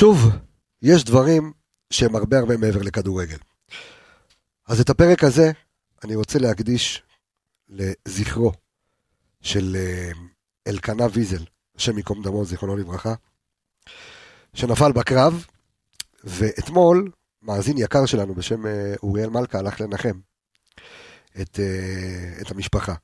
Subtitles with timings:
[0.00, 0.18] שוב,
[0.82, 1.52] יש דברים
[1.90, 3.36] שהם הרבה הרבה מעבר לכדורגל.
[4.66, 5.50] אז את הפרק הזה
[6.04, 7.02] אני רוצה להקדיש
[7.68, 8.52] לזכרו
[9.40, 10.10] של אה,
[10.66, 11.44] אלקנה ויזל,
[11.76, 13.14] השם ייקום דמו, זיכרונו לברכה,
[14.54, 15.46] שנפל בקרב,
[16.24, 17.10] ואתמול
[17.42, 20.20] מאזין יקר שלנו בשם אה, אוריאל מלכה הלך לנחם
[21.40, 22.94] את, אה, את המשפחה.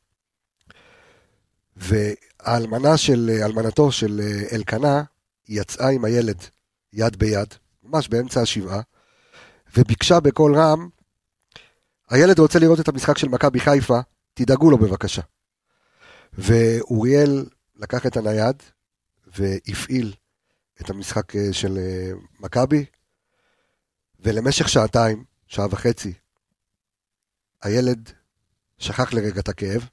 [1.76, 4.20] והאלמנה של, אלמנתו של
[4.52, 5.02] אלקנה
[5.48, 6.55] יצאה עם הילד
[6.92, 8.80] יד ביד, ממש באמצע השבעה,
[9.76, 10.88] וביקשה בקול רם,
[12.10, 13.98] הילד רוצה לראות את המשחק של מכבי חיפה,
[14.34, 15.22] תדאגו לו בבקשה.
[16.32, 18.62] ואוריאל לקח את הנייד
[19.26, 20.14] והפעיל
[20.80, 22.84] את המשחק אה, של אה, מכבי,
[24.20, 26.12] ולמשך שעתיים, שעה וחצי,
[27.62, 28.10] הילד
[28.78, 29.88] שכח לרגע את הכאב,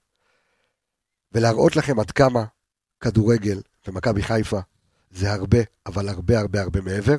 [1.32, 2.46] ולהראות לכם עד כמה
[3.00, 4.60] כדורגל ומכבי חיפה
[5.14, 7.18] זה הרבה, אבל הרבה הרבה הרבה מעבר.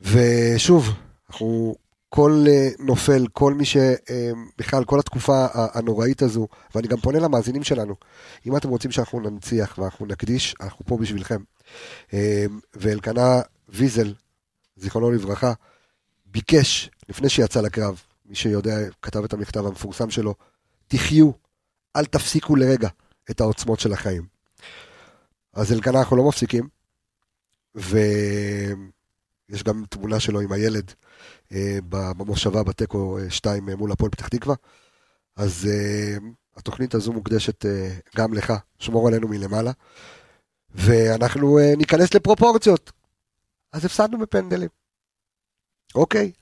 [0.00, 0.88] ושוב,
[1.30, 1.74] אנחנו
[2.08, 7.94] כל אה, נופל, כל מי שבכלל, כל התקופה הנוראית הזו, ואני גם פונה למאזינים שלנו,
[8.46, 11.42] אם אתם רוצים שאנחנו ננציח ואנחנו נקדיש, אנחנו פה בשבילכם.
[12.12, 14.14] אה, ואלקנה ויזל,
[14.76, 15.52] זיכרונו לברכה,
[16.26, 20.34] ביקש, לפני שיצא לקרב, מי שיודע, כתב את המכתב המפורסם שלו,
[20.88, 21.30] תחיו,
[21.96, 22.88] אל תפסיקו לרגע
[23.30, 24.33] את העוצמות של החיים.
[25.54, 26.68] אז אלקנה אנחנו לא מפסיקים,
[27.74, 27.92] ויש
[29.64, 30.92] גם תמונה שלו עם הילד
[31.52, 34.54] אה, במושבה בתיקו 2 אה, מול הפועל פתח תקווה.
[35.36, 35.68] אז
[36.56, 37.64] התוכנית הזו מוקדשת
[38.16, 39.72] גם לך, שמור עלינו מלמעלה.
[40.74, 42.92] ואנחנו ניכנס לפרופורציות.
[43.72, 44.68] אז הפסדנו בפנדלים.
[45.94, 46.32] אוקיי,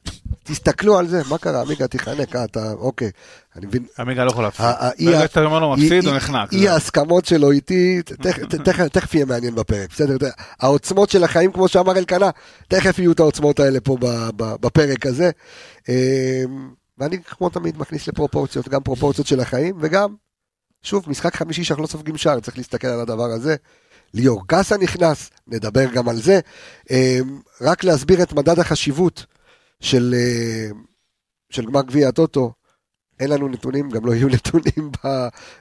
[0.44, 3.10] תסתכלו על זה, מה קרה, עמיגה תיחנק, אתה, אוקיי,
[3.56, 3.84] אני מבין.
[3.98, 4.66] עמיגה לא יכול להפסיד.
[5.00, 6.52] ברגע שאתה אומר לו מפסיד, הוא נחנק.
[6.52, 8.02] אי ההסכמות שלו איתי,
[8.92, 10.16] תכף יהיה מעניין בפרק, בסדר?
[10.60, 12.30] העוצמות של החיים, כמו שאמר אלקנה,
[12.68, 13.96] תכף יהיו את העוצמות האלה פה
[14.36, 15.30] בפרק הזה.
[15.88, 15.94] אמ,
[16.98, 20.14] ואני כמו תמיד מכניס לפרופורציות, גם פרופורציות של החיים, וגם,
[20.82, 23.56] שוב, משחק חמישי שאנחנו לא סופגים שער, צריך להסתכל על הדבר הזה.
[24.14, 26.40] ליאור קאסה נכנס, נדבר גם על זה.
[26.90, 29.26] אמ, רק להסביר את מדד החשיבות
[29.82, 30.70] של, אה,
[31.50, 32.52] של גמר גביע הטוטו,
[33.20, 35.08] אין לנו נתונים, גם לא יהיו נתונים ב,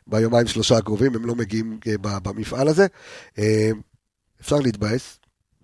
[0.08, 2.88] ביומיים שלושה הקרובים, הם לא מגיעים אה, במפעל הזה.
[3.40, 3.72] אה,
[4.42, 5.20] אפשר להתבאס,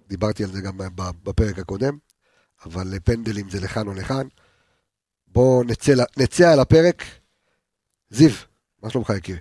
[0.07, 0.77] דיברתי על זה גם
[1.23, 1.97] בפרק הקודם,
[2.65, 4.27] אבל פנדלים זה לכאן או לכאן.
[5.27, 7.03] בואו נצא, נצא על הפרק.
[8.09, 8.31] זיו,
[8.83, 9.39] מה שלומך יקירי?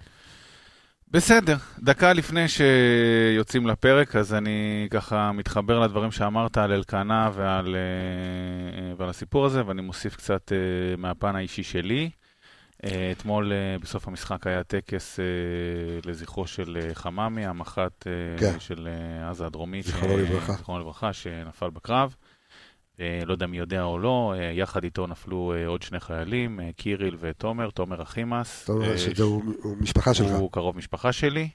[1.10, 8.94] בסדר, דקה לפני שיוצאים לפרק, אז אני ככה מתחבר לדברים שאמרת על אלקנה ועל, אה,
[8.96, 12.10] ועל הסיפור הזה, ואני מוסיף קצת אה, מהפן האישי שלי.
[12.84, 15.18] אה, אתמול בסוף המשחק היה טקס
[16.06, 18.06] לזכרו של חממי, המח"ט
[18.38, 18.60] כן.
[18.60, 18.88] של
[19.30, 20.52] עזה הדרומית, זיכרונו לברכה.
[20.52, 22.14] זיכרונו לברכה, שנפל בקרב.
[23.00, 26.60] אה, לא יודע מי יודע או לא, אה, יחד איתו נפלו אה, עוד שני חיילים,
[26.76, 28.64] קיריל ותומר, תומר אחימאס.
[28.64, 30.30] תומר, שהוא משפחה שלך.
[30.30, 31.48] הוא קרוב משפחה שלי.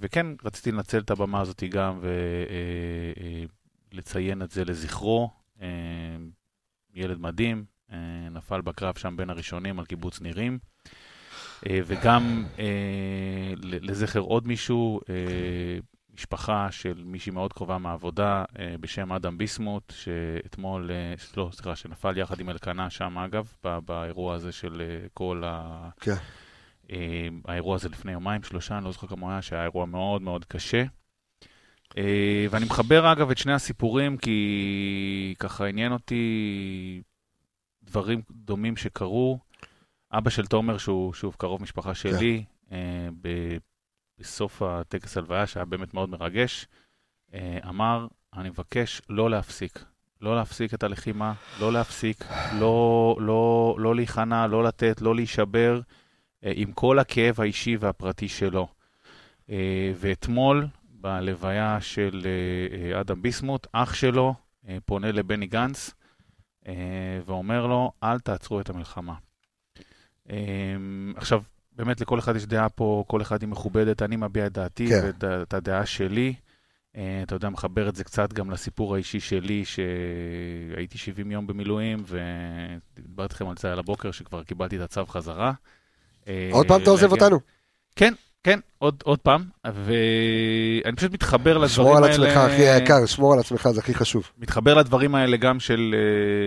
[0.00, 2.00] וכן, רציתי לנצל את הבמה הזאת גם
[3.92, 5.30] ולציין את זה לזכרו.
[6.94, 7.64] ילד מדהים,
[8.30, 10.58] נפל בקרב שם בין הראשונים על קיבוץ נירים.
[11.68, 12.44] וגם
[13.62, 15.00] לזכר עוד מישהו,
[16.14, 22.18] משפחה של מישהי מאוד קרובה מהעבודה אה, בשם אדם ביסמוט, שאתמול, אה, לא, סליחה, שנפל
[22.18, 25.88] יחד עם אלקנה שם, אגב, באירוע הזה של אה, כל ה...
[26.00, 26.14] כן.
[27.44, 30.84] האירוע הזה לפני יומיים, שלושה, אני לא זוכר כמה היה, שהיה אירוע מאוד מאוד קשה.
[32.50, 37.02] ואני מחבר, אגב, את שני הסיפורים, כי ככה עניין אותי
[37.82, 39.38] דברים דומים שקרו.
[40.12, 42.74] אבא של תומר, שהוא שוב קרוב משפחה שלי, כן.
[44.18, 46.66] בסוף הטקס הלוויה, שהיה באמת מאוד מרגש,
[47.34, 49.84] אה, אמר, אני מבקש לא להפסיק.
[50.20, 52.24] לא להפסיק את הלחימה, לא להפסיק,
[52.60, 55.80] לא, לא, לא להיכנע, לא לתת, לא להישבר,
[56.44, 58.68] אה, עם כל הכאב האישי והפרטי שלו.
[59.50, 62.26] אה, ואתמול, בלוויה של
[63.00, 64.34] אדם ביסמוט, אח שלו
[64.84, 65.94] פונה לבני גנץ
[67.26, 69.14] ואומר לו, אל תעצרו את המלחמה.
[71.16, 71.42] עכשיו,
[71.76, 75.10] באמת לכל אחד יש דעה פה, כל אחד היא מכובדת, אני מביע את דעתי כן.
[75.20, 76.34] ואת הדעה שלי.
[76.92, 82.04] Uh, אתה יודע, מחבר את זה קצת גם לסיפור האישי שלי, שהייתי 70 יום במילואים,
[82.06, 85.52] ודיברתי לכם על זה על הבוקר, שכבר קיבלתי את הצו חזרה.
[86.28, 87.40] אה, עוד פעם אתה עוזב אותנו?
[87.96, 91.68] כן, כן, עוד, עוד פעם, ואני פשוט מתחבר לדברים האלה...
[91.68, 94.30] שמור על עצמך, אחי היקר, שמור על עצמך, זה הכי חשוב.
[94.38, 95.94] מתחבר לדברים האלה גם של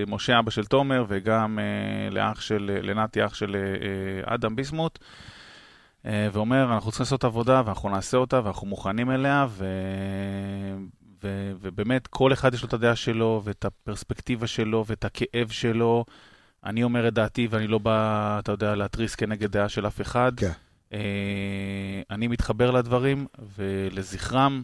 [0.08, 5.00] uh, משה, אבא של תומר, וגם uh, לאח של, לנתי, אח של uh, אדם ביסמוט,
[6.04, 9.66] uh, ואומר, אנחנו צריכים לעשות עבודה, ואנחנו נעשה אותה, ואנחנו מוכנים אליה, ו...
[11.24, 16.06] ו- ובאמת, כל אחד יש לו את הדעה שלו, ואת הפרספקטיבה שלו, ואת הכאב שלו.
[16.66, 20.32] אני אומר את דעתי, ואני לא בא, אתה יודע, להתריס כנגד דעה של אף אחד.
[20.38, 20.52] כן.
[20.94, 21.00] אה,
[22.12, 23.26] אני מתחבר לדברים,
[23.58, 24.64] ולזכרם,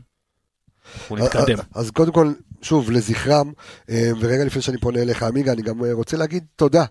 [0.95, 1.57] אנחנו נתקדם.
[1.75, 3.51] אז קודם כל, שוב, לזכרם,
[3.89, 6.85] אה, ורגע לפני שאני פונה אליך, עמיגה, אני גם אה, רוצה להגיד תודה.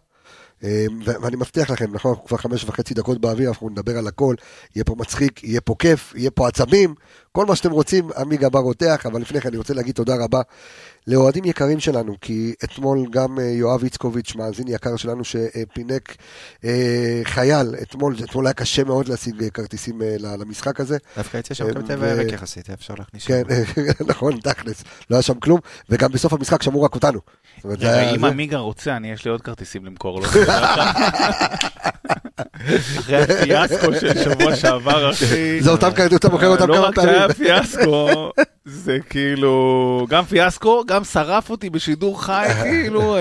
[1.05, 4.34] ואני מבטיח לכם, נכון, אנחנו כבר חמש וחצי דקות באוויר, אנחנו נדבר על הכל,
[4.76, 6.94] יהיה פה מצחיק, יהיה פה כיף, יהיה פה עצבים,
[7.32, 10.43] כל מה שאתם רוצים, עמיגה בר רותח, אבל לפני כן אני רוצה להגיד תודה רבה
[11.06, 16.16] לאוהדים יקרים שלנו, כי אתמול גם אה, יואב איצקוביץ', מאזין יקר שלנו, שפינק
[16.64, 20.00] אה, חייל, אתמול, אתמול היה קשה מאוד להשיג אה, כרטיסים
[20.38, 20.99] למשחק הזה.
[21.16, 23.43] דווקא יצא שם קמטה ו- וריק יחסית, היה אפשר להכניס כן.
[24.10, 27.20] נכון, תכלס, לא היה שם כלום, וגם בסוף המשחק שמעו רק אותנו.
[28.14, 30.26] אם עמיגה רוצה, אני יש לי עוד כרטיסים למכור לו.
[32.99, 35.60] אחרי הפיאסקו של שבוע שעבר, אחי.
[35.62, 37.12] זה אותם כרטיסים, אתה מוכר אותם לא כמה רק פעמים.
[37.12, 38.31] שהיה פיאסקו,
[38.64, 43.20] זה כאילו, גם פיאסקו, גם שרף אותי בשידור חי, כאילו, אה,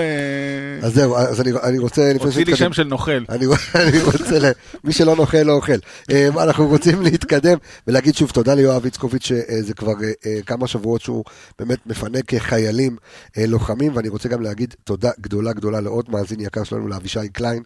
[0.82, 3.24] אז זהו, אז אני- אני רוצה, הוציא לי שם של נוכל.
[3.28, 3.46] אני,
[3.88, 4.44] אני רוצה, ל...
[4.84, 5.72] מי שלא נוכל לא אוכל.
[6.10, 11.00] אה, אנחנו רוצים להתקדם ולהגיד שוב תודה ליואב איצקוביץ', שזה כבר אה, אה, כמה שבועות
[11.00, 11.24] שהוא
[11.58, 12.96] באמת מפנק חיילים
[13.38, 17.62] אה, לוחמים, ואני רוצה גם להגיד תודה גדולה גדולה לעוד מאזין יקר שלנו, לאבישי קליין,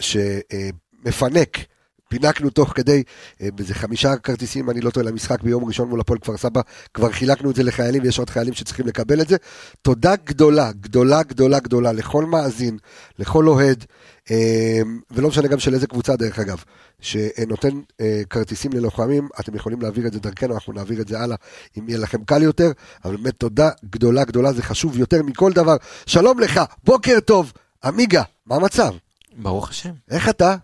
[0.00, 1.58] שמפנק.
[2.08, 3.02] פינקנו תוך כדי,
[3.42, 6.60] אה, באיזה חמישה כרטיסים, אני לא טועה, למשחק ביום ראשון מול הפועל כפר סבא,
[6.94, 9.36] כבר חילקנו את זה לחיילים, ויש עוד חיילים שצריכים לקבל את זה.
[9.82, 12.78] תודה גדולה, גדולה, גדולה, גדולה, לכל מאזין,
[13.18, 13.84] לכל אוהד,
[14.30, 14.80] אה,
[15.10, 16.62] ולא משנה גם של איזה קבוצה דרך אגב,
[17.00, 21.36] שנותן אה, כרטיסים ללוחמים, אתם יכולים להעביר את זה דרכנו, אנחנו נעביר את זה הלאה,
[21.78, 22.72] אם יהיה לכם קל יותר,
[23.04, 25.76] אבל באמת תודה גדולה גדולה, זה חשוב יותר מכל דבר.
[26.06, 27.52] שלום לך, בוקר טוב,
[27.84, 28.92] עמיגה, מה המצב?
[29.38, 30.56] ברוך השם, איך אתה?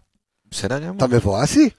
[0.53, 0.97] בסדר גמור.
[0.97, 1.71] אתה מבואסי?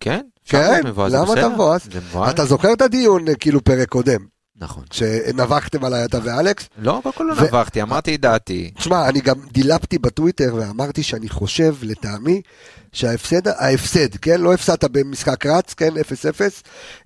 [0.00, 0.20] כן?
[0.44, 0.80] כן?
[0.84, 1.48] מבואס, למה אתה.
[1.48, 1.88] מבואס?
[2.30, 4.26] אתה זוכר את הדיון, כאילו, פרק קודם,
[4.56, 4.84] נכון.
[4.90, 6.68] שנבחתם עליי אתה ואלכס?
[6.78, 8.70] לא, קודם כל לא נבחתי, אמרתי את דעתי.
[8.76, 12.42] תשמע, אני גם דילפתי בטוויטר ואמרתי שאני חושב, לטעמי,
[12.92, 14.40] שההפסד, ההפסד, כן?
[14.40, 15.92] לא הפסדת במשחק רץ, כן?
[15.96, 15.98] 0-0,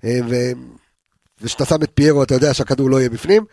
[0.03, 0.19] אה.
[1.41, 3.45] ושאתה שם את פיירו, אתה יודע שהכדור לא יהיה בפנים.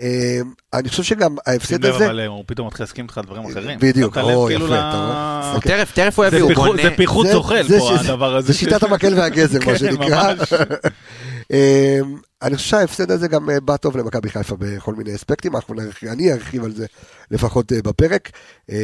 [0.00, 0.40] אה,
[0.72, 2.06] אני חושב שגם שים ההפסד לב, הזה...
[2.06, 3.78] אבל אה, הוא פתאום מתחיל להסכים איתך על דברים אחרים.
[3.78, 5.52] בדיוק, לב או, כאילו יפה, ל- אתה רואה?
[5.52, 6.82] הוא תכף, תכף הוא זה יביא, הוא בונה.
[6.82, 8.46] זה פיחות זוחל פה, ש- הדבר הזה.
[8.46, 10.32] זה שיטת המקל והגזר, מה כן, שנקרא.
[11.52, 15.74] אמ, אני חושב שההפסד הזה גם אה, בא טוב למכבי חיפה בכל מיני אספקטים, אנחנו
[15.74, 16.86] נרחיב, אני ארחיב על זה
[17.30, 18.30] לפחות אה, בפרק,
[18.68, 18.74] אמ,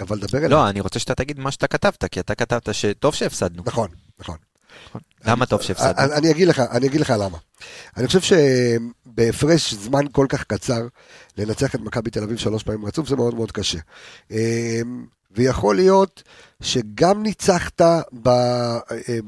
[0.00, 0.48] אבל דבר אליי.
[0.48, 3.62] לא, אני רוצה שאתה תגיד מה שאתה כתבת, כי אתה כתבת שטוב שהפסדנו.
[3.66, 3.88] נכון,
[4.20, 4.36] נכון.
[5.24, 5.92] למה טוב שהפסדנו?
[5.98, 7.38] אני, אני, אגיד לך, אני אגיד לך למה.
[7.96, 8.20] אני חושב
[9.10, 10.86] שבהפרש זמן כל כך קצר,
[11.38, 13.78] לנצח את מכבי תל אביב שלוש פעמים רצוף זה מאוד מאוד קשה.
[14.30, 16.22] אמ, ויכול להיות
[16.62, 17.80] שגם ניצחת,
[18.22, 18.28] ב,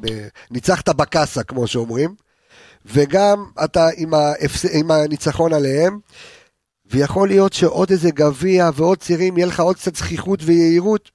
[0.00, 2.14] ב, ניצחת בקאסה, כמו שאומרים,
[2.86, 4.64] וגם אתה עם, ההפס...
[4.72, 5.98] עם הניצחון עליהם,
[6.86, 11.10] ויכול להיות שעוד איזה גביע ועוד צירים, יהיה לך עוד קצת זכיחות ויהירות.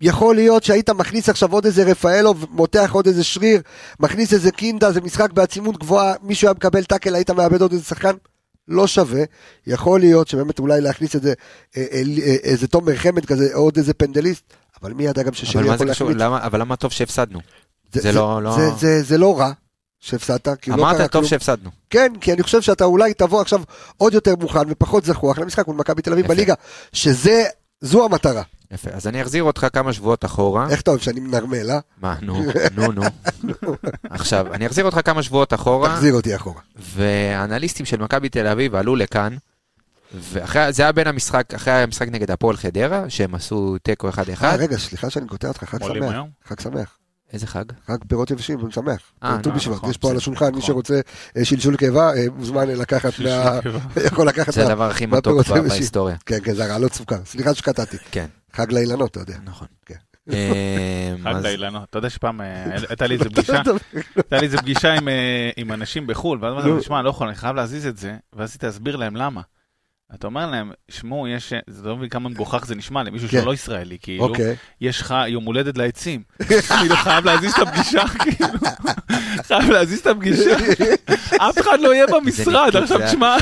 [0.00, 3.60] יכול להיות שהיית מכניס עכשיו עוד איזה רפאלוב, מותח עוד איזה שריר,
[4.00, 7.84] מכניס איזה קינדה, זה משחק בעצימות גבוהה, מישהו היה מקבל טאקל, היית מאבד עוד איזה
[7.84, 8.12] שחקן,
[8.68, 9.22] לא שווה.
[9.66, 11.32] יכול להיות שבאמת אולי להכניס איזה,
[11.76, 14.42] אה, אה, אה, איזה תומר חמד כזה, עוד איזה פנדליסט,
[14.82, 15.84] אבל מי ידע גם מה יכול זה?
[15.84, 16.16] להחמיץ.
[16.16, 17.40] למה- אבל למה טוב שהפסדנו?
[17.92, 19.52] זה, זה לא- לא- זה, זה, זה לא רע
[20.00, 21.24] שהפסדת, כי לא קרה אמרת טוב כלום.
[21.24, 21.70] שהפסדנו.
[21.90, 23.60] כן, כי אני חושב שאתה אולי תבוא עכשיו
[23.96, 26.26] עוד יותר מוכן ופחות זחוח למשחק מול מכבי תל אביב.
[26.28, 26.54] בליגה,
[26.92, 27.44] שזה,
[27.80, 28.42] זו המטרה.
[28.70, 30.66] יפה, אז אני אחזיר אותך כמה שבועות אחורה.
[30.70, 31.78] איך אתה אוהב שאני מנרמל, אה?
[32.00, 33.02] מה, נו, נו, נו.
[34.10, 36.60] עכשיו, אני אחזיר אותך כמה שבועות אחורה, תחזיר אותי אחורה.
[36.76, 39.36] והאנליסטים של מכבי תל אביב עלו לכאן,
[40.14, 44.12] ואחרי, זה היה בין המשחק, אחרי המשחק נגד הפועל חדרה, שהם עשו תיקו 1-1.
[44.42, 46.14] אה, רגע, סליחה שאני קוטע אותך, חג שמח.
[46.44, 46.98] חג שמח.
[47.34, 47.64] איזה חג?
[47.86, 49.00] חג פירות יבשים, אני שמח.
[49.22, 50.62] אה, ט"ו נכון, בשבט, נכון, יש פה על השולחן, מי נכון.
[50.62, 51.00] שרוצה
[51.36, 53.60] אה, שלשול קיבה, אה, מוזמן לקחת מה...
[54.06, 54.66] יכול לקחת זה.
[54.66, 55.48] הדבר הכי מתוק?
[55.48, 56.16] בהיסטוריה.
[56.26, 57.24] כן, כן, זה הרעלות סוכר.
[57.24, 57.96] סליחה שקטעתי.
[58.10, 59.36] כן, חג לאילנות, אתה יודע.
[59.44, 59.68] נכון.
[59.86, 59.94] כן.
[60.28, 60.34] אמ,
[61.22, 61.82] חג לאילנות.
[61.90, 63.62] אתה יודע שפעם אה, הייתה לי איזה פגישה,
[64.16, 64.94] הייתה לי איזה פגישה
[65.56, 66.82] עם, אנשים בחו"ל, ואז אמרתי להם, נו.
[66.82, 69.40] תשמע, אני לא יכול, אני חייב להזיז את זה, ואז רציתי להסביר להם למה.
[70.14, 73.38] אתה אומר להם, שמעו, יש, זה לא מבין כמה מגוחך זה נשמע למישהו כן.
[73.38, 74.56] שהוא לא ישראלי, כאילו, אוקיי.
[74.80, 76.22] יש לך יום הולדת לעצים.
[76.80, 78.48] כאילו, חייב להזיז את הפגישה, כאילו,
[79.46, 80.56] חייב להזיז את הפגישה.
[81.36, 83.36] אף אחד לא יהיה במשרד, עכשיו תשמע.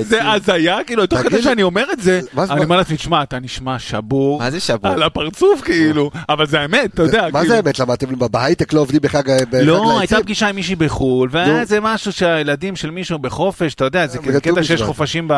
[0.00, 3.78] זה הזיה, כאילו, תוך כדי שאני אומר את זה, אני אומר לעצמי, תשמע, אתה נשמע
[3.78, 4.38] שבור.
[4.38, 4.90] מה זה שבור?
[4.90, 7.48] על הפרצוף כאילו, אבל זה האמת, אתה יודע, מה כאילו.
[7.48, 7.78] זה האמת?
[7.78, 9.98] למה אתם בהייטק לא עובדים בחג לא, לעצים?
[9.98, 14.22] הייתה פגישה עם מישהי בחו"ל, איזה משהו שהילדים של מישהו בחופש, אתה יודע, זה אה,
[14.22, 14.82] כזה בט"ו קטע שיש.
[14.82, 15.34] חופשים ב-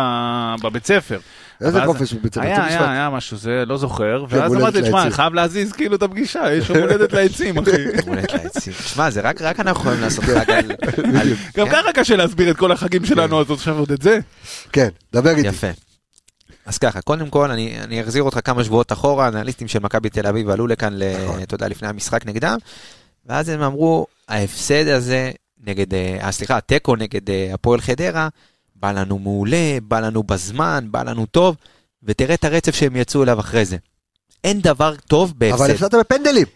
[0.63, 1.19] בבית ספר.
[1.61, 2.45] איזה חופש בבית ספר?
[2.45, 2.91] היה, ט"ו היה.
[2.91, 6.03] היה משהו, זה לא זוכר, כן, ואז אמרתי, תשמע, לעצים." אני חייב להזיז כאילו את
[6.03, 7.71] הפגישה, יש יום הולדת לעצים, אחי.
[7.71, 8.73] יום הולדת לעצים.
[8.73, 10.73] תשמע, זה רק אנחנו יכולים לעשות חג על...
[11.57, 11.73] גם כן?
[11.73, 14.19] ככה קשה להסביר את כל החגים שלנו, אז עכשיו עוד את זה.
[14.73, 15.49] כן, דבר איתי.
[15.49, 15.71] יפה.
[16.67, 20.27] אז ככה, קודם כל, אני, אני אחזיר אותך כמה שבועות אחורה, אנליסטים של מכבי תל
[20.27, 21.43] אביב עלו לכאן, נכון.
[21.43, 22.59] אתה יודע, לפני המשחק נגדם,
[23.27, 25.31] ואז הם אמרו, ההפסד הזה
[25.67, 28.29] נגד, אה, סליחה, התיקו נגד אה, הפועל חדרה,
[28.83, 31.57] בא לנו מעולה, בא לנו בזמן, בא לנו טוב,
[32.03, 33.77] ותראה את הרצף שהם יצאו אליו אחרי זה.
[34.45, 35.71] אין דבר טוב אבל בהפסד.
[35.71, 36.47] הפסדת בפנדלים.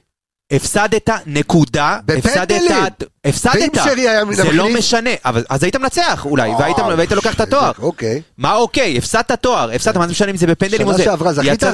[0.53, 2.73] הפסדת, נקודה, בפנדלים.
[2.73, 3.79] הפסדת, הפסדת,
[4.33, 7.73] זה לא משנה, אבל אז היית מנצח אולי, והיית, אה, והיית לוקח את התואר.
[7.79, 8.23] אוקיי.
[8.39, 11.05] מה אוקיי, הפסדת תואר, הפסדת, מה זה משנה אם זה בפנדלים או שנה זה?
[11.05, 11.65] שעברה זכית?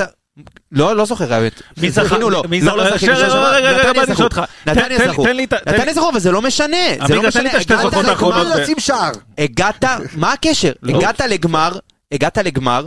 [0.72, 1.62] לא, לא זוכר, האמת.
[1.76, 1.90] מי?
[1.90, 2.42] זכינו לו.
[2.48, 2.76] מי לא?
[2.76, 3.12] לא זכינו.
[3.12, 3.50] רגע, שעברה.
[3.50, 4.12] רגע, רגע, נתניה בוא אני זכו.
[4.14, 4.42] אשאל אותך.
[4.66, 5.26] נתניה זכו.
[5.66, 6.76] נתניה זכו, אבל זה לא משנה.
[7.06, 7.50] זה לא משנה.
[7.50, 9.10] הגעת לגמר- לשים שער?
[9.38, 9.84] הגעת,
[10.16, 10.72] מה הקשר?
[10.82, 10.98] לא.
[10.98, 11.78] הגעת לגמר,
[12.12, 12.86] הגעת לגמר,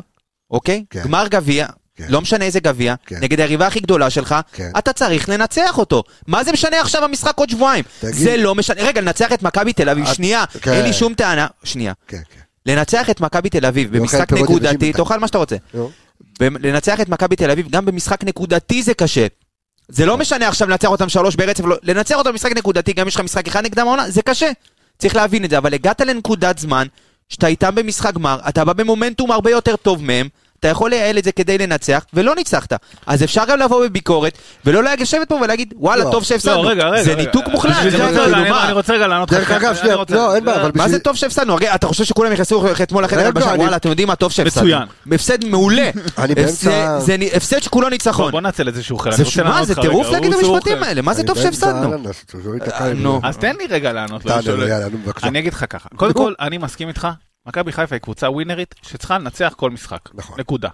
[0.52, 0.84] אוקיי?
[0.90, 1.02] כן.
[1.04, 1.66] גמר גביע.
[1.98, 2.06] כן.
[2.10, 3.16] לא משנה איזה גביע, כן.
[3.22, 4.72] נגד היריבה הכי גדולה שלך, כן.
[4.78, 6.04] אתה צריך לנצח אותו.
[6.28, 7.84] מה זה משנה עכשיו המשחק עוד שבועיים?
[8.00, 8.14] תגיד.
[8.16, 8.82] זה לא משנה.
[8.84, 10.72] רגע, לנצח את מכבי תל אביב, את- שנייה, כן.
[10.74, 11.94] אין לי שום טענה, שנייה.
[12.08, 12.40] כן, כן.
[12.66, 14.94] לנצח את מכבי תל אביב במשחק נקודתי.
[14.94, 15.56] תאכל מה שאתה רוצה.
[15.74, 15.92] נו.
[16.42, 19.28] לנצח את מכבי תל אביב גם במשחק נקודתי זה קשה.
[19.88, 23.16] זה לא משנה עכשיו לנצח אותם שלוש ברצף, לא- לנצח אותם במשחק נקודתי, גם יש
[23.16, 24.52] לך משחק אחד נגדם העונה, זה קשה.
[24.98, 26.88] צריך להבין את זה, אבל הגעת לנקודת זמן,
[27.30, 30.30] שאתה איתם במשחק גמר, אתה בא במומנטום הרבה יותר טוב מהם,
[30.66, 32.74] אתה יכול לייעל את זה כדי לנצח, ולא ניצחת.
[33.08, 36.12] אז אפשר גם לבוא בביקורת, ולא לשבת פה ולהגיד, וואלה, לא.
[36.12, 36.64] טוב שהפסדנו.
[36.64, 37.04] לא, רגע, רגע.
[37.04, 37.22] זה רגע.
[37.22, 37.76] ניתוק מוחלט.
[37.82, 39.38] אני כאילו, רוצה- אני- רוצה רגע לענות לך.
[39.40, 41.54] דרך אגב, שנייה, לא, אין בעיה, אבל מה זה טוב שהפסדנו?
[41.54, 44.66] הרי אתה חושב שכולם נכנסו אתמול לחדר הלבשה, אני- וואלה, אתם יודעים מה טוב שהפסדנו.
[44.66, 44.84] מצוין.
[45.12, 45.90] הפסד מעולה.
[46.18, 48.32] אני באמצע- הפסד- זה הפסד שכולו ניצחון.
[48.32, 49.14] בוא נעצל איזשהו חלק.
[49.14, 50.08] זה אני רוצה מה, זה טירוף.
[50.10, 50.84] להגיד המשפטים.
[50.84, 51.94] האלה, מה זה טוב שהפסדנו?
[53.24, 54.22] אז אה, תן לי רגע לענות.
[55.24, 55.90] אני אגיד לך ככה.
[55.96, 57.08] קודם כל, אני מסכים איתך,
[57.48, 60.10] מכבי חיפה היא קבוצה ווינרית שצריכה לנצח כל משחק.
[60.14, 60.40] נכון.
[60.40, 60.70] נקודה.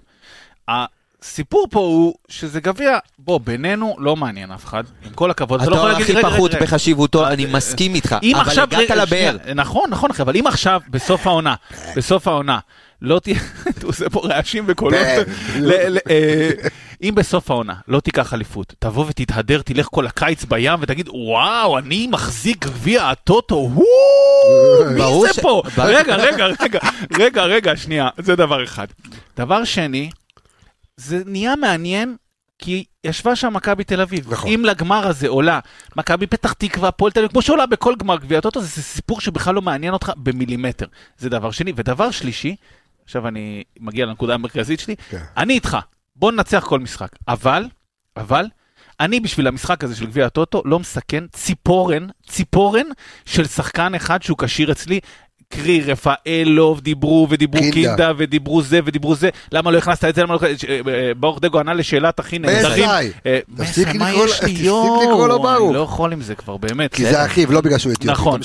[0.67, 5.61] הסיפור פה הוא שזה גביע, בוא, בינינו לא מעניין אף אחד, עם כל הכבוד.
[5.61, 6.51] אתה לא יכול להגיד, הכי רגע, פחות.
[6.61, 9.37] בחשיבותו, אה, אני אה, מסכים איתך, אבל הגעת לבאר.
[9.55, 11.55] נכון, נכון, אבל אם עכשיו, בסוף העונה,
[11.95, 12.59] בסוף העונה,
[13.01, 13.39] לא תהיה,
[13.69, 15.23] אתה עושה פה רעשים וקולות, כן.
[16.09, 16.49] אה,
[17.03, 22.07] אם בסוף העונה לא תיקח אליפות, תבוא ותתהדר, תלך כל הקיץ בים ותגיד, וואו, אני
[22.07, 23.69] מחזיק גביע הטוטו,
[24.97, 25.61] ברור מי זה פה?
[25.77, 26.79] רגע, רגע, רגע,
[27.19, 28.87] רגע, רגע, שנייה, זה דבר אחד.
[29.37, 30.09] דבר שני,
[30.97, 32.15] זה נהיה מעניין
[32.59, 34.33] כי ישבה שם מכבי תל אביב.
[34.33, 34.51] נכון.
[34.51, 35.59] אם לגמר הזה עולה
[35.95, 39.55] מכבי פתח תקווה, הפועל תל אביב, כמו שעולה בכל גמר גביע הטוטו, זה סיפור שבכלל
[39.55, 40.85] לא מעניין אותך במילימטר.
[41.17, 41.73] זה דבר שני.
[41.75, 42.55] ודבר שלישי,
[43.03, 45.23] עכשיו אני מגיע לנקודה המרכזית שלי, כן.
[45.37, 45.77] אני איתך,
[46.15, 47.09] בוא ננצח כל משחק.
[47.27, 47.65] אבל,
[48.17, 48.45] אבל,
[48.99, 52.85] אני בשביל המשחק הזה של גביע הטוטו לא מסכן ציפורן, ציפורן
[53.25, 54.99] של שחקן אחד שהוא כשיר אצלי.
[55.51, 57.73] קרי רפאלוב, דיברו ודיברו קינדה.
[57.73, 60.39] קינדה ודיברו זה ודיברו זה, למה לא הכנסת את זה, למה לא...
[60.39, 62.83] הכנסת- אה, אה, ברוך דגו ענה לשאלת הכי נהדרים.
[63.25, 64.31] אה, תפסיק לקרוא- לי?
[64.31, 65.65] תפסיק לקרוא לו יואו, ברוך.
[65.69, 66.93] אני לא יכול עם זה כבר, באמת.
[66.93, 68.11] כי זה אחיו, לא בגלל שהוא אתיופי.
[68.11, 68.41] נכון,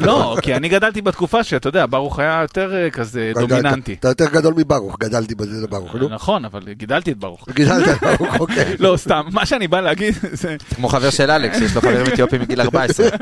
[0.00, 3.96] לא, כי אני גדלתי בתקופה שאתה יודע, ברוך היה יותר כזה דומיננטי.
[4.00, 6.08] אתה יותר גדול מברוך, גדלתי בזה לברוך, נו.
[6.08, 7.48] נכון, אבל גידלתי את ברוך.
[7.54, 8.64] גידלת ברוך, אוקיי.
[8.78, 10.56] לא, סתם, מה שאני בא להגיד זה...
[10.76, 13.08] כמו חבר של אלכס, יש לו חברים אתיופים מגיל 14.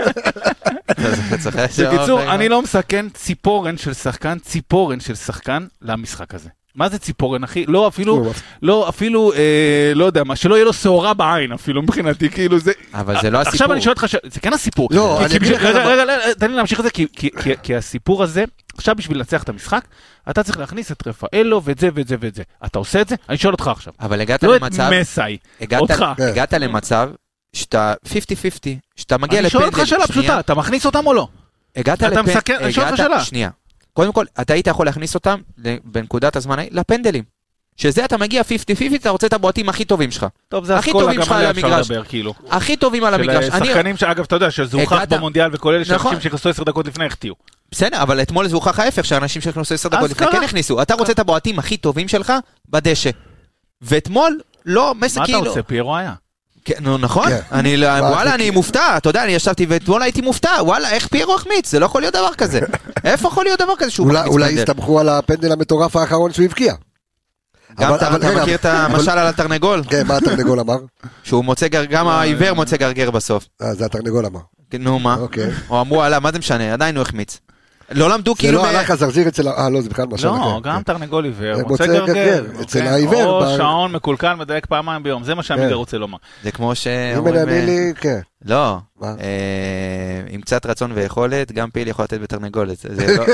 [0.90, 1.02] אתה
[1.38, 1.68] צוחק?
[1.86, 2.62] בקיצור, אני לא
[3.02, 6.48] מסכן ציפורן של שחקן, ציפורן של שחקן למשחק הזה.
[6.74, 7.64] מה זה ציפורן, אחי?
[7.68, 11.82] לא, אפילו, נו, לא, אפילו, אה, לא יודע מה, שלא יהיה לו שעורה בעין אפילו
[11.82, 12.72] מבחינתי, כאילו זה...
[12.94, 13.52] אבל זה לא הסיפור.
[13.54, 14.88] עכשיו אני שואל אותך, ש- זה כן הסיפור.
[14.92, 15.86] לא, כי- אני כי אגיד לך בשביל- רגע.
[16.02, 18.44] רגע, רגע, תן לי להמשיך את זה, כי- כי- כי- כי הסיפור הזה,
[18.76, 19.84] עכשיו בשביל לנצח את המשחק,
[20.30, 22.42] אתה צריך להכניס את רפאלו ואת זה ואת זה ואת זה.
[22.66, 23.14] אתה עושה את זה?
[23.28, 23.92] אני שואל אותך עכשיו.
[24.00, 26.04] אבל הגעת לא את למצב, מסאי, הגעת- אותך.
[26.18, 27.10] הגעת למצב
[27.52, 28.08] שאתה 50-50,
[28.96, 29.64] שאתה מגיע אני לפנדל.
[29.64, 31.28] שואל אותך שאלה פשוטה, אתה מכניס אותם או לא?
[31.76, 32.32] הגעת אתה לפנדל.
[32.32, 33.20] מסכן- אני שואל אותך שאלה.
[33.20, 33.50] שנייה.
[33.92, 35.40] קודם כל, אתה היית יכול להכניס אותם
[35.84, 37.24] בנקודת הזמן ההיא לפנדלים.
[37.76, 38.44] שזה אתה מגיע 50-50,
[39.00, 40.26] אתה רוצה את הבועטים הכי טובים שלך.
[40.48, 41.90] טוב, זה הכי אסכולה, טובים גם שלך עליה על אפשר המגרש.
[41.90, 42.34] לדבר, כאילו.
[42.50, 43.44] הכי טובים על המגרש.
[43.44, 45.98] של אני- שחקנים שאגב, אתה יודע, שזה הוכח הגעת- במונדיאל וכל אלה, נכון.
[46.12, 47.34] שאנשים שנכנסו עשר דקות לפני החטיאו.
[47.70, 50.26] בסדר, אבל אתמול זה הוכח ההפך, שאנשים שנכנסו 10 דקות אז לפני.
[50.32, 50.82] כן הכניסו.
[50.82, 52.32] אתה רוצה את הבועטים הכי טובים שלך
[52.68, 53.10] בדשא.
[53.82, 55.48] ואתמול, לא, מסי מה אתה כאילו...
[55.48, 55.62] רוצה?
[55.62, 56.12] פיירו היה.
[56.68, 57.38] כן, נו נכון, כן.
[57.52, 61.06] אני, לא- מה, וואלה אני מופתע, אתה יודע, אני ישבתי ואתמול הייתי מופתע, וואלה איך
[61.06, 62.60] פיירו החמיץ, זה לא יכול להיות דבר כזה.
[63.04, 64.60] איפה יכול להיות דבר כזה שהוא אולי- מחמיץ אולי פנדל?
[64.60, 66.74] הסתמכו על הפנדל המטורף האחרון שהוא הבקיע.
[67.80, 69.82] גם אתה מכיר את המשל על התרנגול?
[69.90, 70.76] כן, מה התרנגול אמר?
[71.24, 73.46] שהוא מוצא גר, גם העיוור מוצא גרגר בסוף.
[73.62, 74.40] אה, זה התרנגול אמר.
[74.78, 75.16] נו מה?
[75.20, 75.50] אוקיי.
[75.70, 77.38] או אמרו עליו, מה זה משנה, עדיין הוא החמיץ.
[77.90, 78.58] לא למדו זה כאילו...
[78.58, 79.48] לא ב- הלך הזרזיר אצל...
[79.48, 80.60] אה, לא, זה בכלל משהו לא, אחר.
[80.62, 80.82] גם כן.
[80.82, 82.12] תרנגול עיוור, זה מוצא מוצא גרגר.
[82.12, 82.44] גרגר.
[82.62, 82.88] אצל אוקיי?
[82.88, 85.74] העיוור, או שעון מקולקל מדייק פעמיים ביום, זה מה שעמיגה כן.
[85.74, 86.18] רוצה לומר.
[86.42, 87.34] זה כמו אם שאומרים...
[87.36, 88.20] אני אה, לי, כן.
[88.48, 88.78] לא?
[89.02, 89.08] אה,
[90.30, 92.78] עם קצת רצון ויכולת, גם פיל יכול לתת בתרנגולת.
[92.88, 93.24] זה לא-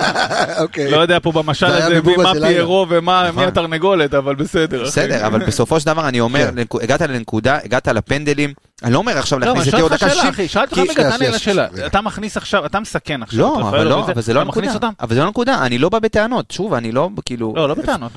[0.62, 0.90] אוקיי.
[0.90, 2.32] לא יודע פה במשל זה הזה מה.
[2.40, 3.44] פיירו ומה נכון.
[3.44, 4.84] התרנגולת, אבל בסדר.
[4.84, 6.82] בסדר, אבל בסופו של דבר אני אומר, כן.
[6.82, 8.52] הגעת לנקודה, הגעת לפנדלים,
[8.82, 10.34] אני לא אומר עכשיו לא, להכניס את ליאור שאלתי דקה אותך שאלה, 60.
[10.34, 11.66] אחי, שאלתי אותך רגע, תענה לשאלה.
[11.86, 13.40] אתה מכניס עכשיו, אתה מסכן עכשיו.
[13.40, 14.74] לא, אבל לא, אבל זה לא הנקודה.
[14.74, 14.90] אותם?
[15.00, 16.50] אבל זה לא הנקודה, אני לא בא בטענות.
[16.50, 17.52] שוב, אני לא, כאילו...
[17.56, 18.12] לא, לא בטענות.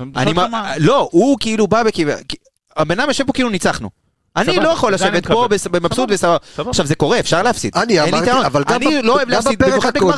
[0.78, 1.82] לא, הוא כאילו בא
[2.76, 4.07] הבן אדם יושב פה כאילו ניצחנו.
[4.38, 5.54] אני לא יכול לשבת פה מקבל.
[5.56, 6.14] בס- מבסוט סבבה.
[6.14, 6.36] וסבבה.
[6.56, 6.70] סבבה.
[6.70, 7.72] עכשיו זה קורה, אפשר להפסיד.
[7.76, 8.30] אני אמרתי.
[8.46, 9.18] אבל גם לא
[9.52, 10.14] בפרק הקודם.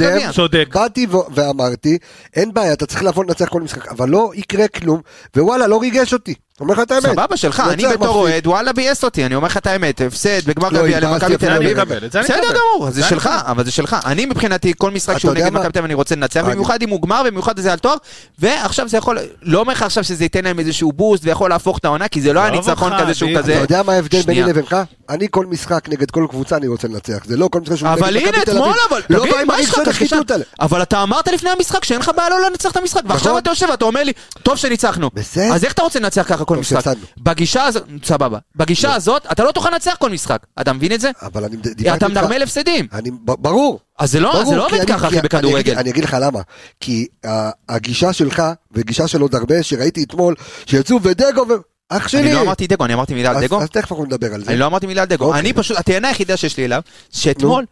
[0.75, 1.99] באתי ו- ואמרתי,
[2.37, 5.01] אין בעיה, אתה צריך לבוא לנצח כל משחק, אבל לא יקרה כלום,
[5.37, 6.35] ווואלה, לא ריגש אותי.
[6.61, 7.07] אומר לך את האמת.
[7.07, 8.15] סבבה שלך, אני בתור.
[8.15, 11.53] אוהד, וואלה ביאס אותי, אני אומר לך את האמת, הפסד בגמר לא, גביע למכבי תל
[11.53, 11.81] אביב.
[11.81, 12.41] בסדר.
[12.51, 13.31] גמור, זה שלך.
[13.47, 13.97] אבל זה שלך.
[14.07, 15.49] אני מבחינתי, כל משחק שהוא נגד?
[15.49, 17.95] מכבי תל אביב אני רוצה לנצח, במיוחד אם הוא גמר, במיוחד זה על תואר,
[18.39, 21.85] ועכשיו זה יכול, לא אומר לך עכשיו שזה ייתן להם איזשהו בוסט ויכול להפוך את
[21.85, 23.31] העונה, כי זה לא היה עזוב ניצחון כזה שהוא.
[23.39, 23.53] כזה.
[23.53, 24.43] אתה יודע מה ההבדל ביני.
[24.43, 24.77] לבינך?
[25.09, 28.03] אני כל משחק נגד כל קבוצה אני רוצה לנצח, זה לא כל משחק שהוא נגד
[28.03, 28.75] אבל מכבי תל אביב.
[28.91, 29.89] אבל, לא בא עם מה יש לך הרגשות?
[29.89, 30.45] השחיתות האלה.
[30.61, 33.43] אבל אתה אמרת לפני המשחק שאין לך בעיה לא לנצח את המשחק, ועכשיו נכון.
[33.43, 34.13] אתה יושב ואתה אומר לי,
[34.43, 35.11] טוב שניצחנו.
[35.53, 36.93] אז איך אתה רוצה לנצח ככה כל משחק?
[37.19, 38.39] בגישה הזאת, סבבה.
[38.57, 40.47] בגישה הזאת, אתה לא תוכל לנצח כל משחק.
[40.61, 41.11] אתה מבין את זה?
[41.23, 42.87] אבל אני דיברתי אתה איתך- מנרמל הפסדים.
[43.19, 43.81] ברור.
[43.99, 45.79] אז זה לא לא עובד ככה, אחי, בכדורגל.
[45.79, 46.41] אני אגיד לך למה.
[46.81, 48.43] כי ה- הגישה שלך,
[48.73, 50.35] וגישה של עוד הרבה, שראיתי אתמול,
[50.67, 51.53] שיצאו ודגו ו...
[51.93, 52.21] אח שלי.
[52.21, 53.63] אני לא אמרתי דגו, אני אמרתי מילה על דגו.
[53.63, 54.51] אז תכף אנחנו נדבר על זה.
[54.51, 55.25] אני לא אמרתי מילה על דגו.
[55.25, 55.41] אוקיי.
[55.41, 56.81] אני פשוט, הטענה היחידה שיש לי אליו,
[57.13, 57.65] שאתמול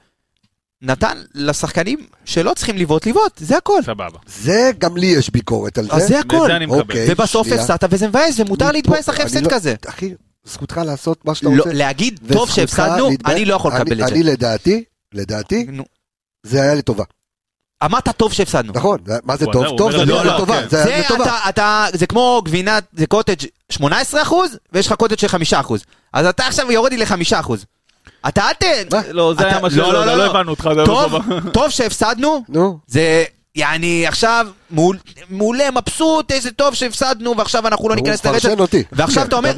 [0.82, 3.82] נתן לשחקנים שלא צריכים לבעוט לבעוט, זה הכל.
[3.82, 4.18] סבבה.
[4.26, 5.92] זה, גם לי יש ביקורת על זה.
[5.92, 6.36] אז זה הכל.
[6.44, 6.80] לזה אני מקבל.
[6.80, 7.62] אוקיי, ובסוף שנייה.
[7.62, 9.74] הפסדת וזה מבאס, ומותר להתבאס אחרי אני הפסד לא- כזה.
[9.88, 11.72] אחי, זכותך לעשות מה שאתה לא, רוצה.
[11.72, 13.34] להגיד, טוב וזכותך שהפסדנו, להתבאס.
[13.34, 14.14] אני לא יכול אני- לקבל את זה.
[14.14, 15.84] אני לדעתי, לדעתי, נו,
[16.42, 17.04] זה היה לטובה.
[17.84, 18.72] אמרת טוב שהפסדנו.
[18.76, 19.64] נכון, זה- מה זה הוא טוב?
[19.64, 20.62] אומר- טוב הוא זה אומר היה לא, לטובה.
[20.62, 20.68] כן.
[20.68, 21.24] זה זה היה לטובה.
[21.24, 23.34] אתה, אתה, זה כמו גבינת, זה קוטג'
[23.72, 25.82] 18 אחוז, ויש לך קוטג' של 5 אחוז.
[26.12, 27.64] אז אתה עכשיו יורד לי ל-5 אחוז.
[28.28, 28.64] אתה אל ת...
[29.10, 30.24] לא, זה היה מה לא, שלא, לא, לא לא.
[30.26, 30.70] הבנו אותך.
[30.86, 31.14] טוב.
[31.52, 34.98] טוב שהפסדנו, נו, זה יעני עכשיו מעול-
[35.30, 38.38] מעולה, מבסוט, איזה טוב שהפסדנו, ועכשיו אנחנו לא הוא ניכנס לרצף.
[38.44, 38.82] מפרשן אותי.
[38.92, 39.52] ועכשיו אתה אומר,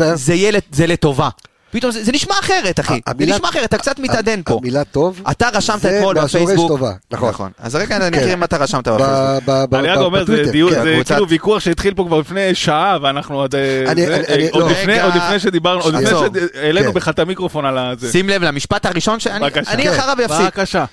[0.72, 1.28] זה לטובה.
[1.70, 3.00] פתאום זה זה נשמע אחרת, אחי.
[3.18, 4.58] זה נשמע אחרת, אתה קצת מתעדן פה.
[4.58, 6.68] המילה טוב, אתה רשמת זה אתמול מהשורש בפייסבוק.
[6.68, 7.50] טובה, נכון.
[7.58, 8.18] אז רגע אני כן.
[8.18, 9.74] אקריא מה אתה רשמת בפייסבוק.
[9.74, 10.84] אני רק אומר, זה דיון, כן.
[10.84, 13.54] זה כאילו ויכוח שהתחיל פה כבר לפני שעה, ואנחנו עוד...
[13.54, 14.70] אה, זה, עוד לא.
[14.70, 15.00] לפני-.
[15.02, 16.40] עוד לפני שדיברנו, עוד לפני.
[16.54, 16.94] שהעלינו כן.
[16.94, 18.12] בכלל את המיקרופון על הזה.
[18.12, 19.70] שים לב למשפט הראשון שאני בבקשה.
[19.70, 19.90] אני.
[19.90, 20.40] אחריו אפסיק.
[20.40, 20.84] בבקשה.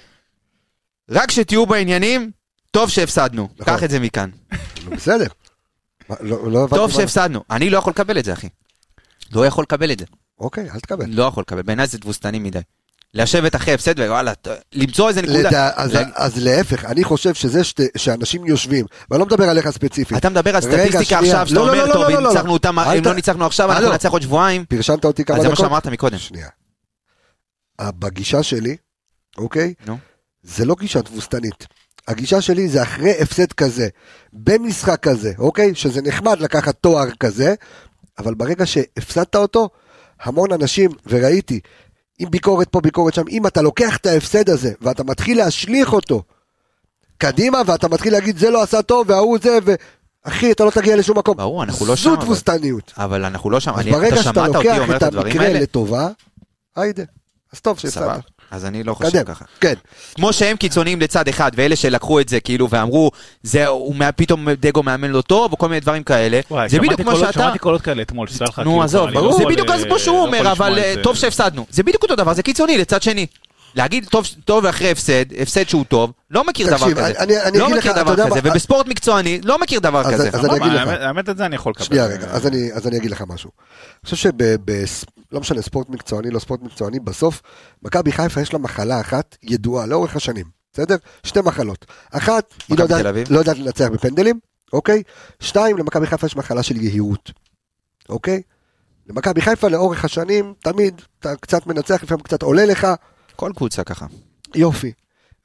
[1.09, 2.31] רק שתהיו בעניינים,
[2.71, 3.47] טוב שהפסדנו.
[3.59, 3.75] נכון.
[3.75, 4.29] קח את זה מכאן.
[4.95, 5.27] בסדר.
[6.21, 7.43] לא לא טוב שהפסדנו.
[7.51, 8.47] אני לא יכול לקבל את זה, אחי.
[9.33, 10.05] לא יכול לקבל את זה.
[10.39, 11.05] אוקיי, אל תקבל.
[11.09, 11.61] לא יכול לקבל.
[11.61, 12.59] בעיניי זה תבוסתני מדי.
[13.13, 14.33] לשבת אחרי הפסד ווואלה,
[14.73, 15.39] למצוא איזה נקודה.
[15.49, 19.69] לדע- אז- להג- אז להפך, אני חושב שזה שת- שאנשים יושבים, ואני לא מדבר עליך
[19.69, 21.19] ספציפית, אתה מדבר על סטטיסטיקה.
[21.19, 22.29] עכשיו, שאתה לא, לא, אומר, לא, טוב, לא, אם לא, לא.
[22.29, 23.89] ניצחנו אותם, אם ת- לא ניצחנו עכשיו, אנחנו.
[23.91, 24.65] ננצח עוד שבועיים.
[24.65, 25.43] פרשמת אותי כמה דקות.
[25.43, 26.17] זה מה שאמרת מקודם.
[26.17, 26.47] שנייה.
[27.81, 28.77] בגישה שלי,
[29.37, 29.73] אוקיי?
[29.85, 29.97] נו.
[30.43, 31.67] זה לא גישה תבוסתנית.
[32.07, 33.87] הגישה שלי זה אחרי הפסד כזה,
[34.33, 35.75] במשחק כזה, אוקיי?
[35.75, 37.55] שזה נחמד לקחת תואר כזה,
[38.19, 39.69] אבל ברגע שהפסדת אותו,
[40.23, 41.59] המון אנשים, וראיתי,
[42.19, 46.23] עם ביקורת פה, ביקורת שם, אם אתה לוקח את ההפסד הזה, ואתה מתחיל להשליך אותו
[47.17, 49.73] קדימה, ואתה מתחיל להגיד, זה לא עשה טוב, וההוא זה, ו...
[50.23, 51.37] אחי, אתה לא תגיע לשום מקום.
[51.37, 52.93] ברור, אנחנו לא שם, זו תבוסתניות.
[52.97, 53.71] אבל אנחנו לא שם.
[53.73, 55.49] אז אני- ברגע אתה שאתה לוקח את המקרה?
[55.53, 56.07] לטובה,
[56.75, 57.03] היידה.
[57.53, 58.19] אז טוב שהפסדת.
[58.51, 59.23] אז אני לא חושב קדם.
[59.23, 59.45] ככה.
[59.61, 59.73] כן.
[60.15, 63.11] כמו שהם קיצוניים לצד אחד, ואלה שלקחו את זה כאילו ואמרו,
[63.43, 66.39] זה, הוא פתאום דגו מאמן לא טוב, או כל מיני דברים כאלה.
[66.51, 67.33] וואי, זה בדיוק כמו שאתה...
[67.33, 69.83] שמעתי קולות כאלה אתמול, שתדע לך, כאילו, נו עזוב, אני לא זה יכול, בדיוק אה,
[69.83, 71.03] כמו שהוא לא אומר, אבל אה, זה.
[71.03, 71.65] טוב שהפסדנו.
[71.69, 73.27] זה בדיוק אותו דבר, זה קיצוני לצד שני.
[73.75, 77.07] להגיד טוב, טוב אחרי הפסד, הפסד שהוא טוב, לא מכיר דבר תקשיב, כזה.
[77.19, 80.01] אני- אני לא אגיד מכיר לך, דבר יודע כזה, מה, ובספורט מקצועני, לא מכיר דבר
[80.01, 80.27] אז- כזה.
[80.27, 80.87] אז אני סבבה, אגיד לך.
[80.87, 81.85] האמת- את זה אני יכול לקבל.
[81.85, 83.51] שנייה רגע, אז אני, אז אני אגיד לך משהו.
[83.57, 84.31] אני חושב שב...
[84.65, 84.83] ב,
[85.31, 87.41] לא משנה, ספורט מקצועני, לא ספורט מקצועני, בסוף,
[87.83, 90.95] מכבי חיפה יש לה מחלה אחת ידועה לאורך השנים, בסדר?
[91.23, 91.85] שתי מחלות.
[92.11, 93.29] אחת, היא לא יודעת-.
[93.29, 94.39] לא יודעת לנצח בפנדלים,
[94.73, 95.03] אוקיי?
[95.39, 97.31] שתיים, למכבי חיפה יש מחלה של יהירות,
[98.09, 98.41] אוקיי?
[99.09, 102.87] למכבי חיפה לאורך השנים, תמיד אתה קצת מנצח, לפעמים קצת עולה לך,
[103.37, 104.05] כל קבוצה ככה.
[104.55, 104.91] יופי.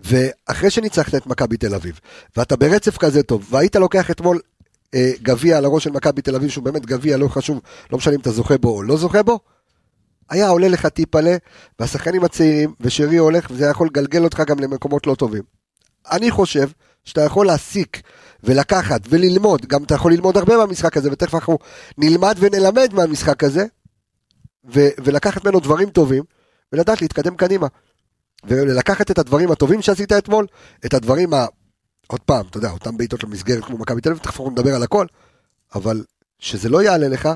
[0.00, 2.00] ואחרי שניצחת את מכבי תל אביב,
[2.37, 4.40] ואתה ברצף כזה טוב, והיית לוקח אתמול
[4.94, 7.61] אה, גביע על הראש של מכבי תל אביב, שהוא באמת גביע, לא חשוב,
[7.92, 9.38] לא משנה אם אתה זוכה בו או לא זוכה בו,
[10.31, 11.37] היה עולה לך טיפלה,
[11.78, 15.42] והשחקנים הצעירים, ושרי הולך, וזה יכול לגלגל אותך גם למקומות לא טובים.
[16.11, 16.68] אני חושב
[17.05, 18.02] שאתה יכול להסיק
[18.44, 21.59] ולקחת וללמוד, גם אתה יכול ללמוד הרבה מהמשחק הזה, ותכף אנחנו
[21.98, 23.66] נלמד ונלמד מהמשחק הזה,
[24.74, 26.22] ו- ולקחת ממנו דברים טובים,
[26.72, 27.66] ולדעת להתקדם קדימה.
[28.44, 30.46] ולקחת את הדברים הטובים שעשית אתמול,
[30.87, 31.46] את הדברים ה...
[32.06, 34.82] עוד פעם, אתה יודע, אותם בעיטות למסגרת כמו מכבי תל אביב, תכף אנחנו נדבר על
[34.82, 35.06] הכל,
[35.74, 36.04] אבל
[36.38, 37.28] שזה לא יעלה לך,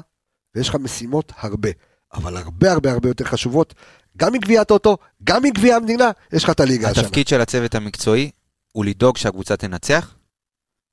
[0.54, 1.70] ויש לך משימות הרבה.
[2.14, 3.74] אבל הרבה הרבה הרבה יותר חשובות,
[4.16, 7.02] גם מגביע הטוטו, גם מגביע המדינה, יש לך את הליגה השנה.
[7.02, 8.30] התפקיד של הצוות המקצועי
[8.72, 10.14] הוא לדאוג שהקבוצה תנצח,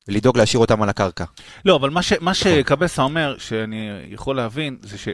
[0.07, 1.25] ולדאוג להשאיר אותם על הקרקע.
[1.65, 2.33] לא, אבל מה, ש, מה.
[2.33, 5.07] שקבסה אומר, שאני יכול להבין, זה ש...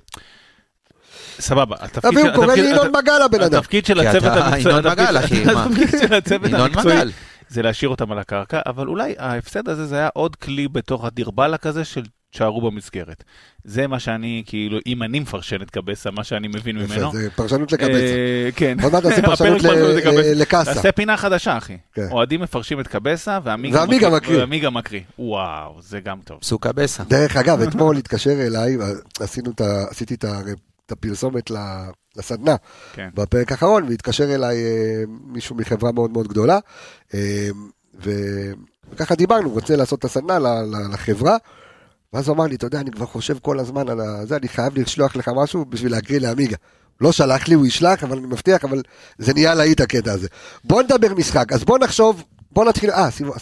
[1.39, 3.57] סבבה, התפקיד של- קורא לי ינון מגל הבן אדם.
[3.57, 5.65] התפקיד של הצוות המקצועי, ינון התפקיד- מגל, אחי, מה?
[5.65, 7.11] התפקיד של הצוות ינון המקצועי מגל.
[7.49, 11.57] זה להשאיר אותם על הקרקע, אבל אולי ההפסד הזה זה היה עוד כלי בתוך הדרבלה
[11.57, 12.01] כזה של
[12.33, 13.23] תשארו במסגרת.
[13.63, 17.11] זה מה שאני, כאילו, אם אני מפרשן את קבסה, מה שאני מבין יפה, ממנו.
[17.13, 17.91] זה פרשנות לקבצה.
[17.93, 18.77] אה, כן.
[18.83, 20.33] עוד מעט נעשה פרשנות לקבסה.
[20.35, 20.73] לקאסה.
[20.73, 21.77] תעשה פינה חדשה, אחי.
[21.93, 22.07] כן.
[22.11, 24.37] אוהדים מפרשים את קבסה, ועמיגה מקריא.
[24.39, 25.01] ועמיגה מקריא.
[25.19, 26.39] וואו, זה גם טוב.
[26.43, 27.03] סוכה בסה.
[27.03, 28.77] דרך אגב, אתמול התקשר אליי.
[29.19, 30.41] עשיתי את ה-
[30.89, 31.51] את הפרסומת
[32.17, 32.55] לסדנה
[32.93, 33.09] כן.
[33.13, 36.59] בפרק האחרון, והתקשר אליי אה, מישהו מחברה מאוד מאוד גדולה,
[37.13, 37.49] אה,
[38.03, 38.51] ו-
[38.91, 41.37] וככה דיברנו, רוצה לעשות את הסדנה ל- ל- לחברה,
[42.13, 44.79] ואז הוא אמר לי, אתה יודע, אני כבר חושב כל הזמן על זה, אני חייב
[44.79, 46.57] לשלוח לך משהו בשביל להקריא לעמיגה.
[47.01, 48.81] לא שלח לי, הוא ישלח, אבל אני מבטיח, אבל
[49.17, 50.27] זה נהיה להיט הקטע הזה.
[50.63, 53.35] בוא נדבר משחק, אז בוא נחשוב, בוא נתחיל, אה, סיבוב,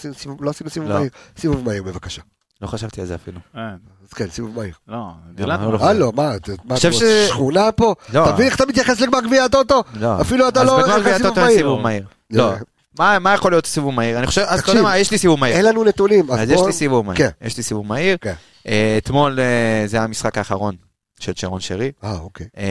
[0.43, 0.97] לא עשינו סיבוב לא.
[0.99, 2.21] מהיר, סיבוב מהיר בבקשה.
[2.61, 3.39] לא חשבתי על זה אפילו.
[3.57, 3.61] אה,
[4.07, 4.73] אז כן, סיבוב מהיר.
[4.87, 5.71] לא, לא, דילגנו.
[5.71, 5.77] לא.
[5.89, 7.95] הלו, מה, אתה- מה, חושב אתה ש- שכונה פה?
[8.13, 8.31] לא.
[8.31, 9.83] תבין איך אתה מתייחס לגמר גביע הטוטו?
[9.93, 10.21] לא.
[10.21, 11.57] אפילו אתה אז לא בגמר הולך גביע לסיבוב הטוטו אין מהיר.
[11.59, 12.05] סיבוב מהיר.
[12.31, 12.49] לא.
[12.51, 12.55] לא.
[12.99, 14.17] מה מה יכול להיות סיבוב מהיר?
[14.19, 15.55] אני חושב, אז אתה תקשיב, יודע מה, יש לי סיבוב מהיר.
[15.55, 16.67] אין לנו נתונים, אז אז יש בוא...
[16.67, 17.17] לי סיבוב מהיר.
[17.17, 17.29] כן.
[17.41, 18.17] יש לי סיבוב מהיר.
[18.21, 18.33] כן.
[18.67, 20.75] אה, אתמול אה, זה היה המשחק האחרון
[21.19, 22.47] של שרון שרי, אה, אוקיי.
[22.57, 22.63] אה,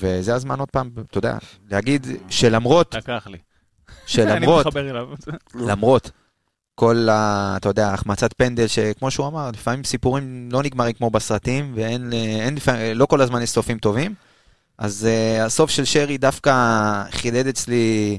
[0.00, 1.36] וזה הזמן עוד פעם, אתה יודע,
[1.70, 3.38] להגיד שלמרות, לקח לי.
[4.06, 5.06] שלמרות, אני מתחבר אליו.
[5.54, 6.10] למרות
[6.74, 7.54] כל ה...
[7.56, 12.58] אתה יודע, החמצת פנדל, שכמו שהוא אמר, לפעמים סיפורים לא נגמרים כמו בסרטים, ואין, אין,
[12.94, 14.14] לא כל הזמן יש סופים טובים.
[14.78, 16.52] אז uh, הסוף של שרי דווקא
[17.10, 18.18] חידד אצלי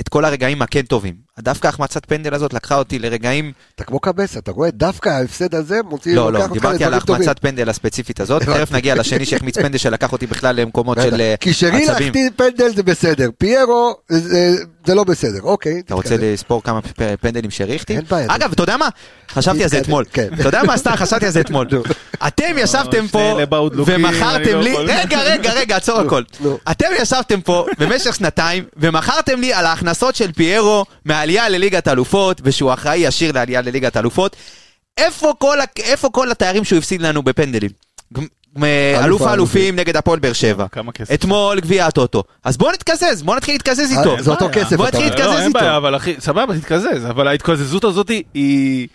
[0.00, 1.25] את כל הרגעים הכן טובים.
[1.40, 4.70] דווקא החמצת פנדל הזאת לקחה אותי לרגעים, אתה כמו קבסה, אתה רואה?
[4.70, 6.94] דווקא ההפסד הזה מוציא, לא, לא, דיברתי על.
[6.94, 8.42] החמצת פנדל הספציפית הזאת.
[8.42, 10.98] תכף נגיע לשני שהחמיץ פנדל שלקח אותי בכלל למקומות.
[11.02, 12.06] של אה, כי שרי עצבים.
[12.06, 14.54] להחטיא פנדל זה בסדר, פיירו זה-
[14.86, 15.82] זה לא בסדר, אוקיי.
[15.86, 16.16] אתה רוצה.
[16.18, 16.86] לספור כמה פ-
[17.20, 17.96] פנדלים שהריחתי?
[17.96, 18.26] אין בעיה.
[18.30, 18.88] אגב, אתה יודע מה?
[19.30, 20.04] חשבתי על זה אתמול.
[20.12, 20.28] כן.
[20.40, 20.76] אתה יודע מה?
[20.76, 21.66] סתם חשבתי על זה אתמול.
[22.26, 23.38] אתם ישבתם פה
[23.86, 24.76] ומכרתם לא לי.
[24.76, 26.22] רגע, רגע, רגע, עצור הכל.
[26.70, 30.84] אתם ישבתם פה במשך שנתיים ומכרתם לי על ההכנסות של פיירו
[31.26, 34.36] מהעלייה לליגת האלופות, ושהוא אחראי ישיר לעלייה לליגת האלופות.
[34.98, 37.70] איפה כל איפה כל התארים שהוא הפסיד לנו בפנדלים?
[39.04, 40.66] אלוף האלופים נגד הפועל באר שבע.
[40.72, 41.14] כמה כסף?
[41.14, 42.22] אתמול גביע הטוטו.
[42.44, 44.16] אז בואו נתקזז, בואו נתחיל להתקזז איתו.
[44.16, 44.48] אה, זה אותו.
[44.52, 45.04] כסף, בוא נתחיל.
[45.04, 45.58] להתקזז לא, אין איתו.
[45.58, 48.88] בעיה, אבל אחי, סבבה, תתקזז, אבל ההתקזזות הזאת היא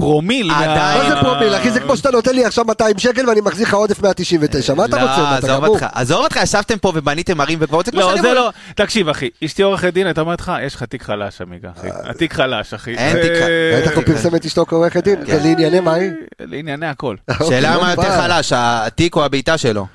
[0.00, 0.50] פרומיל.
[0.50, 0.98] עדיין.
[1.02, 1.70] מה זה פרומיל, אחי?
[1.70, 4.96] זה כמו שאתה נותן לי עכשיו 200 שקל ואני מחזיר לך עודף 199, מה אתה
[5.02, 5.16] רוצה?
[5.16, 5.64] מה, אתה לא, עזוב?
[5.64, 8.32] אותך, עזוב אותך, ישבתם פה ובניתם ערים וגבעות, זה כמו לא, זה.
[8.34, 11.86] לא, תקשיב אחי, אשתי עורכת דין, הייתה אומרת לך, יש לך תיק חלש עמיגה, אחי,
[12.04, 12.90] התיק חלש אחי.
[12.94, 13.82] אין זה- תיק חלש.
[13.82, 15.36] בטח הוא פרסם את אשתו כעורכת דין, כן.
[15.42, 16.10] לענייני מה היא?
[16.40, 17.16] לענייני הכל.
[17.48, 18.02] שאלה לא מה יותר.
[18.20, 19.86] חלש, התיק או הבעיטה שלו?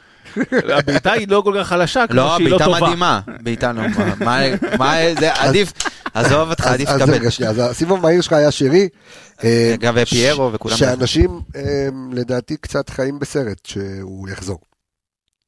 [0.69, 2.81] הבעיטה היא לא כל כך חלשה, כמו לא, שהיא לא בעיטה טובה.
[2.85, 3.19] מדהימה.
[3.41, 3.81] בעיטה לא,
[4.19, 4.41] מה-
[4.79, 5.73] מה, זה עדיף,
[6.13, 7.13] עזוב אותך, אז עדיף אז לקבל.
[7.13, 8.87] רגע, שנייה, אז הסיבוב מהיר שלך היה שרי.
[9.43, 10.77] אה, גם ופיירו וכולם.
[10.77, 14.60] שאנשים אה, לדעתי קצת חיים בסרט שהוא יחזור.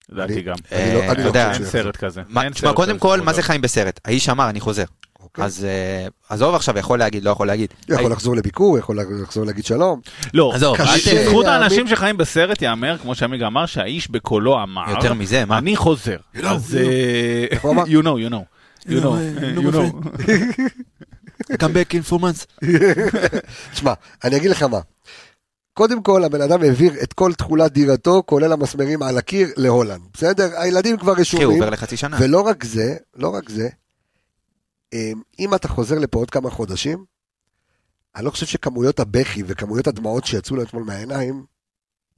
[0.10, 0.56] לדעתי גם.
[0.71, 2.21] אני לא- אה, לא יודע, חושב אין שהוא סרט כזה.
[2.53, 3.41] תשמע, קודם כל, מה זה.
[3.41, 3.99] חיים בסרט?
[4.06, 4.84] האיש אמר, אני חוזר.
[5.19, 5.45] אוקיי?
[5.45, 7.73] אז אה, עזוב עכשיו, יכול להגיד, לא יכול להגיד.
[7.89, 10.01] יכול לחזור לביקור, יכול לחזור להגיד שלום.
[10.34, 11.45] לא, זכות.
[11.45, 15.58] האנשים שחיים בסרט יאמר, כמו שעמיגה אמר, שהאיש בקולו אמר, יותר מזה, מה?
[15.58, 16.17] אני חוזר.
[16.43, 16.88] אז you
[17.67, 18.43] אה, know, you know.
[18.86, 19.15] You know,
[19.58, 19.86] you know.
[21.51, 22.65] come back in four months.
[23.73, 24.79] תשמע, אני אגיד לך מה.
[25.73, 30.01] קודם כל, הבן אדם העביר את כל תכולת דירתו, כולל המסמרים על הקיר, להולנד.
[30.13, 30.49] בסדר?
[30.60, 31.49] הילדים כבר כי הוא רשומים.
[31.49, 32.17] עובר לחצי שנה.
[32.19, 33.69] ולא רק זה, לא רק זה,
[34.93, 37.06] אמ, אם אתה חוזר לפה עוד כמה חודשים,
[38.15, 41.45] אני לא חושב שכמויות הבכי וכמויות הדמעות שיצאו לו אתמול מהעיניים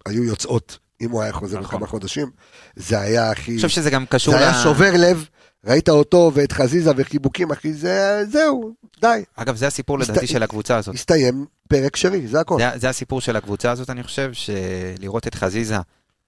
[0.06, 1.80] היו יוצאות, אם הוא היה חוזר עוד נכון.
[1.80, 2.32] כמה חודשים.
[2.76, 3.52] זה היה הכי...
[3.52, 5.28] אני חושב שזה גם קשור זה היה שובר לב,
[5.66, 9.24] ראית אותו ואת חזיזה וחיבוקים, אחי, זה, זהו, די.
[9.36, 10.96] אגב, זה הסיפור הסת- לדעתי של הקבוצה הזאת.
[10.96, 12.58] הסתיים פרק שרי, זה הכל.
[12.60, 15.76] זה, זה הסיפור של הקבוצה הזאת, אני חושב, שלראות את חזיזה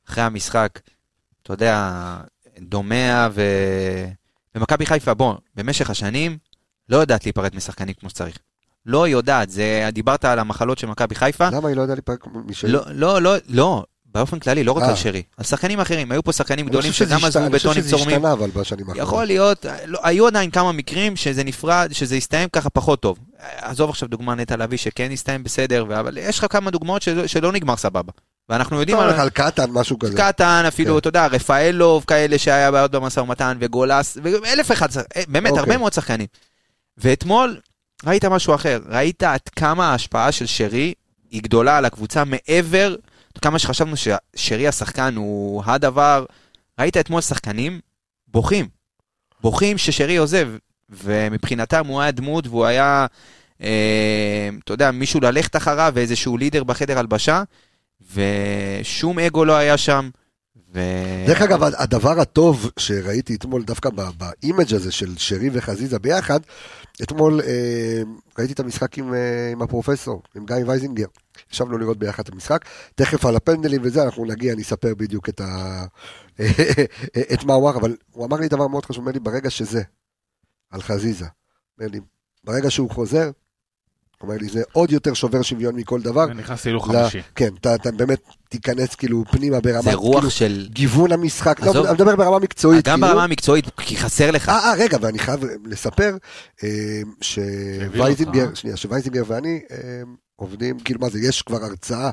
[0.09, 0.79] אחרי המשחק,
[1.43, 1.91] אתה יודע,
[2.59, 3.41] דומע ו...
[4.55, 6.37] ומכבי חיפה, בוא, במשך השנים,
[6.89, 8.37] לא יודעת להיפרד משחקנים כמו שצריך.
[8.85, 12.71] לא יודעת, זה, דיברת על המחלות של מכבי חיפה, למה היא לא יודעת להיפרק משרי?
[12.71, 13.83] לא, לא, לא, לא,
[14.17, 14.89] באופן כללי, לא רק אה.
[14.89, 17.89] על שרי, על שחקנים אחרים, היו פה שחקנים גדולים שגם עזבו אני חושב בטונים שזה
[17.89, 18.15] צורמים.
[18.15, 19.07] השתנה אבל בשנים האחרונות.
[19.07, 23.17] יכול להיות, לא, היו עדיין כמה מקרים שזה נפרד, שזה הסתיים ככה פחות טוב.
[23.57, 27.51] עזוב עכשיו דוגמה נטע לביא שכן הסתיים בסדר, אבל יש לך כמה דוגמאות שלא, שלא
[27.51, 28.11] נגמר סבבה.
[28.49, 30.17] ואנחנו יודעים על על קטן, משהו כזה.
[30.17, 30.97] קטן, אפילו, כן.
[30.97, 35.59] אתה יודע, רפאלוב כאלה שהיה בעיות במשא ומתן, וגולס, ואלף אחד, אה, באמת, אוקיי.
[35.59, 36.27] הרבה מאוד שחקנים.
[36.97, 37.57] ואתמול
[38.05, 40.93] ראית משהו אחר, ראית עד כמה ההשפעה של שרי
[41.31, 42.95] היא גדולה על הקבוצה מעבר,
[43.37, 46.25] כמה שחשבנו ששרי השחקן הוא הדבר,
[46.79, 47.79] ראית אתמול שחקנים
[48.27, 48.67] בוכים.
[49.41, 50.49] בוכים ששרי עוזב,
[50.89, 53.05] ומבחינתם הוא היה דמות והוא היה,
[53.61, 57.43] אה, אתה יודע, מישהו ללכת אחריו ואיזשהו leader בחדר הלבשה,
[58.13, 60.09] ושום אגו לא היה שם.
[60.73, 60.79] ו...
[61.27, 66.39] דרך אגב, הדבר הטוב שראיתי אתמול דווקא ב- ב image הזה של שרי וחזיזה ביחד,
[67.03, 68.01] אתמול אה,
[68.39, 71.05] ראיתי את המשחק עם, אה, עם הפרופסור, עם גיא וייזינגר.
[71.51, 72.65] ישבנו לראות ביחד את המשחק.
[72.95, 75.85] תכף על הפנדלים וזה, אנחנו נגיע, אני אספר בדיוק את, ה...
[77.33, 79.81] את מה הוא אמר, אבל הוא אמר לי דבר מאוד חשוב, אומר לי, ברגע שזה,
[80.71, 81.25] על חזיזה,
[81.79, 81.99] אומר לי,
[82.43, 83.31] ברגע שהוא חוזר,
[84.21, 86.25] אומר לי, זה עוד יותר שובר שוויון מכל דבר.
[86.25, 87.21] נכנס להילוך חמישי.
[87.35, 90.67] כן, אתה, אתה באמת תיכנס כאילו פנימה ברמה, זה רוח כאילו, של...
[90.71, 91.85] גיוון המשחק, לא, עזוב.
[91.85, 92.85] אני מדבר ברמה מקצועית.
[92.87, 93.07] גם כאילו.
[93.13, 94.49] ברמה המקצועית, כי חסר לך.
[94.49, 96.17] אה, אה, רגע, ואני חייב לספר
[96.63, 98.55] אה, שווייזינגר, אה?
[98.55, 99.77] שנייה, שווייזינגר ואני אה,
[100.35, 102.09] עובדים, כאילו מה זה, יש כבר הרצאה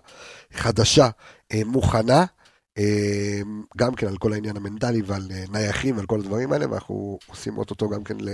[0.53, 1.09] חדשה
[1.53, 2.25] אה, מוכנה,
[2.79, 3.41] אה,
[3.77, 7.59] גם כן על כל העניין המנטלי ועל אה, נייחים ועל כל הדברים האלה, ואנחנו עושים
[7.59, 8.29] אוטוטו גם כן ל-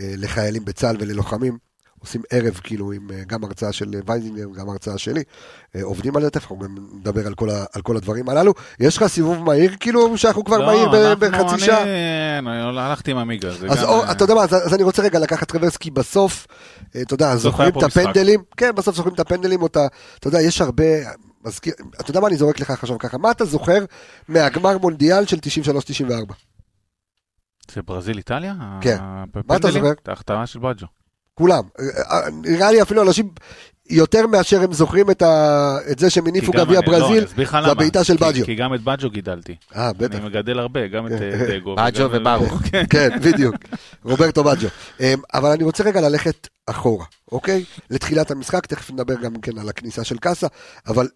[0.00, 1.69] אה, לחיילים בצה"ל וללוחמים.
[2.00, 5.22] עושים ערב כאילו עם אה, גם הרצאה של וייזינגר, גם הרצאה שלי,
[5.76, 8.54] אה, עובדים על זה, תכף אנחנו נדבר על כל, ה, על כל הדברים הללו.
[8.80, 11.82] יש לך סיבוב מהיר כאילו, שאנחנו כבר לא, מהיר בחצי שעה?
[11.82, 13.48] אני הלכתי עם עמיגה.
[13.48, 16.46] אז גם, אה, אתה יודע מה, אז, אני רוצה רגע לקחת רוורס, כי בסוף,
[16.96, 17.82] אה, אתה יודע, זוכרים את.
[17.82, 19.88] הפנדלים, כן, בסוף זוכרים את הפנדלים, אתה
[20.24, 20.84] יודע, יש הרבה,
[21.44, 23.84] מזכיר, אתה יודע מה אני זורק לך עכשיו ככה, מה אתה זוכר
[24.28, 26.34] מהגמר מונדיאל של 93-94?
[27.72, 28.54] זה ברזיל איטליה?
[28.80, 28.98] כן.
[29.48, 29.92] מה אתה זוכר?
[29.92, 30.99] את ההחתמה של בג'ו.
[31.40, 31.62] כולם.
[31.80, 33.28] אה, אה, נראה לי אפילו אנשים,
[33.90, 37.68] יותר מאשר הם זוכרים את, ה, את זה שהם הניפו גביע לא, ברזיל, למה.
[37.68, 38.44] הבעיטה של כי- בג'ו.
[38.44, 39.56] כי גם את בג'ו גידלתי.
[39.76, 40.18] אה, בטח.
[40.18, 41.16] אני מגדל הרבה, גם את אה,
[41.58, 41.76] דגו.
[41.76, 42.62] בג'ו וגם- וברוך.
[42.72, 42.84] כן.
[42.90, 43.54] כן, בדיוק.
[44.04, 44.68] רוברטו בג'ו.
[45.00, 47.64] אמ, אבל אני רוצה רגע ללכת אחורה, אוקיי?
[47.90, 50.46] לתחילת המשחק, תכף נדבר גם כן על הכניסה של קאסה,
[50.86, 51.08] אבל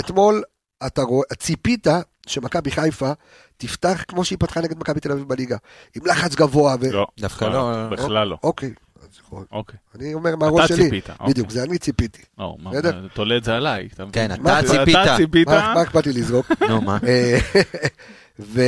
[0.00, 0.42] אתמול
[0.86, 1.86] אתה רואה, ציפית
[2.26, 3.12] שמכבי חיפה
[3.56, 5.56] תפתח כמו שהיא פתחה נגד מכבי תל אביב בליגה,
[5.96, 6.92] עם לחץ גבוה, ו...
[6.92, 8.36] לא, דווקא בכלל לא- בכלל לא.
[8.42, 8.72] אוקיי,
[9.18, 9.76] יכול- אוקיי.
[9.94, 11.10] אני אומר מהראש אתה שלי, ציפית.
[11.10, 11.26] אוקיי.
[11.28, 12.22] בדיוק, זה אני ציפיתי.
[12.38, 13.06] לא, מה, בסדר?
[13.14, 13.88] תולה את זה עליי.
[13.94, 14.04] אתה?
[14.12, 14.96] כן, אתה מה- ציפית.
[15.02, 15.48] אתה ציפית.
[15.48, 16.46] מה מה אכפת לי לזרוק?
[16.70, 16.98] נו, מה?
[17.06, 17.38] אה,
[18.38, 18.60] ו...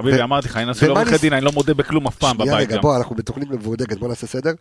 [0.00, 2.36] אביבי, אמרתי לך, אני נשוי ומה לעורכי ניס- דין, אני לא מודה בכלום אף פעם
[2.36, 2.82] שנייה בבית רגע, גם.
[2.82, 4.52] בוא, אנחנו בתוכנית מבודקת, בוא נעשה סדר.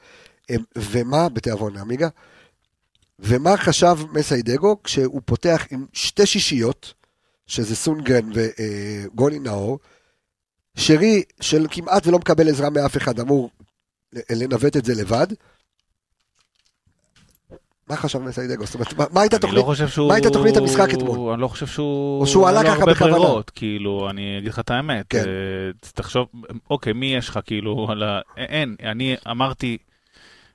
[0.50, 2.08] אמ, ומה, בתיאבון עמיגה,
[3.20, 6.94] ומה חשב מסיידגו כשהוא פותח עם שתי שישיות,
[7.48, 9.80] שזה סונגרן וגוני נאור,
[10.78, 13.50] שרי של כמעט ולא מקבל עזרה מאף אחד, אמור
[14.32, 15.28] לנווט את זה לבד.
[17.90, 18.66] מה חשב מסיידגו?
[18.66, 19.66] זאת אומרת, מה- הייתה אני תוכנית?
[19.98, 20.08] לא.
[20.08, 21.34] מה הייתה תוכנית המשחק אתמול?
[21.34, 22.22] אני לא חושב שהוא...
[22.22, 23.12] או שהוא עלה ככה בכוונה?
[23.14, 25.06] ברירות, כאילו, אני אגיד לך את האמת.
[25.10, 25.18] כן.
[25.18, 25.24] אה,
[25.94, 26.28] תחשוב,
[26.70, 28.20] אוקיי, מי יש לך, כאילו, על ה...
[28.38, 29.78] אין, אני אמרתי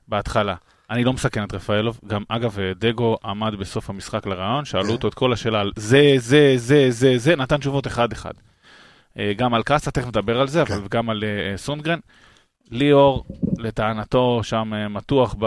[0.09, 0.55] בהתחלה,
[0.91, 2.01] אני לא מסכן את רפאלוב.
[2.07, 4.91] גם, אגב, אה, דגו עמד בסוף המשחק לרעיון, שאלו כן.
[4.91, 8.33] אותו את כל השאלה על זה, זה, זה, זה, זה, נתן תשובות אחד-אחד.
[9.19, 10.75] אה, גם על קאסה, תכף נדבר על זה, כן.
[10.75, 11.99] אבל גם על אה, סונגרן.
[12.71, 13.25] ליאור,
[13.59, 15.45] לטענתו, שם אה, מתוח ב...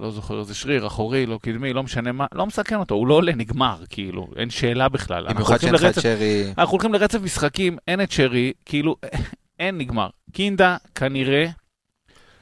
[0.00, 3.14] לא זוכר איזה שריר, אחורי, לא קדמי, לא משנה מה, לא מסכן אותו, הוא לא
[3.14, 5.28] עולה, נגמר, כאילו, אין שאלה בכלל.
[5.28, 6.52] במיוחד שאין לך את שרי...
[6.58, 8.96] אנחנו הולכים לרצף משחקים, אין את שרי, כאילו,
[9.60, 10.08] אין נגמר.
[10.32, 11.46] קינדה, כנראה,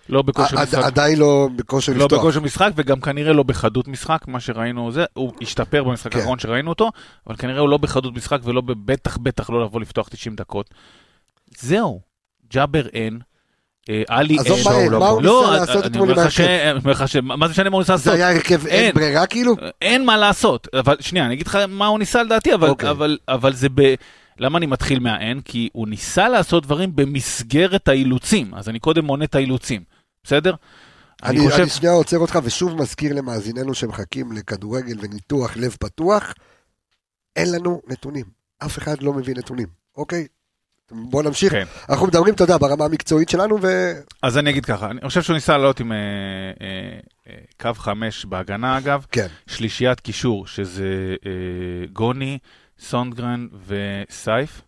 [0.09, 0.85] לא בכושר משחק.
[0.85, 2.19] עדיין לא בכושר לא לפתוח.
[2.19, 6.19] בכושר משחק, וגם כנראה לא בחדות משחק, מה שראינו זה, הוא השתפר במשחק כן.
[6.19, 6.91] האחרון שראינו אותו,
[7.27, 10.71] אבל כנראה הוא לא בחדות משחק ולא בטח בטח לא לבוא לפתוח 90 דקות.
[11.59, 12.01] זהו,
[12.53, 13.19] ג'אבר אין,
[14.09, 14.63] עלי עזוב אין.
[14.63, 15.09] שואו לא פה.
[15.09, 17.17] הוא לא, אני אומר לך ש-.
[17.17, 18.05] מה זה משנה מה הוא ניסה לעשות?
[18.05, 18.95] זה היה הרכב אין.
[18.95, 19.57] ברירה כאילו?
[19.83, 22.91] אין מה לעשות, אבל שנייה, אני אגיד לך מה הוא ניסה לדעתי, אבל, אוקיי.
[22.91, 23.95] אבל, אבל זה ב...
[24.39, 25.41] למה אני מתחיל מהאין?
[25.41, 29.83] כי הוא ניסה לעשות דברים במסגרת האילוצים, אז אני קודם מונה את האילוצים,
[30.25, 30.55] בסדר?
[31.23, 31.63] אני, אני חושב...
[31.63, 36.35] אני שנייה עוצר אותך ושוב מזכיר למאזיננו שמחכים לכדורגל וניתוח לב פתוח,
[37.37, 38.25] אין לנו נתונים.
[38.65, 40.27] אף אחד לא מביא נתונים, אוקיי?
[40.91, 41.53] בוא נמשיך.
[41.53, 41.65] כן.
[41.89, 43.93] אנחנו מדברים, אתה יודע, ברמה המקצועית שלנו, ו...
[44.23, 45.97] אז אני אגיד ככה, אני חושב שהוא ניסה לעלות עם אה,
[46.61, 51.31] אה, אה, קו חמש בהגנה אגב, כן, שלישיית קישור, שזה אה,
[51.93, 52.39] גוני,
[52.81, 54.63] סונדגרן וסייף,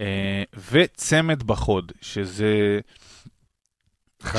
[0.00, 2.78] אה, וצמד בחוד, שזה.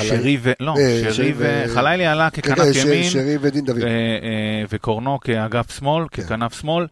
[0.00, 0.52] שרי ו...
[0.60, 1.64] לא, אה, שרי שרי ו...
[1.74, 3.78] חלילי עלה כן, ככנף ש- ימין, שרי ודין דוד.
[3.78, 6.22] ו- אה, וקורנו כאגף שמאל, כן.
[6.22, 6.86] ככנף שמאל.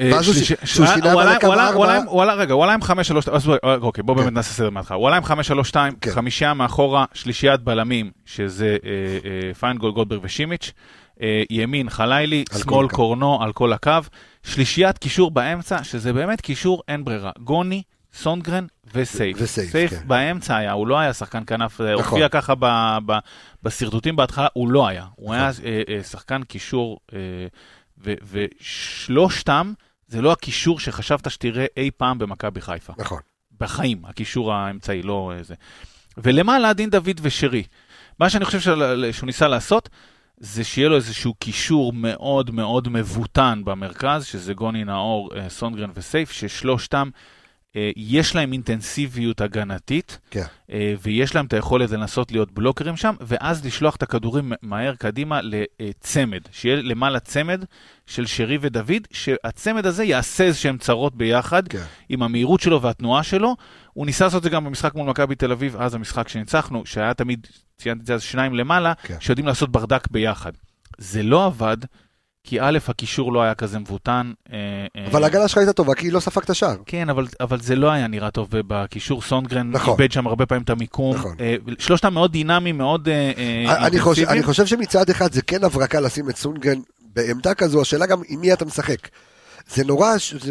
[0.00, 1.22] אה, ואז הוא הוא שינה הוא
[1.74, 1.86] הוא.
[2.06, 2.86] הוא רגע, הוא עלה עם 5-3,
[3.32, 4.14] אז בואי, אוקיי, בוא.
[4.16, 4.96] באמת נעשה סדר מההתחלה.
[4.96, 5.28] הוא עלה עם 5-3-2,
[6.00, 6.10] כן.
[6.10, 8.90] חמישייה מאחורה, שלישיית בלמים, שזה אה,
[9.48, 10.72] אה, פיינגולד, גולדברג ושימיץ',
[11.22, 12.88] אה, ימין חלילי, שמאל.
[12.88, 13.92] קורנו על כל הקו,
[14.42, 17.30] שלישיית קישור באמצע, שזה באמת קישור אין ברירה.
[17.38, 17.82] גוני,
[18.14, 19.36] סונגרן וסייף.
[19.40, 20.00] וסייף, סייף כן.
[20.06, 22.04] באמצע היה, הוא לא היה שחקן כנף, אה, נכון.
[22.04, 23.18] הופיע ככה ב- ב-
[23.62, 25.04] בשרטוטים בהתחלה, הוא לא היה.
[25.16, 25.36] הוא נכון.
[25.36, 27.18] היה אה, אה, שחקן קישור, אה,
[28.04, 29.72] ו- ושלושתם,
[30.10, 32.92] זה לא הקישור שחשבת שתראה אי פעם במכבי חיפה.
[32.98, 33.18] נכון.
[33.60, 35.54] בחיים, הקישור האמצעי, לא אה, זה.
[36.18, 37.62] ולמעלה, דין דוד ושרי.
[38.18, 39.88] מה שאני חושב של- שהוא ניסה לעשות,
[40.36, 46.30] זה שיהיה לו איזשהו קישור מאוד מאוד מבוטן במרכז, שזה גוני נאור, אה, סונגרן וסייף,
[46.32, 47.20] ששלושתם, אה,
[47.96, 50.44] יש להם אינטנסיביות הגנתית, כן.
[50.72, 55.40] אה, ויש להם את היכולת לנסות להיות בלוקרים שם, ואז לשלוח את הכדורים מהר קדימה
[55.42, 57.64] לצמד, שיהיה למעלה צמד
[58.06, 61.84] של שרי ודוד, שהצמד הזה יעשה איזשהם צרות ביחד, כן.
[62.08, 63.56] עם המהירות שלו והתנועה שלו.
[63.92, 67.14] הוא ניסה לעשות את זה גם במשחק מול מכבי תל אביב, אז המשחק שניצחנו, שהיה
[67.14, 67.46] תמיד,
[67.78, 69.16] ציינתי את זה אז שניים למעלה, כן.
[69.20, 70.52] שיודעים לעשות ברדק ביחד.
[70.98, 71.76] זה לא עבד,
[72.44, 74.32] כי א', הקישור לא היה כזה מבוטן.
[74.52, 74.56] אה,
[74.96, 76.76] אה, אבל ההגנה שלך הייתה טובה, כי לא ספגת שער.
[76.86, 79.22] כן, אבל, אבל זה לא היה נראה טוב בקישור.
[79.22, 79.92] סונגרן נכון.
[80.00, 81.16] איבד שם הרבה פעמים את המיקום.
[81.16, 81.36] נכון.
[81.40, 83.08] אה, שלושתם מאוד דינמיים, מאוד
[83.68, 84.28] אני חושב.
[84.28, 86.78] אני חושב שמצד אחד זה כן הברקה לשים את סונגרן
[87.14, 89.08] בעמדה כזו, השאלה גם עם מי אתה משחק.
[89.74, 90.08] זה נורא,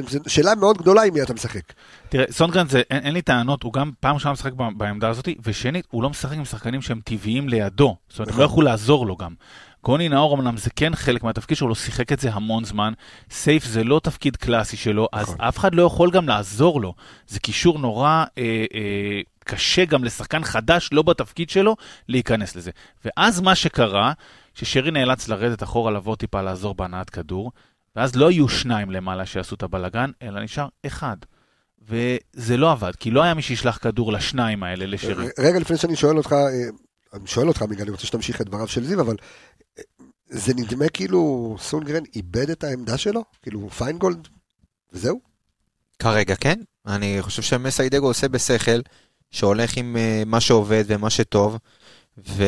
[0.08, 1.74] זה שאלה מאוד גדולה עם מי אתה משחק.
[2.10, 5.88] תראה, סונגרן זה, אין, אין לי טענות, הוא גם פעם ראשונה משחק בעמדה הזאת, ושנית,
[5.92, 7.96] הוא לא משחק עם שחקנים שהם טבעיים לידו.
[8.10, 8.44] זאת אומרת, הם נכון.
[8.44, 9.34] לא יכלו לעזור לו גם.
[9.84, 12.94] גוני נאור אמנם זה כן חלק מהתפקיד שלו, הוא שיחק את זה המון זמן.
[13.32, 15.42] סייף זה לא תפקיד קלאסי שלו, אז נכון.
[15.42, 16.94] אף אחד לא יכול גם לעזור לו.
[17.28, 21.76] זה קישור נורא אה, אה, קשה גם לשחקן חדש, לא בתפקיד שלו,
[22.08, 22.72] להיכנס לזה.
[23.06, 24.14] ואז מה שקרה,
[24.54, 27.52] ששרי נאלץ לרדת אחורה לבוא טיפה לעזור בהנעת כדור,
[27.96, 31.18] ואז לא יהיו שניים למעלה שיעשו את הבלגן, אלא נשאר אחד.
[31.88, 35.28] וזה לא עבד, כי לא היה מי שישלח כדור לשניים האלה, לשרי.
[35.40, 36.70] רגע לפני שאני שואל אותך, אה,
[37.14, 39.16] אני שואל אותך, מיגל, אני רוצה שתמשיך את דבריו של זיו, אבל
[39.78, 39.84] אה,
[40.30, 43.24] זה נדמה כאילו סונגרן איבד את העמדה שלו?
[43.42, 44.28] כאילו פיינגולד,
[44.94, 45.20] וזהו?
[46.00, 48.80] כרגע כן, אני חושב שמסיידגו עושה בשכל,
[49.32, 51.58] שהולך עם אה, מה שעובד ומה שטוב,
[52.28, 52.44] ו...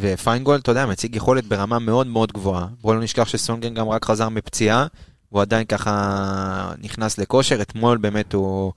[0.00, 2.66] ופיינגולד, אתה יודע, מציג יכולת ברמה מאוד מאוד גבוהה.
[2.80, 4.86] בואו לא נשכח שסונגן גם רק חזר מפציעה,
[5.28, 8.72] הוא עדיין ככה נכנס לכושר, אתמול באמת הוא,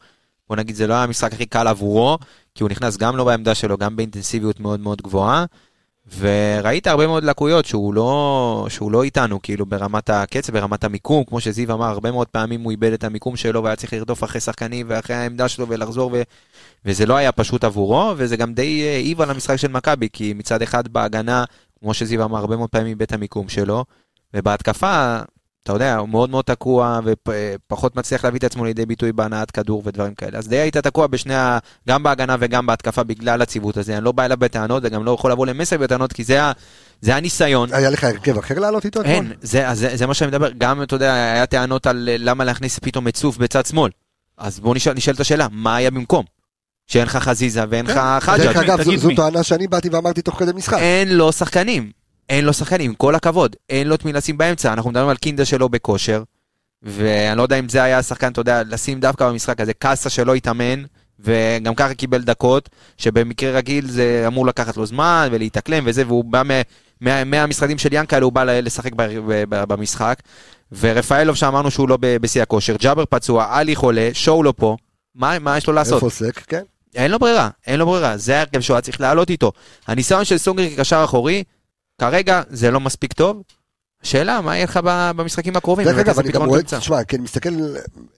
[0.49, 2.17] בוא נגיד זה לא היה המשחק הכי קל עבורו,
[2.55, 5.45] כי הוא נכנס גם לא בעמדה שלו, גם באינטנסיביות מאוד מאוד גבוהה.
[6.17, 11.39] וראית הרבה מאוד לקויות שהוא לא, שהוא לא איתנו, כאילו ברמת הקצב, ברמת המיקום, כמו
[11.39, 14.85] שזיו אמר, הרבה מאוד פעמים הוא איבד את המיקום שלו והיה צריך לרדוף אחרי שחקנים
[14.89, 16.21] ואחרי העמדה שלו ולחזור, ו...
[16.85, 20.33] וזה לא היה פשוט עבורו, וזה גם די אה, העיב על המשחק של מכבי, כי
[20.33, 21.43] מצד אחד בהגנה,
[21.79, 23.85] כמו שזיו אמר, הרבה מאוד פעמים איבד את המיקום שלו,
[24.33, 25.19] ובהתקפה,
[25.63, 29.81] אתה יודע, הוא מאוד מאוד תקוע ופחות מצליח להביא את עצמו לידי ביטוי בהנעת כדור
[29.85, 30.37] ודברים כאלה.
[30.37, 31.59] אז די היית תקוע בשני ה...
[31.87, 33.97] גם בהגנה וגם בהתקפה בגלל הציוות הזה.
[33.97, 36.51] אני לא בא אליו בטענות וגם לא יכול לבוא למסר בטענות, כי זה, ה...
[37.01, 37.73] זה הניסיון.
[37.73, 39.15] היה לך הרכב אחר לעלות איתו אתמול?
[39.15, 40.49] אין, זה, זה, זה מה שאני מדבר.
[40.57, 43.91] גם, אתה יודע, היה טענות על אה, למה להכניס פתאום את צוף בצד שמאל.
[44.37, 46.25] אז בואו נשאל, נשאל את השאלה, מה היה במקום?
[46.87, 48.19] שאין לך חזיזה ואין לך כן.
[48.19, 48.41] חג'אג'.
[48.41, 49.09] דרך אגב, זו-.
[49.15, 50.77] טענה שאני באתי ואמרתי תוך כדי משחק.
[50.77, 51.98] אין לו שחקנים.
[52.29, 53.55] אין לו שחקנים, עם כל הכבוד.
[53.69, 54.73] אין לו את מי לשים באמצע.
[54.73, 56.23] אנחנו מדברים על קינדה שלו בכושר,
[56.83, 60.35] ואני לא יודע אם זה היה השחקן, אתה יודע, לשים דווקא במשחק הזה, קאסה שלא
[60.35, 60.83] התאמן,
[61.19, 66.41] וגם ככה קיבל דקות, שבמקרה רגיל זה אמור לקחת לו זמן ולהתאקלם וזה, והוא בא
[66.45, 66.61] מה-
[67.01, 70.19] מה- מהמשרדים של ינקל, הוא בא לשחק ב- ב- ב- במשחק.
[70.79, 74.75] ורפאלוב שאמרנו שהוא לא בשיא הכושר, ג'אבר פצוע, עלי חולה, שואו לא פה.
[75.15, 76.03] מה, מה יש לו לעשות?
[76.03, 76.61] איפה סק, כן?
[76.95, 79.51] אין לו ברירה, אין לו ברירה, זה ההרכב שהוא היה צריך לעלות איתו.
[79.87, 81.43] הניסיון של סונגר כקשר אחורי,
[81.99, 83.43] כרגע זה לא מספיק טוב.
[84.03, 84.79] שאלה, מה יהיה לך
[85.15, 85.85] במשחקים הקרובים?
[85.85, 86.63] דרך אגב, אני גם רואה?
[86.63, 87.49] תשמע, כי אני מסתכל,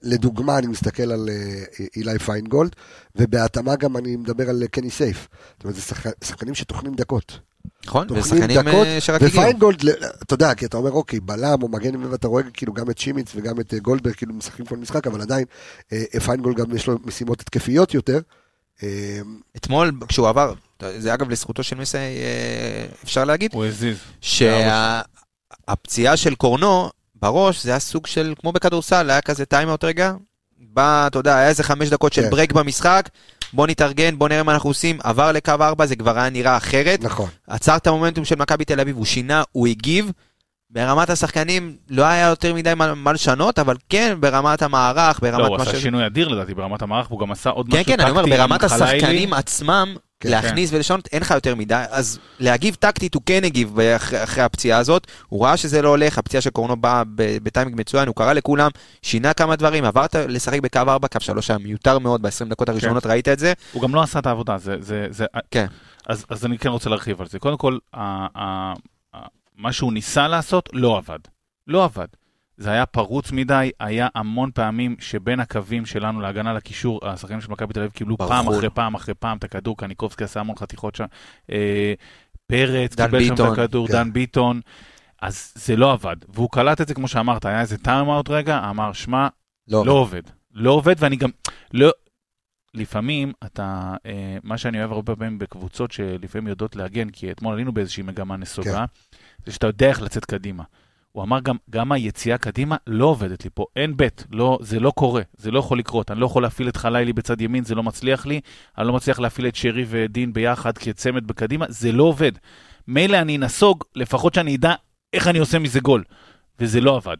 [0.02, 2.76] לדוגמה, אני מסתכל על אה, אילי פיינגולד,
[3.16, 5.28] ובהתאמה גם אני מדבר על קני סייף.
[5.56, 7.38] זאת אומרת, זה שחק- שחקנים שטוחנים דקות.
[7.86, 9.42] נכון, ושחקנים דקות, אה, שרק הגיעו.
[9.42, 9.88] ופיינגולד,
[10.22, 13.32] אתה יודע, כי אתה אומר, אוקיי, בלם או מגן, ואתה רואה כאילו גם את שימיץ
[13.36, 15.44] וגם את אה, גולדברג, כאילו משחקים כל משחק, אבל עדיין,
[16.24, 18.20] פיינגולד גם יש לו משימות התקפיות יותר.
[19.56, 20.54] אתמול, כשהוא עבר,
[20.98, 23.98] זה אגב לזכותו של מסי, אה, אפשר להגיד, הוא הזיז.
[25.60, 30.12] שהפציעה של קורנו בראש, זה היה סוג של, כמו בכדורסל, היה כזה timeout רגע,
[30.58, 32.30] בא, אתה יודע, היה איזה חמש דקות של כן.
[32.30, 33.08] break במשחק,
[33.52, 37.02] בוא נתארגן, בוא נראה מה אנחנו עושים, עבר לקו ארבע, זה כבר היה נראה אחרת.
[37.02, 37.28] נכון.
[37.46, 40.10] עצר את המומנטום של מכבי תל אביב, הוא שינה, הוא הגיב.
[40.70, 45.48] ברמת השחקנים לא היה יותר מדי מה, מה לשנות, אבל כן ברמת המערך, לא, ברמת
[45.48, 47.92] הוא מה עשה שינוי אדיר לדעתי ברמת המערך, והוא גם עשה עוד כן, משהו כן,
[47.92, 48.02] טקטי.
[48.02, 48.64] אני אומר, ברמת.
[48.64, 53.80] השחקנים עצמם, כן, להכניס ולשנות, אין לך יותר מדי, אז להגיב טקטית הוא כן הגיב
[53.80, 58.08] אחרי, אחרי הפציעה הזאת, הוא ראה שזה לא הולך, הפציעה של קורנו באה בטיימינג מצוין,
[58.08, 58.70] הוא קרא לכולם,
[59.02, 63.06] שינה כמה דברים, עברת לשחק בקו 4, קו 3 היה מיותר מאוד ב-20 דקות הראשונות,
[63.06, 63.52] ראית את זה?
[63.72, 64.76] הוא גם לא עשה את העבודה, זה...
[64.80, 65.66] זה, זה כן.
[66.06, 67.38] אז, אז אני כן רוצה להרחיב על זה.
[67.38, 68.72] קודם כל, ה, ה,
[69.14, 69.18] ה,
[69.56, 71.18] מה שהוא ניסה לעשות לא עבד.
[71.66, 72.06] לא עבד.
[72.56, 77.74] זה היה פרוץ מדי, היה המון פעמים שבין הקווים שלנו להגנה לקישור, השחקנים של מכבי
[77.74, 78.30] תל אביב קיבלו ברחו.
[78.30, 81.04] פעם אחרי פעם אחרי פעם את הכדור, קניקובסקי עשה המון חתיכות שם,
[81.50, 81.94] אה,
[82.46, 83.92] פרץ קיבל שם ביטון, את הכדור, כן.
[83.92, 84.60] דן ביטון.
[85.22, 86.16] אז זה לא עבד.
[86.28, 89.28] והוא קלט את זה, כמו שאמרת, היה איזה טיים רגע, אמר, שמע,
[89.68, 89.86] לא.
[89.86, 90.22] לא עובד.
[90.54, 91.30] לא עובד, ואני גם,
[91.72, 91.90] לא,
[92.74, 97.72] לפעמים אתה, אה, מה שאני אוהב הרבה פעמים בקבוצות שלפעמים יודעות להגן, כי אתמול עלינו
[97.72, 98.84] באיזושהי מגמה נסוגה,
[99.46, 100.62] זה שאתה יודע איך לצאת קדימה.
[101.12, 104.90] הוא אמר גם, גם היציאה קדימה לא עובדת לי פה, אין בית, לא, זה לא
[104.90, 107.82] קורה, זה לא יכול לקרות, אני לא יכול להפעיל את חלילי בצד ימין, זה לא
[107.82, 108.40] מצליח לי,
[108.78, 112.32] אני לא מצליח להפעיל את שרי ודין ביחד כצמד בקדימה, זה לא עובד.
[112.88, 114.74] מילא אני נסוג, לפחות שאני אדע
[115.12, 116.04] איך אני עושה מזה גול,
[116.60, 117.16] וזה לא עבד.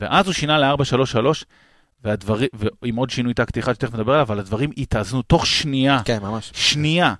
[0.00, 1.44] ואז הוא שינה ל-4-3-3,
[2.04, 2.48] והדברים,
[2.82, 6.02] ועם עוד שינוי טקטי אחד שתכף נדבר עליו, אבל הדברים התאזנו תוך שנייה.
[6.04, 6.52] כן, ממש.
[6.54, 7.14] שנייה.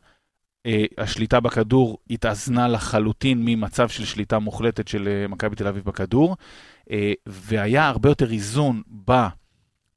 [0.67, 6.37] אה, השליטה בכדור התאזנה לחלוטין ממצב של שליטה מוחלטת של אה, מכבי תל אביב בכדור,
[6.91, 8.83] אה, והיה הרבה יותר איזון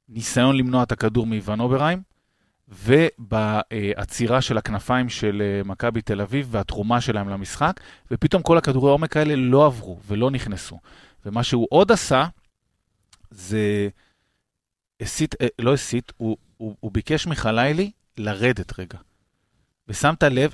[0.08, 2.02] בניסיון למנוע את הכדור מאיוון אוברהיים,
[2.68, 9.36] ובעצירה של הכנפיים של מכבי תל אביב והתרומה שלהם למשחק, ופתאום כל הכדורי העומק האלה
[9.36, 10.78] לא עברו ולא נכנסו.
[11.26, 12.26] ומה שהוא עוד עשה,
[13.30, 13.88] זה
[15.00, 18.98] הסית, לא הסית, הוא, הוא, הוא ביקש מחלילי לרדת רגע.
[19.88, 20.50] ושמת לב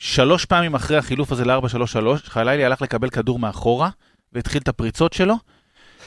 [0.00, 3.90] ששלוש פעמים אחרי החילוף הזה ל-4-3-3, חלילי הלך לקבל כדור מאחורה,
[4.32, 5.34] והתחיל את הפריצות שלו,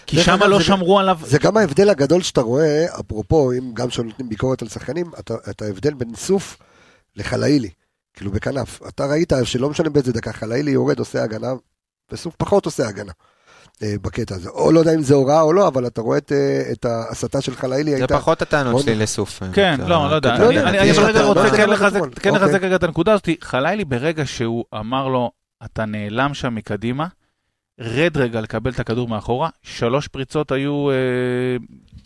[0.05, 1.19] כי שם לא זה- שמרו עליו.
[1.23, 5.11] זה גם ההבדל הגדול שאתה רואה, אפרופו, אם גם כשנותנים ביקורת על שחקנים,
[5.49, 6.57] את ההבדל בין סוף
[7.15, 7.69] לחלאילי,
[8.13, 8.79] כאילו בכנף.
[8.88, 11.47] אתה ראית שלא משנה באיזה דקה, חלאילי יורד, עושה הגנה,
[12.11, 13.11] וסוף פחות עושה הגנה.
[13.84, 16.32] אה, בקטע הזה, או לא יודע אם זה הוראה או לא, אבל אתה רואה את,
[16.32, 19.43] אה, את ההסתה של חלאילי זה הייתה, פחות הטענות מאוד- שלי לסוף.
[19.53, 20.29] כן, אתה- לא, לא יודע.
[20.29, 22.19] לא אני- יודע, אני טענות רוצה כן לגבי לחזק-.
[22.19, 22.55] כן אוקיי.
[22.61, 23.29] רגע את הנקודה הזאת.
[23.41, 25.32] חלילי ברגע שהוא אמר לו,
[25.65, 27.07] אתה נעלם שם מקדימה,
[27.79, 30.95] רד רגע לקבל את הכדור מאחורה, שלוש פריצות היו, אה,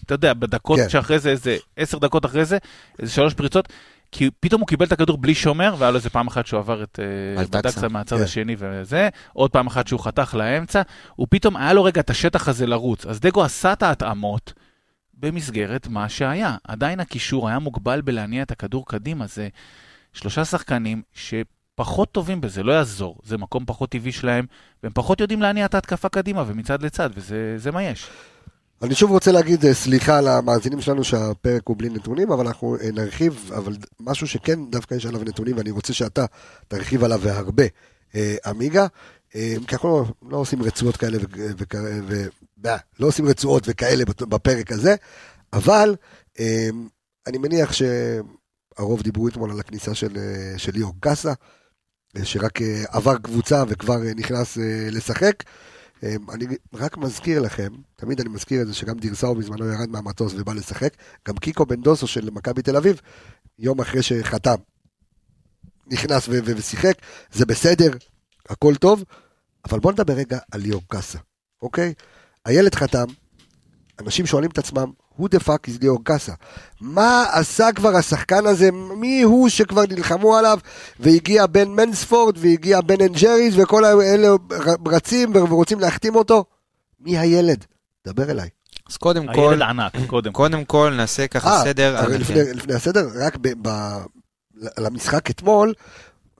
[0.05, 0.89] אתה יודע, בדקות כן.
[0.89, 2.57] שאחרי זה, איזה עשר דקות אחרי זה,
[2.99, 3.69] איזה שלוש פריצות,
[4.11, 6.83] כי פתאום הוא קיבל את הכדור בלי שומר, והיה לו איזה פעם אחת שהוא עבר
[6.83, 6.99] את
[7.37, 7.43] אה.
[7.43, 8.23] בדקסה מהצד כן.
[8.23, 10.81] השני וזה, עוד פעם אחת שהוא חתך לאמצע,
[11.15, 13.05] הוא פתאום, היה לו רגע את השטח הזה לרוץ.
[13.05, 14.53] אז דגו עשה את ההתאמות
[15.13, 16.55] במסגרת מה שהיה.
[16.63, 19.47] עדיין הקישור היה מוגבל בלהניע את הכדור קדימה, זה
[20.13, 23.19] שלושה שחקנים שפחות טובים בזה, לא יעזור.
[23.23, 24.45] זה מקום פחות טבעי שלהם,
[24.83, 28.09] והם פחות יודעים להניע את ההתקפה קדימה ומצד לצד, וזה זה מה יש.
[28.81, 32.91] אני שוב רוצה להגיד אה, סליחה למאזינים שלנו שהפרק הוא בלי נתונים, אבל אנחנו אה,
[32.91, 36.25] נרחיב, אבל משהו שכן דווקא יש עליו נתונים, ואני רוצה שאתה
[36.67, 37.63] תרחיב עליו והרבה,
[38.15, 38.87] אה, עמיגה.
[39.67, 42.25] כי אנחנו לא, עושים רצועות כאלה, ו, ו, ו,
[42.63, 42.69] ו,
[42.99, 44.95] לא עושים רצועות וכאלה בפרק הזה,
[45.53, 45.95] אבל
[47.27, 50.17] אני מניח שהרוב דיברו אתמול על הכניסה של,
[50.57, 51.33] של ליאור קאסה,
[52.23, 54.57] שרק עבר קבוצה וכבר נכנס
[54.91, 55.43] לשחק.
[56.03, 60.33] אה, אני רק מזכיר לכם, תמיד אני מזכיר את זה שגם דירסאו בזמנו ירד מהמטוס
[60.37, 60.93] ובא לשחק,
[61.27, 63.01] גם קיקו בן דוסו של מכבי תל אביב,
[63.59, 64.55] יום אחרי שחתם,
[65.87, 66.93] נכנס ו- ו- ושיחק,
[67.31, 67.91] זה בסדר,
[68.49, 69.03] הכל טוב,
[69.65, 71.19] אבל בוא נדבר רגע על ליאור קאסה,
[71.61, 71.93] אוקיי?
[72.45, 73.05] הילד חתם,
[73.99, 76.33] אנשים שואלים את עצמם, who the fuck is ליאור קאסה?
[76.81, 78.71] מה עשה כבר השחקן הזה?
[78.71, 80.59] מי הוא שכבר נלחמו עליו
[80.99, 84.27] והגיע בן מנספורד והגיע בן אנד ג'ריס וכל האלה
[84.87, 86.45] רצים ורוצים להחתים אותו?
[86.99, 87.65] מי הילד?
[88.07, 88.49] דבר אליי.
[88.89, 90.37] אז קודם כל, הילד ענק, קודם כל.
[90.37, 92.07] קודם כל נעשה ככה אה, סדר.
[92.07, 93.69] לפני, לפני הסדר, רק ב, ב,
[94.77, 95.73] על המשחק אתמול,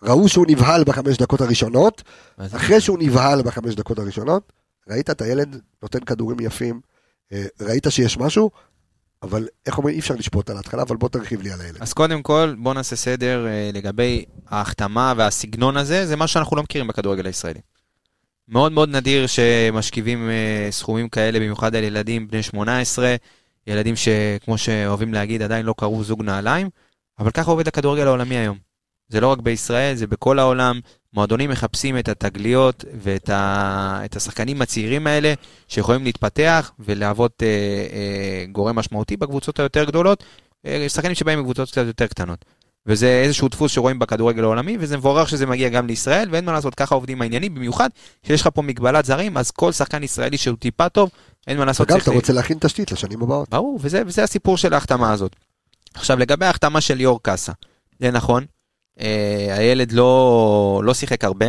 [0.03, 2.03] ראו שהוא נבהל בחמש דקות הראשונות?
[2.37, 4.53] אחרי שהוא נבהל בחמש דקות הראשונות,
[4.89, 6.81] ראית את הילד נותן כדורים יפים,
[7.61, 8.49] ראית שיש משהו,
[9.23, 11.77] אבל איך אומרים, אי אפשר לשפוט על ההתחלה, אבל בוא תרחיב לי על הילד.
[11.79, 16.63] אז קודם כל, בוא נעשה סדר אה, לגבי ההחתמה והסגנון הזה, זה משהו שאנחנו לא
[16.63, 17.59] מכירים בכדורגל הישראלי.
[18.47, 23.15] מאוד מאוד נדיר שמשכיבים אה, סכומים כאלה, במיוחד על ילדים בני 18,
[23.67, 26.69] ילדים שכמו שאוהבים להגיד, עדיין לא קראו זוג נעליים,
[27.19, 28.57] אבל ככה עובד הכדורגל העולמי היום.
[29.09, 30.79] זה לא רק בישראל, זה בכל העולם.
[31.15, 34.01] מועדונים מחפשים את התגליות ואת ה...
[34.05, 35.33] את השחקנים הצעירים האלה
[35.67, 40.23] שיכולים להתפתח ולהוות אה, אה, גורם משמעותי בקבוצות היותר גדולות,
[40.65, 42.45] אה, שחקנים שבאים מקבוצות קצת יותר קטנות.
[42.87, 46.75] וזה איזשהו דפוס שרואים בכדורגל העולמי, וזה מבורך שזה מגיע גם לישראל, ואין מה לעשות,
[46.75, 47.89] ככה עובדים העניינים, במיוחד
[48.23, 51.09] שיש לך פה מגבלת זרים, אז כל שחקן ישראלי שהוא טיפה טוב,
[51.47, 51.87] אין מה לעשות.
[51.87, 53.49] צריך אתה רוצה להכין תשתית לשנים הבאות.
[53.49, 55.35] ברור, וזה, וזה הסיפור של ההחתמה הזאת.
[55.93, 57.51] עכשיו, לגבי ההחתמה של ליאור קאסה,
[57.99, 58.45] זה נכון,
[59.49, 61.45] הילד לא, לא שיחק הרבה,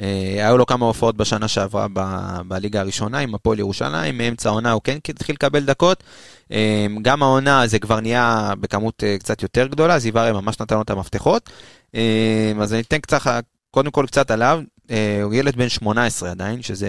[0.00, 2.00] אה, היו לו כמה הופעות בשנה שעברה ב,
[2.48, 6.04] בליגה הראשונה עם הפועל ירושלים, מאמצע העונה הוא כן התחיל לקבל דקות.
[6.52, 10.76] אה, גם העונה זה כבר נהיה בכמות אה, קצת יותר גדולה, זיו אריה ממש נתן
[10.76, 11.50] לו את המפתחות.
[11.94, 16.62] אה, אז אני אתן קצת, קודם כל קצת עליו, אה, הוא ילד בן 18 עדיין,
[16.62, 16.88] שזה...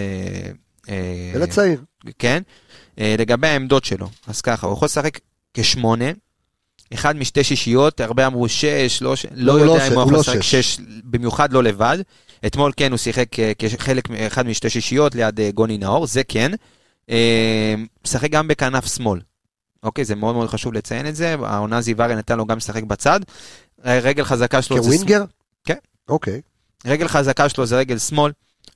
[0.89, 1.82] אה, ילד צעיר.
[2.20, 2.43] כן.
[3.00, 5.20] אה, לגבי העמדות שלו, אז ככה, הוא יכול לשחק
[5.54, 6.12] כשמונה,
[6.93, 9.13] אחד משתי שישיות, הרבה אמרו שש, לא.
[9.35, 10.77] לא לא יודע אם הוא יכול לא לשחק שש.
[11.03, 11.97] במיוחד לא לבד.
[12.45, 16.51] אתמול כן, הוא שיחק אה, כחלק, אחד משתי שישיות ליד אה, גוני נאור, זה כן.
[17.09, 17.75] אה,
[18.05, 19.19] משחק גם בכנף שמאל.
[19.83, 21.35] אוקיי, זה מאוד מאוד חשוב לציין את זה.
[21.43, 23.19] העונה זיווארי נתן לו גם לשחק בצד.
[23.85, 24.89] אה, רגל חזקה שלו זה...
[24.89, 25.23] כווינגר?
[25.63, 25.77] כן.
[26.09, 26.41] אוקיי.
[26.85, 28.31] רגל חזקה שלו זה רגל שמאל.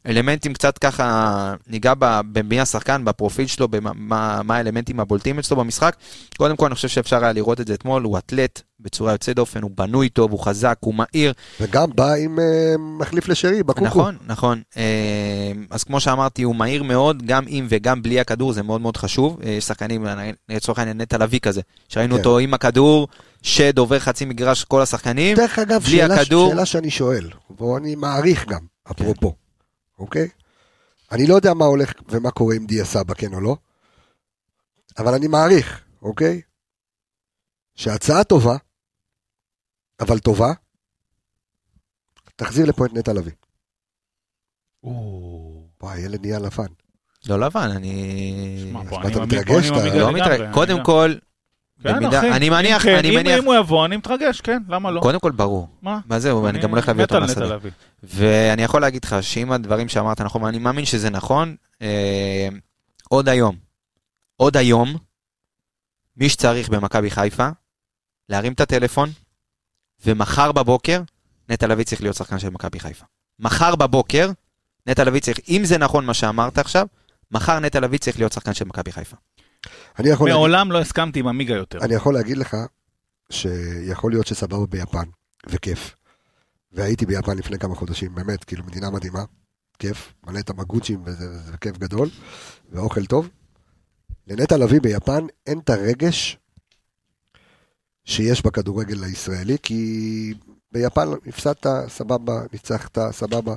[0.08, 1.94] אלמנטים קצת ככה, ניגע
[2.32, 3.92] במי השחקן, בפרופיל שלו, במה
[4.44, 5.96] מה- האלמנטים הבולטים אצלו במשחק.
[6.38, 9.62] קודם כל, אני חושב שאפשר היה לראות את זה אתמול, הוא אתלט בצורה יוצאת דופן,
[9.62, 11.34] הוא בנוי טוב, הוא חזק, הוא מהיר.
[11.62, 12.46] וגם בא עם אה,
[13.00, 13.86] מחליף לשרי, בקוקו.
[13.86, 14.62] נכון, נכון.
[14.78, 14.84] אה,
[15.70, 19.40] אז כמו שאמרתי, הוא מהיר מאוד, גם עם וגם בלי הכדור, זה מאוד מאוד חשוב.
[19.44, 20.06] אה, יש שחקנים,
[20.50, 22.20] לצורך העניין, נטע לביא כזה, שראינו כן.
[22.20, 23.08] אותו עם הכדור,
[23.42, 25.38] שד עובר חצי מגרש כל השחקנים.
[25.38, 26.50] דרך אגב, בלי שאלה, הכדור.
[26.50, 27.30] שאלה שאני שואל,
[27.60, 28.60] ואני מעריך גם,
[28.92, 29.36] אפרופו,
[30.02, 30.30] אוקיי?
[31.12, 33.56] אני לא יודע מה הולך ומה קורה עם דיה סבא, כן או לא,
[34.98, 36.42] אבל אני מעריך, אוקיי?
[37.76, 38.58] שהצעה טובה,
[40.00, 40.54] אבל טובה,
[42.36, 43.32] תחזיר לפה את נטע לביא.
[44.84, 46.66] וואי, הילד נהיה לבן.
[47.28, 48.66] לא לבן, אני...
[48.70, 49.66] שמע, פה אני מאמין- מתרגש?
[49.68, 50.40] אתה לא מתרגש.
[50.42, 51.14] אני קודם כל,
[51.84, 52.32] כן, במידה- אחי.
[52.32, 55.02] אני מניח, כן, אני אם- מניח, אם הוא יבוא, אני מתרגש, כן, למה לא?
[55.02, 55.68] קודם כל ברור.
[55.82, 56.00] מה?
[56.06, 57.58] מה זהו, ואני גם הולך להביא אותו מהשדה.
[58.04, 62.48] ואני יכול להגיד לך שאם הדברים שאמרת נכון, ואני מאמין שזה נכון, אה,
[63.10, 63.56] עוד היום,
[64.38, 64.96] עוד היום,
[66.18, 67.50] מי שצריך במכבי חיפה,
[68.30, 69.10] להרים את הטלפון,
[70.06, 71.02] ומחר בבוקר,
[71.50, 73.06] נטע לביא צריך להיות שחקן של מכבי חיפה.
[73.40, 74.32] מחר בבוקר,
[74.88, 76.88] נטע לביא צריך, אם זה נכון מה שאמרת עכשיו,
[77.32, 79.16] מחר נטע לביא צריך להיות שחקן של מכבי חיפה.
[80.00, 81.80] אני יכול, להגיד, מעולם לא הסכמתי עם עמיגה יותר.
[81.80, 82.58] אני יכול להגיד לך
[83.32, 85.04] שיכול להיות שסבבה ביפן,
[85.50, 85.96] וכיף.
[86.72, 89.24] והייתי ביפן לפני כמה חודשים, באמת, כאילו מדינה מדהימה,
[89.80, 92.10] כיף, מלא את המגוצ'ים וזה, זה כיף גדול,
[92.72, 93.30] ואוכל טוב.
[94.28, 96.38] לנטע לביא ביפן אין את הרגש
[98.06, 100.34] שיש בכדורגל הישראלי, כי
[100.72, 103.56] ביפן הפסדת, סבבה, ניצחת, סבבה.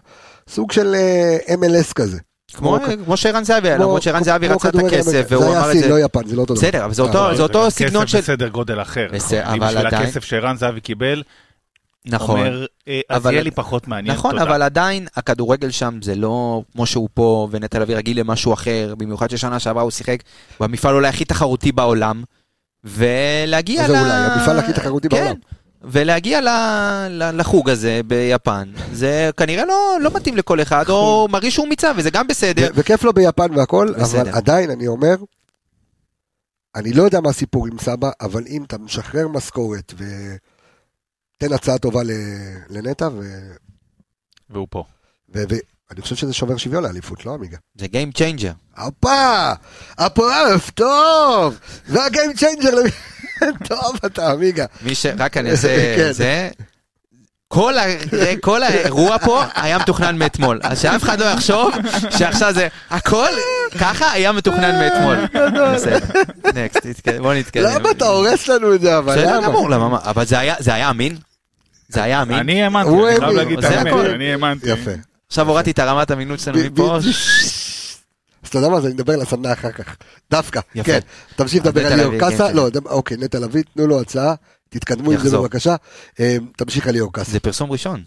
[0.49, 2.19] סוג של אה, MLS כזה.
[2.57, 5.27] כמו כמו שערן זהבי היה, למרות שערן זהבי רצה את הכסף.
[5.29, 5.89] והוא זה אמר היה את סין, זה.
[5.89, 6.63] לא יפן, זה לא אותו דבר.
[6.63, 8.19] בסדר, אבל זה אה, אותו- זה כסף סגנון של...
[8.19, 9.07] בסדר גודל אחר.
[9.13, 11.23] בשביל הכסף שערן זהבי קיבל,
[12.07, 12.41] נכון.
[12.41, 14.43] אומר, אה, אז יהיה לי פחות מעניין, נכון, תודה.
[14.43, 19.31] אבל עדיין הכדורגל שם זה לא כמו שהוא פה, ונטע לביא רגיל למשהו אחר, במיוחד
[19.31, 20.19] ששנה שעברה הוא שיחק
[20.61, 22.23] במפעל אולי הכי תחרותי בעולם,
[22.85, 24.11] ולהגיע מה זה אולי?
[24.11, 25.35] המפעל הכי תחרותי כן, בעולם.
[25.87, 26.49] ולהגיע ל...
[27.11, 27.41] ל...
[27.41, 32.11] לחוג הזה ביפן, זה כנראה לא, לא מתאים לכל אחד, או מרגיש שהוא מיצה, וזה
[32.11, 32.71] גם בסדר.
[32.75, 34.21] וכיף לו ביפן והכל, בסדר.
[34.21, 35.15] אבל עדיין אני אומר,
[36.75, 42.03] אני לא יודע מה הסיפור עם סבא, אבל אם אתה משחרר משכורת ותן הצעה טובה
[42.03, 42.11] ל-
[42.69, 43.55] לנטע, ו-
[44.51, 44.85] והוא פה.
[45.35, 45.43] ו-
[45.91, 47.57] ואני חושב שזה שובר שוויון לאליפות, לא עמיגה?
[47.79, 48.81] זה Game Changer.
[48.83, 49.53] הופה!
[49.99, 51.59] הפועף, טוב!
[51.87, 52.71] זה ה game changer,
[53.69, 54.65] טוב אתה עמיגה.
[54.83, 55.07] מי ש...
[55.19, 56.13] רק אני אעשה כן.
[56.13, 56.49] זה.
[57.49, 57.83] כל, ה...
[58.41, 61.71] כל האירוע פה היה מתוכנן מאתמול, אז שאף אחד לא יחשוב
[62.11, 63.29] שעכשיו זה, הכל
[63.79, 65.17] ככה היה מתוכנן מאתמול.
[65.75, 65.99] בסדר,
[66.55, 67.65] next, בוא נתקדם.
[67.65, 69.47] למה אתה הורס לנו את זה, אבל בסדר למה?
[69.47, 69.99] גמור, למה, מה?
[70.03, 71.17] אבל זה היה, זה היה אמין?
[71.89, 72.39] זה היה אמין?
[72.39, 73.33] אני האמנתי, אני חייב.
[73.33, 73.93] להגיד את זה האמת.
[74.15, 74.71] אני האמנתי.
[74.71, 74.91] יפה.
[75.27, 76.99] עכשיו הורדתי את הרמת אמינות שלנו מפה.
[78.55, 79.97] אתה יודע מה, אז אני אדבר לסדנה אחר כך.
[80.31, 80.93] דווקא, יפה.
[80.93, 80.99] כן.
[81.37, 82.49] תמשיך לדבר על ליאור לביא, קאסה.
[82.49, 84.35] כן, לא, אוקיי, נטע לביא, תנו לו הצעה,
[84.69, 85.39] תתקדמו עם זה.
[85.39, 85.77] בבקשה.
[86.21, 87.31] אה, תמשיך על ליאור קאסה.
[87.31, 88.03] זה פרסום ראשון.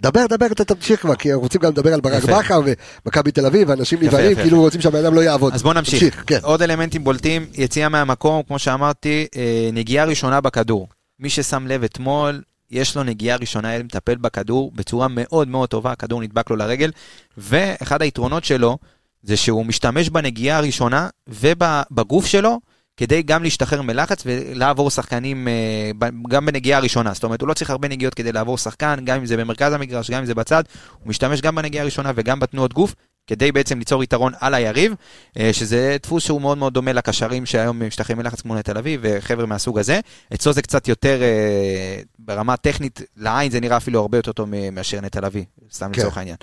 [0.00, 2.24] דבר, דבר, אתה תמשיך כבר, כי רוצים גם לדבר על ברק.
[2.24, 2.60] בכר
[3.06, 5.54] ומכבי תל אביב, ואנשים נבהלים, כאילו רוצים שהבן אדם לא יעבוד.
[5.54, 6.02] אז בוא נמשיך.
[6.02, 6.38] תמשיך, כן.
[6.42, 10.88] עוד אלמנטים בולטים, יציאה מהמקום, כמו שאמרתי, אה, נגיעה ראשונה בכדור.
[11.20, 15.92] מי ששם לב אתמול, יש לו נגיעה ראשונה, היה מטפל בכדור בצורה מאוד מאוד טובה,
[15.92, 16.90] הכדור נדבק לו לרגל,
[17.38, 18.78] ואחד היתרונות שלו,
[19.22, 22.60] זה שהוא משתמש בנגיעה הראשונה ובגוף שלו,
[22.96, 27.14] כדי גם להשתחרר מלחץ ולעבור שחקנים אה, גם בנגיעה הראשונה.
[27.14, 30.10] זאת אומרת, הוא לא צריך הרבה נגיעות כדי לעבור שחקן, גם אם זה במרכז המגרש,
[30.10, 30.64] גם אם זה בצד,
[31.00, 32.94] הוא משתמש גם בנגיעה הראשונה וגם בתנועות גוף,
[33.26, 34.94] כדי בעצם ליצור יתרון על היריב,
[35.38, 39.46] אה, שזה דפוס שהוא מאוד מאוד דומה לקשרים שהיום משתחררים מלחץ כמו נטע לביא וחבר'ה
[39.46, 40.00] מהסוג הזה.
[40.34, 45.00] אצלו זה קצת יותר, אה, ברמה טכנית, לעין זה נראה אפילו הרבה יותר טוב מאשר
[45.00, 46.00] נטע לביא, סתם כן.
[46.00, 46.36] לצורך העניין.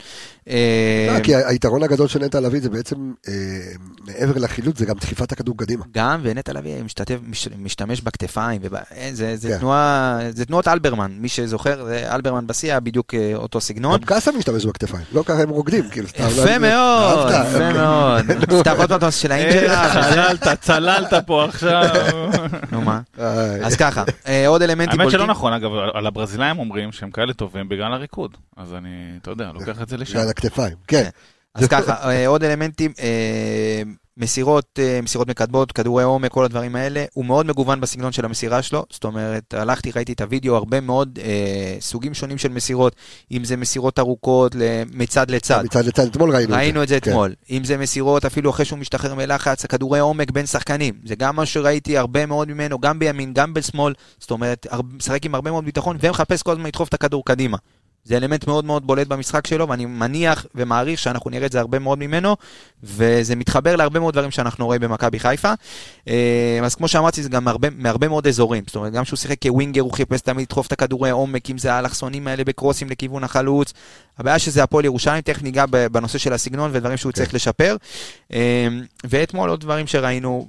[0.49, 3.33] אה, לא, כי היתרון הגדול של נטע לביא זה בעצם, אה,
[4.07, 5.85] מעבר לחילוץ, זה גם דחיפת הכדור קדימה.
[5.91, 6.75] גם ונטע לביא
[7.57, 9.57] משתמש בכתפיים, אה, זה, זה, כן.
[9.57, 13.99] תנועה, זה תנועות אלברמן, מי שזוכר, זה אלברמן בשיא היה בדיוק אותו סגנון.
[13.99, 16.23] גם קאסה משתמש בכתפיים, לא ככה הם רוקדים, כאילו, סתם.
[16.23, 17.31] יפה לא- מאוד?
[17.31, 18.25] יפה מאוד.
[18.49, 19.85] תפתח עוד פעם של האינג'לה.
[19.85, 21.83] איך צללת, צללת פה עכשיו.
[22.71, 23.01] נו מה.
[23.63, 24.03] אז ככה,
[24.47, 25.19] עוד אלמנטים האמת בולטים.
[25.19, 28.37] שלא נכון, אגב, על הברזילאים אומרים שהם כאלה טובים בגלל הריקוד.
[28.57, 28.89] אז אני,
[29.21, 30.19] אתה יודע, לוקח את זה לשם.
[30.33, 31.09] הכתפיים, כן.
[31.55, 33.81] אז ככה, אה, עוד אלמנטים, אה,
[34.17, 38.61] מסירות, אה, מסירות מקדמות, כדורי עומק, כל הדברים האלה, הוא מאוד מגוון בסגנון של המסירה
[38.61, 42.95] שלו, זאת אומרת, הלכתי, ראיתי את הוידאו, הרבה מאוד אה, סוגים שונים של מסירות,
[43.31, 44.55] אם זה מסירות ארוכות
[44.93, 45.63] מצד לצד.
[45.65, 46.55] מצד לצד, אתמול ראינו את זה.
[46.55, 47.11] ראינו את זה כן.
[47.11, 47.33] אתמול.
[47.49, 50.93] אם זה מסירות, אפילו אחרי שהוא משתחרר מלחץ, כדורי עומק בין שחקנים.
[51.05, 55.35] זה גם מה שראיתי הרבה מאוד ממנו, גם בימין, גם בשמאל, זאת אומרת, משחק עם
[55.35, 57.57] הרבה מאוד ביטחון, ומחפש כל הזמן לדחוף את הכדור קדימה.
[58.05, 61.79] זה אלמנט מאוד מאוד בולט במשחק שלו, ואני מניח ומעריך שאנחנו נראה את זה הרבה
[61.79, 62.35] מאוד ממנו,
[62.83, 65.53] וזה מתחבר להרבה מאוד דברים שאנחנו רואים במכבי חיפה.
[66.07, 68.63] אה, אז כמו שאמרתי, זה גם הרבה, מהרבה מאוד אזורים.
[68.67, 71.73] זאת אומרת, גם כשהוא שיחק כווינגר, הוא חיפש תמיד לדחוף את הכדורי עומק, אם זה
[71.73, 73.73] האלכסונים האלה בקרוסים לכיוון החלוץ.
[74.17, 77.35] הבעיה שזה הפועל ירושלים, תכף ניגע בנושא של הסגנון ודברים שהוא צריך כן.
[77.35, 77.77] לשפר.
[78.33, 78.67] אה,
[79.03, 80.47] ואתמול עוד דברים שראינו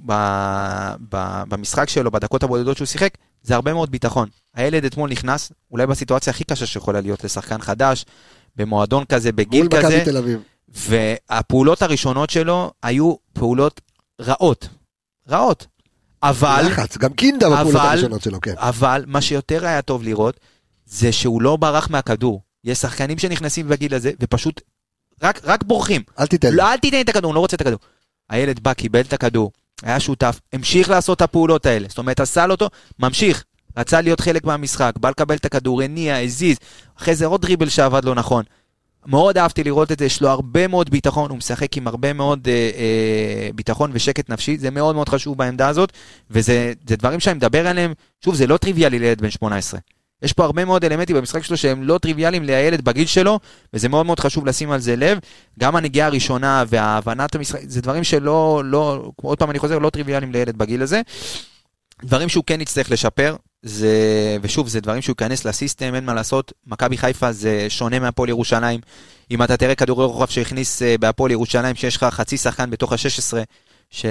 [1.49, 3.13] במשחק שלו, בדקות הבודדות שהוא שיחק,
[3.45, 4.29] זה הרבה מאוד ביטחון.
[4.53, 8.05] הילד אתמול נכנס, אולי בסיטואציה הכי קשה שיכולה להיות לשחקן חדש,
[8.55, 10.03] במועדון כזה, בגיל כזה.
[10.67, 13.81] והפעולות הראשונות שלו היו פעולות
[14.21, 14.67] רעות.
[15.29, 15.67] רעות.
[16.23, 16.63] אבל...
[16.67, 18.53] לחץ, גם קינדה בפעולות הראשונות שלו, כן.
[18.57, 20.39] אבל מה שיותר היה טוב לראות,
[20.85, 22.41] זה שהוא לא ברח מהכדור.
[22.63, 24.61] יש שחקנים שנכנסים בגיל הזה, ופשוט
[25.23, 26.01] רק, רק בורחים.
[26.19, 26.53] אל תיתן.
[26.53, 27.79] לא, אל תיתן את הכדור, הוא לא רוצה את הכדור.
[28.29, 29.51] הילד בא, קיבל את הכדור,
[29.85, 31.87] היה שותף, המשיך לעשות את הפעולות האלה.
[31.89, 32.69] זאת אומרת, לו אותו,
[32.99, 33.43] ממשיך.
[33.77, 36.57] רצה להיות חלק מהמשחק, בא לקבל את הכדור, הניע, הזיז,
[36.97, 38.43] אחרי זה עוד דריבל שעבד לא נכון.
[39.05, 42.47] מאוד אהבתי לראות את זה, יש לו הרבה מאוד ביטחון, הוא משחק עם הרבה מאוד
[42.47, 45.91] אה, אה, ביטחון ושקט נפשי, זה מאוד מאוד חשוב בעמדה הזאת,
[46.31, 47.93] וזה דברים שאני מדבר עליהם,
[48.25, 49.79] שוב, זה לא טריוויאלי לילד בן 18.
[50.21, 53.39] יש פה הרבה מאוד אלמנטים במשחק שלו שהם לא טריוויאליים לילד בגיל שלו,
[53.73, 55.19] וזה מאוד מאוד חשוב לשים על זה לב.
[55.59, 60.31] גם הנגיעה הראשונה והבנת המשחק, זה דברים שלא, לא, עוד פעם אני חוזר, לא טריוויאליים
[60.31, 61.01] לילד בגיל הזה.
[62.03, 63.35] דברים שהוא כן יצטרך לשפר,
[63.65, 66.53] זה, ושוב, זה דברים שהוא ייכנס לסיסטם, אין מה לעשות.
[66.67, 68.79] מכבי חיפה זה שונה מהפועל ירושלים.
[69.31, 73.37] אם אתה תראה כדורי רוחב שהכניס אה, בהפועל ירושלים, שיש לך חצי שחקן בתוך ה-16,
[73.91, 74.05] ש...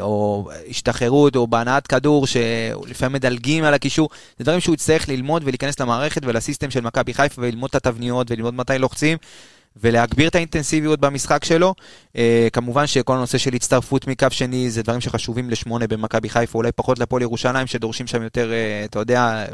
[0.00, 5.80] או השתחררות, או בהנעת כדור, שלפעמים מדלגים על הקישור, זה דברים שהוא יצטרך ללמוד ולהיכנס
[5.80, 9.18] למערכת ולסיסטם של מכבי חיפה וללמוד את התבניות וללמוד מתי לוחצים.
[9.80, 11.74] ולהגביר את האינטנסיביות במשחק שלו.
[12.12, 12.18] Uh,
[12.52, 16.98] כמובן שכל הנושא של הצטרפות מקו שני זה דברים שחשובים לשמונה במכבי חיפה, אולי פחות
[16.98, 19.44] לפועל ירושלים שדורשים שם יותר, uh, אתה יודע,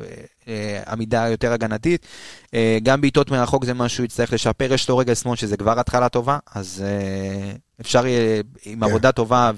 [0.40, 0.46] uh,
[0.90, 2.06] עמידה יותר הגנתית.
[2.46, 2.50] Uh,
[2.82, 6.38] גם בעיטות מרחוק זה משהו שיצטרך לשפר, יש לו רגל שמאל שזה כבר התחלה טובה,
[6.54, 8.86] אז uh, אפשר יהיה עם yeah.
[8.86, 8.90] כן.
[8.90, 9.50] עבודה טובה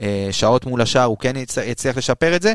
[0.00, 1.32] ושעות מול השער הוא כן
[1.66, 2.54] יצטרך לשפר את זה.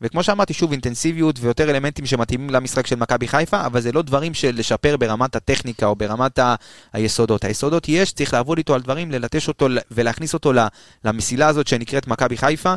[0.00, 4.34] וכמו שאמרתי, שוב, אינטנסיביות ויותר אלמנטים שמתאימים למשחק של מכבי חיפה, אבל זה לא דברים
[4.34, 6.54] של לשפר ברמת הטכניקה או ברמת ה...
[6.92, 7.44] היסודות.
[7.44, 10.52] היסודות יש, צריך לעבוד איתו על דברים, ללטש אותו ולהכניס אותו
[11.04, 12.74] למסילה הזאת שנקראת מכבי חיפה.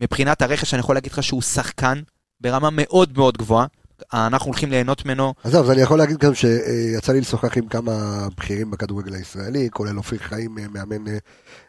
[0.00, 2.00] מבחינת הרכש, אני יכול להגיד לך שהוא שחקן
[2.40, 3.66] ברמה מאוד מאוד גבוהה.
[4.12, 5.34] אנחנו הולכים ליהנות ממנו.
[5.44, 7.92] עזוב, אז אני יכול להגיד גם שיצא לי לשוחח עם כמה
[8.36, 11.04] בכירים בכדורגל הישראלי, כולל אופיר חיים, מאמן,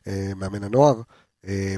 [0.07, 1.01] אה, מאמן הנוער,
[1.47, 1.75] אה,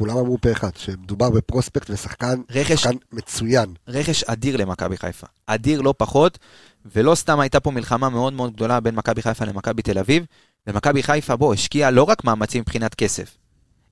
[0.00, 3.74] כולם אמרו פה אחד, שמדובר בפרוספקט ושחקן רכש, שחקן מצוין.
[3.88, 5.26] רכש אדיר למכבי חיפה.
[5.46, 6.38] אדיר לא פחות,
[6.94, 10.24] ולא סתם הייתה פה מלחמה מאוד מאוד גדולה בין מכבי חיפה למכבי תל אביב,
[10.66, 13.36] ומכבי חיפה, בוא, השקיעה לא רק מאמצים מבחינת כסף,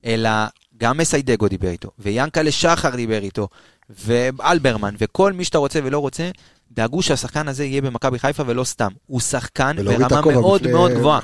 [0.05, 0.31] אלא
[0.77, 3.49] גם מסיידגו דיבר איתו, ויאנקלה שחר דיבר איתו,
[3.91, 6.31] ואלברמן, וכל מי שאתה רוצה ולא רוצה,
[6.71, 8.91] דאגו שהשחקן הזה יהיה במכבי חיפה ולא סתם.
[9.07, 11.21] הוא שחקן ברמה מאוד מאוד גבוהה.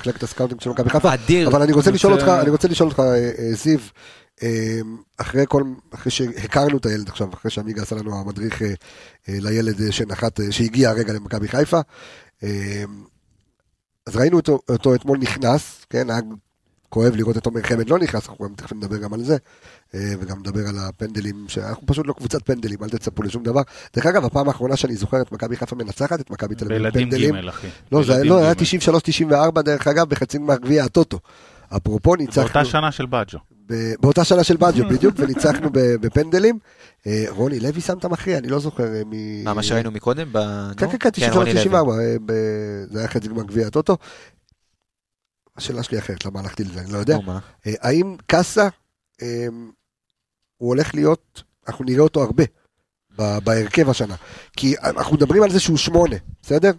[1.05, 1.47] אדיר.
[1.47, 3.79] אבל אני רוצה לשאול אותך, אה, אה, זיו,
[5.17, 5.63] אחרי כל,
[5.93, 8.67] אחרי שהכרנו את הילד עכשיו, אחרי שעמיגה עשה לנו המדריך אה,
[9.29, 11.79] אה, לילד שנחת, אה, שהגיע הרגע למכבי חיפה,
[12.43, 12.49] אמ,
[14.07, 16.19] אז ראינו אותו, אותו אתמול נכנס, כן, היה
[16.89, 19.37] כואב לראות את תומר חמד לא נכנס, אנחנו תכף נדבר גם על זה,
[19.93, 23.61] וגם נדבר על הפנדלים, שאנחנו פשוט לא קבוצת פנדלים, אל תצפו לשום דבר.
[23.95, 27.31] דרך אגב, הפעם האחרונה שאני זוכר את מכבי חיפה מנצחת את מכבי תל אביב פנדלים.
[27.31, 27.67] בילדים ג' אחי.
[27.91, 28.53] לא, זה לא, היה
[29.57, 31.19] 93-94 דרך אגב, בחצי גמר גביע הטוטו.
[31.77, 32.43] אפרופו ניצחנו...
[32.43, 33.54] באותה שנה של באג'ו.
[33.99, 36.59] באותה שנה של באג'ו, בדיוק, וניצחנו בפנדלים.
[37.07, 39.43] אה, רוני לוי שם את המכריע, אני לא זוכר אה, מ...
[39.43, 40.31] מה, מה שראינו מקודם?
[40.77, 42.15] כן, כן, כן, 94, אה,
[42.89, 43.97] זה היה חצי גמר גביע הטוטו.
[45.57, 47.17] השאלה שלי אחרת, למה הלכתי לזה, אני לא יודע.
[47.65, 48.67] האם קאסה,
[50.57, 52.43] הוא הולך להיות, אנחנו נראה אותו הרבה.
[53.17, 54.15] בהרכב השנה.
[54.57, 56.71] כי אנחנו מדברים על זה שהוא שמונה, בסדר?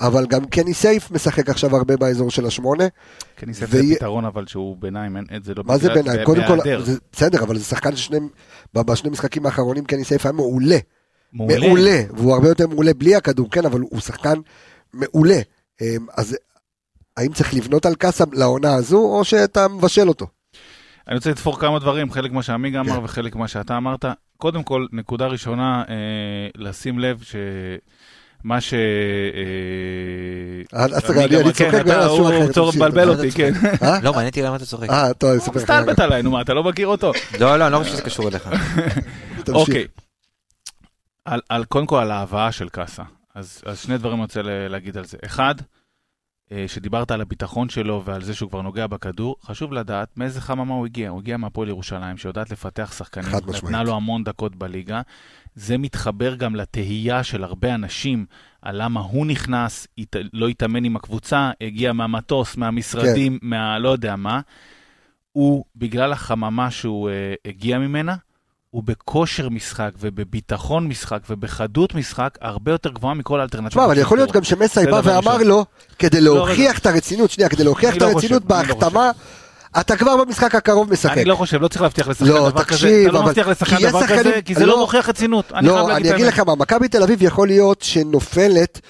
[0.00, 2.84] אבל גם קני סייף משחק עכשיו הרבה באזור של השמונה.
[3.34, 5.62] קני סייף זה פתרון אבל שהוא ביניים, זה לא...
[5.66, 6.24] מה זה ביניים?
[6.24, 6.58] קודם כל,
[7.12, 8.18] בסדר, אבל זה שחקן ששני,
[8.74, 10.78] בשני משחקים האחרונים קני סייף היה מעולה.
[11.32, 11.58] מעולה.
[11.58, 14.38] מעולה, והוא הרבה יותר מעולה בלי הכדור, כן, אבל הוא שחקן
[14.92, 15.40] מעולה.
[15.80, 16.36] אמ, אז
[17.16, 20.26] האם צריך לבנות על קאסם לעונה הזו, או שאתה מבשל אותו?
[21.10, 23.04] אני רוצה לתפור כמה דברים, חלק מה שעמיגה אמר כן.
[23.04, 24.04] וחלק מה שאתה אמרת.
[24.36, 25.94] קודם כל, נקודה ראשונה, אה,
[26.56, 27.22] לשים לב
[28.44, 28.74] מה ש...
[28.74, 28.80] אה,
[30.84, 33.52] אל תסתכל, אני- אני כן, צוחק אתה- במשהו אחר, הוא צורך מבלבל אותי, כן.
[33.82, 33.98] אה?
[34.02, 34.90] לא, מעניין אותי למה אתה צוחק.
[34.90, 35.56] אה, טוב, אני אספר לך.
[35.56, 37.12] מסתלבט עליי, נו מה, אתה לא מכיר אותו?
[37.40, 38.48] לא, לא, אני לא חושב שזה קשור אליך.
[39.48, 39.86] אוקיי.
[41.24, 43.02] על, על, קודם כל על ההבאה של קאסה.
[43.34, 45.18] אז, אז שני דברים אני רוצה ל- להגיד על זה.
[45.24, 45.54] אחד,
[46.66, 50.86] שדיברת על הביטחון שלו ועל זה שהוא כבר נוגע בכדור, חשוב לדעת מאיזה חממה הוא
[50.86, 51.08] הגיע.
[51.10, 53.64] הוא הגיע מהפועל ירושלים, שיודעת לפתח שחקנים, חד משמעית.
[53.64, 55.00] נתנה לו המון דקות בליגה.
[55.54, 58.26] זה מתחבר גם לתהייה של הרבה אנשים
[58.62, 63.46] על למה הוא נכנס, הת, לא התאמן עם הקבוצה, הגיע מהמטוס, מהמשרדים, כן.
[63.46, 64.40] מה לא יודע מה.
[65.32, 68.16] הוא, בגלל החממה שהוא אה, הגיע ממנה,
[68.70, 73.72] הוא בכושר משחק ובביטחון משחק ובחדות משחק הרבה יותר גבוהה מכל האלטרנטיבות.
[73.72, 75.38] תשמע, אבל יכול להיות גם שמסאי זה בא ואמר.
[75.38, 75.64] לו,
[75.98, 79.10] כדי לא, להוכיח את הרצינות, שנייה, כדי להוכיח אני את לא הרצינות לא בהחתמה,
[79.80, 81.10] אתה כבר במשחק הקרוב משחק.
[81.12, 83.88] אני לא חושב, לא צריך להבטיח לשחקן לא, דבר כזה, תקשיב, אתה לא מבטיח לשחקן
[83.88, 84.72] דבר שחקנים- כזה, כי זה לא.
[84.72, 85.52] לא מוכיח רצינות.
[85.54, 86.26] אני לא, אני אגיד.
[86.26, 88.80] לך מה, מכבי תל אביב יכול להיות שנופלת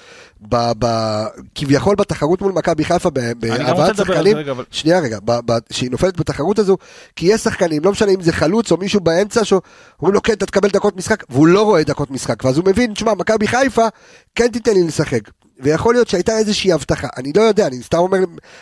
[0.49, 1.25] ב- ב-
[1.55, 4.37] כביכול בתחרות מול מכבי חיפה בהבאת שחקנים.
[4.37, 4.63] רגע, אבל...
[4.71, 6.77] שנייה רגע, ב- ב- שהיא נופלת בתחרות הזו,
[7.15, 10.45] כי יש שחקנים, לא משנה אם זה חלוץ או מישהו באמצע, שאומרים לו כן, אתה
[10.45, 13.87] תקבל דקות משחק, והוא לא רואה דקות משחק, ואז הוא מבין, תשמע, מכבי חיפה,
[14.35, 15.19] כן תיתן לי לשחק.
[15.59, 18.17] ויכול להיות שהייתה איזושהי הבטחה, אני לא יודע, אני סתם אומר,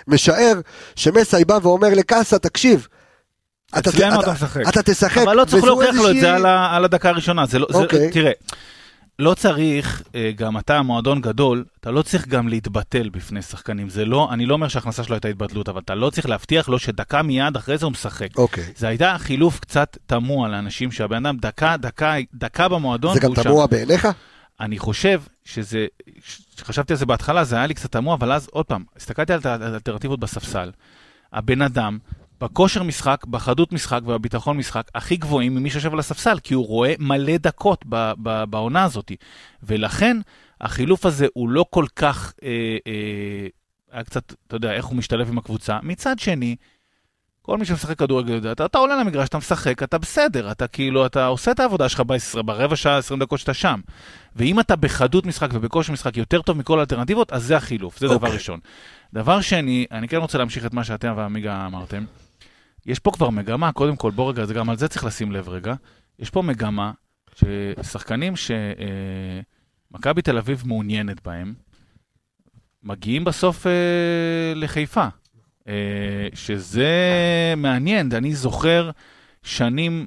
[0.07, 0.53] משער,
[0.95, 2.87] שמסאי בא ואומר לקאסה, תקשיב,
[3.77, 4.61] אתה- אצלנו אתה- אתה משחק.
[4.69, 7.45] אתה תשחק, אבל לא צריך להוכיח לו את איזושהי- זה על ה- על הדקה הראשונה.
[7.45, 8.09] זה לא, זה- אוקיי.
[8.11, 8.31] תראה,
[9.19, 13.89] לא צריך, אה, גם אתה מועדון גדול, אתה לא צריך גם להתבטל בפני שחקנים.
[13.89, 16.79] זה לא, אני לא אומר שההכנסה שלו הייתה התבטלות, אבל אתה לא צריך להבטיח לו
[16.79, 18.37] שדקה מיד אחרי זה הוא משחק.
[18.37, 18.63] אוקיי.
[18.75, 23.13] זה הייתה חילוף קצת תמוה לאנשים שהבן אדם דקה, דקה, דקה במועדון.
[23.13, 23.33] זה גם.
[23.33, 24.07] תמוה בעיניך?
[24.59, 25.87] אני חושב שזה,
[26.59, 29.39] חשבתי על זה בהתחלה, זה היה לי קצת תמוה, אבל אז עוד פעם, הסתכלתי על
[29.43, 30.71] האלטרנטיבות בספסל.
[31.33, 31.97] הבן אדם,
[32.41, 36.93] בכושר משחק, בחדות משחק ובביטחון משחק, הכי גבוהים ממי שיושב על הספסל, כי הוא רואה
[36.99, 39.11] מלא דקות ב- ב- בעונה הזאת.
[39.63, 40.17] ולכן,
[40.61, 43.47] החילוף הזה הוא לא כל כך, אה, אה,
[43.91, 45.79] היה קצת, אתה יודע, איך הוא משתלב עם הקבוצה.
[45.83, 46.55] מצד שני,
[47.41, 51.05] כל מי שמשחק כדורגל יודע, אתה, אתה עולה למגרש, אתה משחק, אתה בסדר, אתה כאילו,
[51.05, 53.79] אתה עושה את העבודה שלך ב-10, ברבע שעה, 20 דקות שאתה שם.
[54.35, 58.15] ואם אתה בחדות משחק ובכושר משחק יותר טוב מכל האלטרנטיבות, אז זה החילוף, זה דבר
[58.15, 58.31] אוקיי.
[58.31, 58.59] ראשון.
[59.13, 62.03] דבר שני, אני כן רוצה להמשיך את מה שאתם ועמיגה אמרתם.
[62.85, 65.49] יש פה כבר מגמה, קודם כל, בוא רגע, זה גם על זה צריך לשים לב
[65.49, 65.73] רגע.
[66.19, 66.91] יש פה מגמה
[67.35, 71.53] ששחקנים שמכבי תל אביב מעוניינת בהם,
[72.83, 73.71] מגיעים בסוף אה,
[74.55, 75.07] לחיפה.
[75.67, 76.93] אה, שזה
[77.57, 78.91] מעניין, אני זוכר
[79.43, 80.05] שנים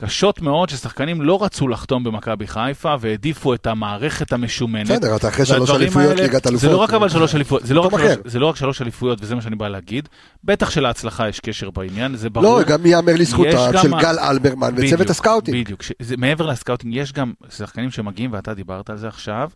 [0.00, 4.86] קשות מאוד ששחקנים לא רצו לחתום במכבי חיפה והעדיפו את המערכת המשומנת.
[4.86, 6.60] בסדר, אתה אחרי שלוש אליפויות ליגת אלופות.
[6.60, 8.16] זה לא רק אבל שלוש אליפויות, זה לא רק שלוש-.
[8.24, 10.08] זה לא רק שלוש אליפויות וזה מה שאני בא להגיד.
[10.44, 12.58] בטח שלהצלחה יש קשר בעניין, זה ברור.
[12.58, 15.64] לא, גם ייאמר לזכותה של גל אלברמן וצוות הסקאוטינג.
[15.64, 15.82] בדיוק.
[15.98, 19.50] זה, מעבר לסקאוטינג, יש גם שחקנים שמגיעים, ואתה דיברת על זה עכשיו,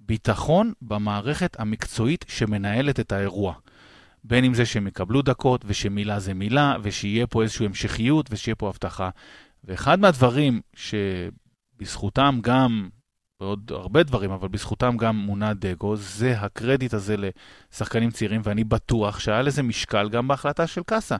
[0.00, 3.54] ביטחון במערכת המקצועית שמנהלת את האירוע.
[4.24, 8.68] בין אם זה שהם יקבלו דקות, ושמילה זה מילה, ושיהיה פה איזושהי המשכיות, ושיהיה פה
[8.68, 9.10] הבטחה.
[9.66, 12.88] ואחד מהדברים שבזכותם גם,
[13.40, 19.18] ועוד הרבה דברים, אבל בזכותם גם מונה דגו, זה הקרדיט הזה לשחקנים צעירים, ואני בטוח
[19.18, 21.16] שהיה לזה משקל גם בהחלטה של קאסה.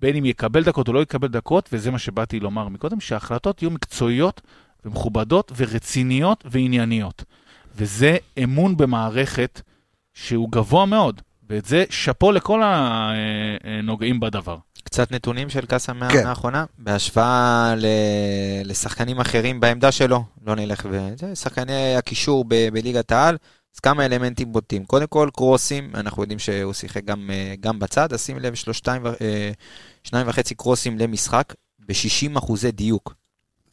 [0.00, 3.70] בין אם יקבל דקות או לא יקבל דקות, וזה מה שבאתי לומר מקודם, שההחלטות יהיו
[3.70, 4.40] מקצועיות
[4.84, 7.24] ומכובדות ורציניות וענייניות.
[7.76, 9.60] וזה אמון במערכת
[10.14, 14.56] שהוא גבוה מאוד, ואת זה שאפו לכל הנוגעים בדבר.
[14.88, 15.98] קצת נתונים של קאסה כן.
[15.98, 17.86] מהעונה האחרונה, בהשוואה ל-
[18.64, 21.08] לשחקנים אחרים בעמדה שלו, לא נלך ו...
[21.18, 23.36] זה שחקני הקישור ב- בליגת העל,
[23.74, 24.84] אז כמה אלמנטים בוטים.
[24.84, 28.66] קודם כל, קרוסים, אנחנו יודעים שהוא שיחק גם, אה, גם בצד, אז שים לב, יש
[28.66, 29.50] לו שתיים, ו- אה,
[30.04, 31.54] שניים וחצי קרוסים למשחק,
[31.88, 33.14] ב-60 אחוזי דיוק.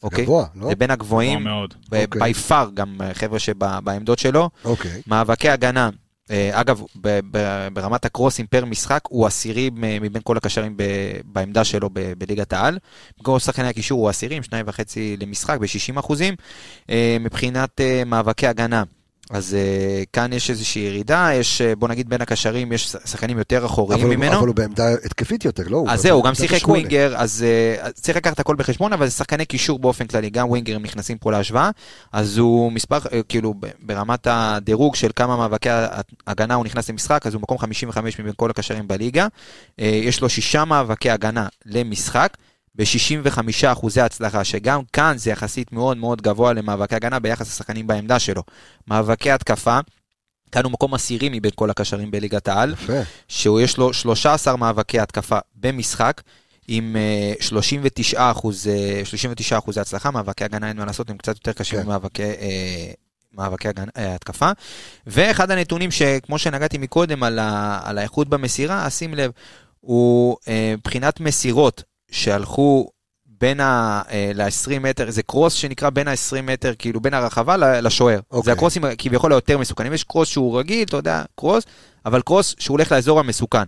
[0.02, 0.24] אוקיי?
[0.24, 0.68] גבוה, לא?
[0.68, 1.74] זה בין הגבוהים, גבוה מאוד.
[1.92, 2.20] אוקיי.
[2.22, 4.50] בי פאר, גם אה, חבר'ה שבעמדות שלו.
[4.64, 5.02] אוקיי.
[5.06, 5.90] מאבקי הגנה,
[6.52, 10.76] אגב, ב- ב- ברמת הקרוסים פר משחק, הוא עשירי מבין כל הקשרים
[11.24, 12.78] בעמדה שלו בליגת העל.
[13.22, 16.34] כל שחקני הקישור הוא עשירי, עם שניים וחצי למשחק ב-60 אחוזים.
[16.90, 18.82] אה, מבחינת אה, מאבקי הגנה,
[19.30, 23.56] אז אה, כאן יש איזושהי ירידה, יש, אה, בוא נגיד בין הקשרים, יש שחקנים יותר
[23.58, 24.38] אבל אחוריים הוא- ממנו.
[24.38, 25.84] אבל הוא בעמדה התקפית יותר, לא?
[25.88, 26.68] אז זהו, הוא גם שיחק.
[26.68, 27.44] ווינגר, אז
[27.80, 31.32] אז צריך לקחת הכל בחשבון, אבל זה שחקני קישור באופן כללי, גם ווינגרים נכנסים פה
[31.32, 31.70] להשוואה,
[32.12, 35.68] אז הוא מספר, אה, כאילו, ברמת הדירוג של כמה מאבקי
[36.26, 39.26] הגנה הוא נכנס למשחק, אז הוא מקום 55 מבין כל הקשרים בליגה.
[39.80, 42.36] אה, יש לו שישה מאבקי הגנה למשחק.
[42.76, 43.40] ב-65
[43.72, 48.42] אחוזי הצלחה, שגם כאן זה יחסית מאוד מאוד גבוה למאבקי הגנה ביחס לשחקנים בעמדה שלו.
[48.88, 49.78] מאבקי התקפה,
[50.52, 52.72] כאן הוא מקום עשירי מבין כל הקשרים בליגת העל.
[52.72, 52.92] יפה.
[53.28, 56.22] שהוא יש לו 13 מאבקי התקפה במשחק,
[56.68, 61.34] עם אה, 39 אחוז, אה, 39 אחוזי הצלחה, מאבקי הגנה אין מה לעשות, הם קצת
[61.34, 61.86] יותר קשים כן.
[61.86, 62.22] ממאבקי...
[62.22, 62.92] אה,
[63.36, 64.50] מאבקי אה, התקפה.
[65.06, 69.30] ואחד הנתונים שכמו שנגעתי מקודם על, ה, על האיכות במסירה, שים לב,
[69.80, 72.90] הוא אה, מבחינת מסירות שהלכו
[73.40, 74.02] בין ה...
[74.10, 78.20] אה, ל-20 מטר, זה קרוס שנקרא בין ה-20 מטר, כאילו בין הרחבה לשוער.
[78.30, 78.44] אוקיי.
[78.44, 79.92] זה הקרוסים כביכול היותר מסוכנים.
[79.92, 81.64] יש קרוס שהוא רגיל, אתה יודע, קרוס,
[82.06, 83.64] אבל קרוס שהוא הולך לאזור המסוכן.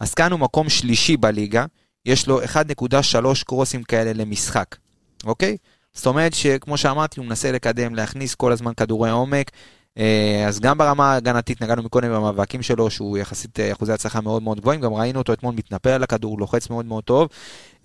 [0.00, 1.64] אז כאן הוא מקום שלישי בליגה,
[2.06, 4.76] יש לו 1.3 קרוסים כאלה למשחק,
[5.24, 5.56] אוקיי?
[5.92, 9.50] זאת אומרת שכמו שאמרתי, הוא מנסה לקדם, להכניס כל הזמן כדורי עומק.
[9.98, 14.42] אה, אז גם ברמה ההגנתית, נגענו מקודם במאבקים שלו, שהוא יחסית אה, אחוזי הצלחה מאוד
[14.42, 17.28] מאוד גבוהים, גם ראינו אותו אתמול מתנפל על הכדור, לוחץ מאוד מאוד טוב,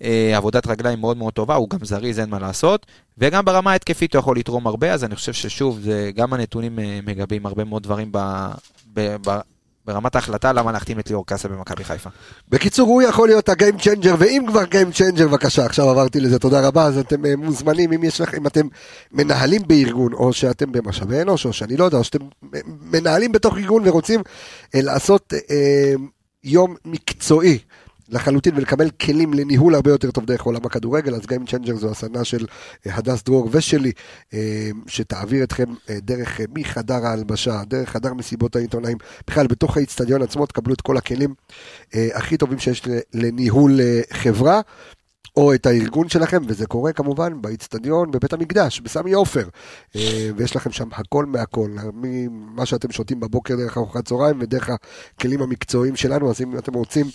[0.02, 2.86] אה, עבודת רגליים מאוד מאוד טובה, הוא גם זריז, אין מה לעשות,
[3.18, 5.80] וגם ברמה ההתקפית הוא יכול לתרום הרבה, אז אני חושב ששוב,
[6.14, 8.18] גם הנתונים מגבים הרבה מאוד דברים ב,
[8.94, 9.38] ב, ב,
[9.86, 12.10] ברמת ההחלטה למה להחתים את ליאור קאסה במכבי חיפה.
[12.48, 16.38] בקיצור, הוא יכול להיות ה game changer, ואם כבר game changer, בבקשה, עכשיו עברתי לזה,
[16.38, 18.66] תודה רבה, אז אתם אה, מוזמנים, אם יש לכם, אם אתם
[19.12, 22.24] מנהלים בארגון, או שאתם במשאבי אנוש, או שאני לא יודע, או שאתם
[22.54, 22.60] אה,
[22.92, 24.20] מנהלים בתוך ארגון ורוצים
[24.74, 25.94] אה, לעשות אה,
[26.44, 27.58] יום מקצועי.
[28.08, 32.24] לחלוטין ולקבל כלים לניהול הרבה יותר טוב דרך עולם הכדורגל, אז game changer זו הסדנה
[32.24, 32.46] של
[32.86, 33.92] אה, הדס דרור ושלי,
[34.34, 38.96] אה, שתעביר אתכם אה, דרך מחדר ההלבשה, דרך חדר מסיבות העיתונאים,
[39.26, 41.34] בכלל בתוך האיצטדיון עצמו תקבלו את כל הכלים
[41.94, 42.82] הכי טובים שיש
[43.14, 43.80] לניהול
[44.12, 44.60] חברה.
[45.36, 49.48] או את הארגון שלכם, וזה קורה כמובן באיצטדיון בבית המקדש, בסמי עופר.
[49.96, 54.70] אה, ויש לכם שם הכל מהכל, ממה שאתם שותים בבוקר דרך ארוחת צהריים ודרך
[55.14, 57.06] הכלים המקצועיים שלנו, אז אם אתם רוצים,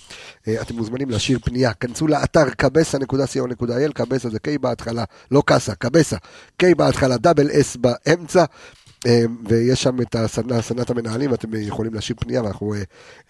[0.47, 1.74] אה, אתם מוזמנים להשאיר פנייה.
[1.74, 6.17] כנסו לאתר kbsa.co.il, קבסה זה K בהתחלה, לא קאסה, קבסה,
[6.63, 8.45] K בהתחלה, דאבל S באמצע.
[9.05, 12.74] אה, ויש שם את הסדנה, סדנת המנהלים, ואתם יכולים להשאיר פנייה ואנחנו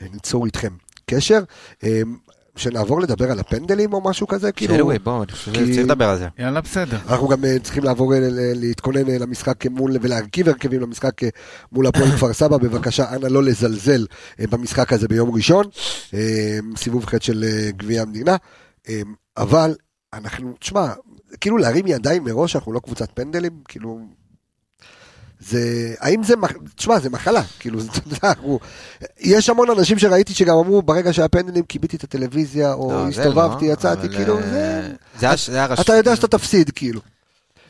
[0.02, 0.74] ניצור איתכם
[1.06, 1.40] קשר.
[2.56, 6.18] שנעבור לדבר על הפנדלים או משהו כזה, כאילו, שאלווי, בוא, אני חושב שצריך לדבר על
[6.18, 6.28] זה.
[6.40, 6.98] יאללה, בסדר.
[7.10, 8.20] אנחנו גם אה, צריכים לעבור, אה,
[8.56, 11.22] להתכונן אה, למשחק מול, ולהרכיב הרכבים למשחק
[11.72, 14.06] מול הפועל כפר סבא, בבקשה, אנא לא לזלזל
[14.40, 15.66] במשחק הזה ביום ראשון,
[16.76, 18.36] סיבוב ח' של גביע המדינה,
[19.38, 19.76] אבל
[20.14, 20.88] אנחנו, תשמע,
[21.42, 24.00] כאילו להרים ידיים מראש, אנחנו לא קבוצת פנדלים, כאילו...
[25.50, 25.60] זה,
[26.00, 26.34] האם זה,
[26.76, 28.60] תשמע, זה מחלה, כאילו, זה, אתה יודע, הוא,
[29.20, 33.68] יש המון אנשים שראיתי שגם אמרו, ברגע שהיה פנדלים, כיביתי את הטלוויזיה, או לא, הסתובבתי,
[33.68, 34.90] לא, יצאתי, כאילו, אה, זה...
[35.20, 35.36] זה היה-
[35.76, 37.02] זה אתה יודע שאתה תפסיד, כאילו.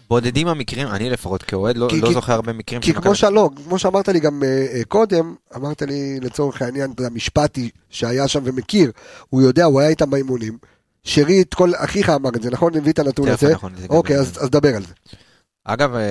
[0.09, 2.81] בודדים המקרים, אני לפחות כאוהד לא כי- לא כי- זוכר הרבה מקרים.
[2.81, 7.01] כי כמו שלא, כמו שאמרת לי גם אה, אה, קודם, אמרת לי לצורך העניין, אתה
[7.01, 8.91] יודע, משפטי שהיה שם ומכיר,
[9.29, 10.57] הוא יודע, הוא היה איתם באימונים.
[11.03, 12.75] שרית, כל, אחיך אמר את זה, נכון?
[12.77, 13.47] הביא את הנתון הזה.
[13.89, 14.15] אוקיי.
[14.19, 14.93] אז דבר על זה.
[15.65, 16.01] אגב, אה,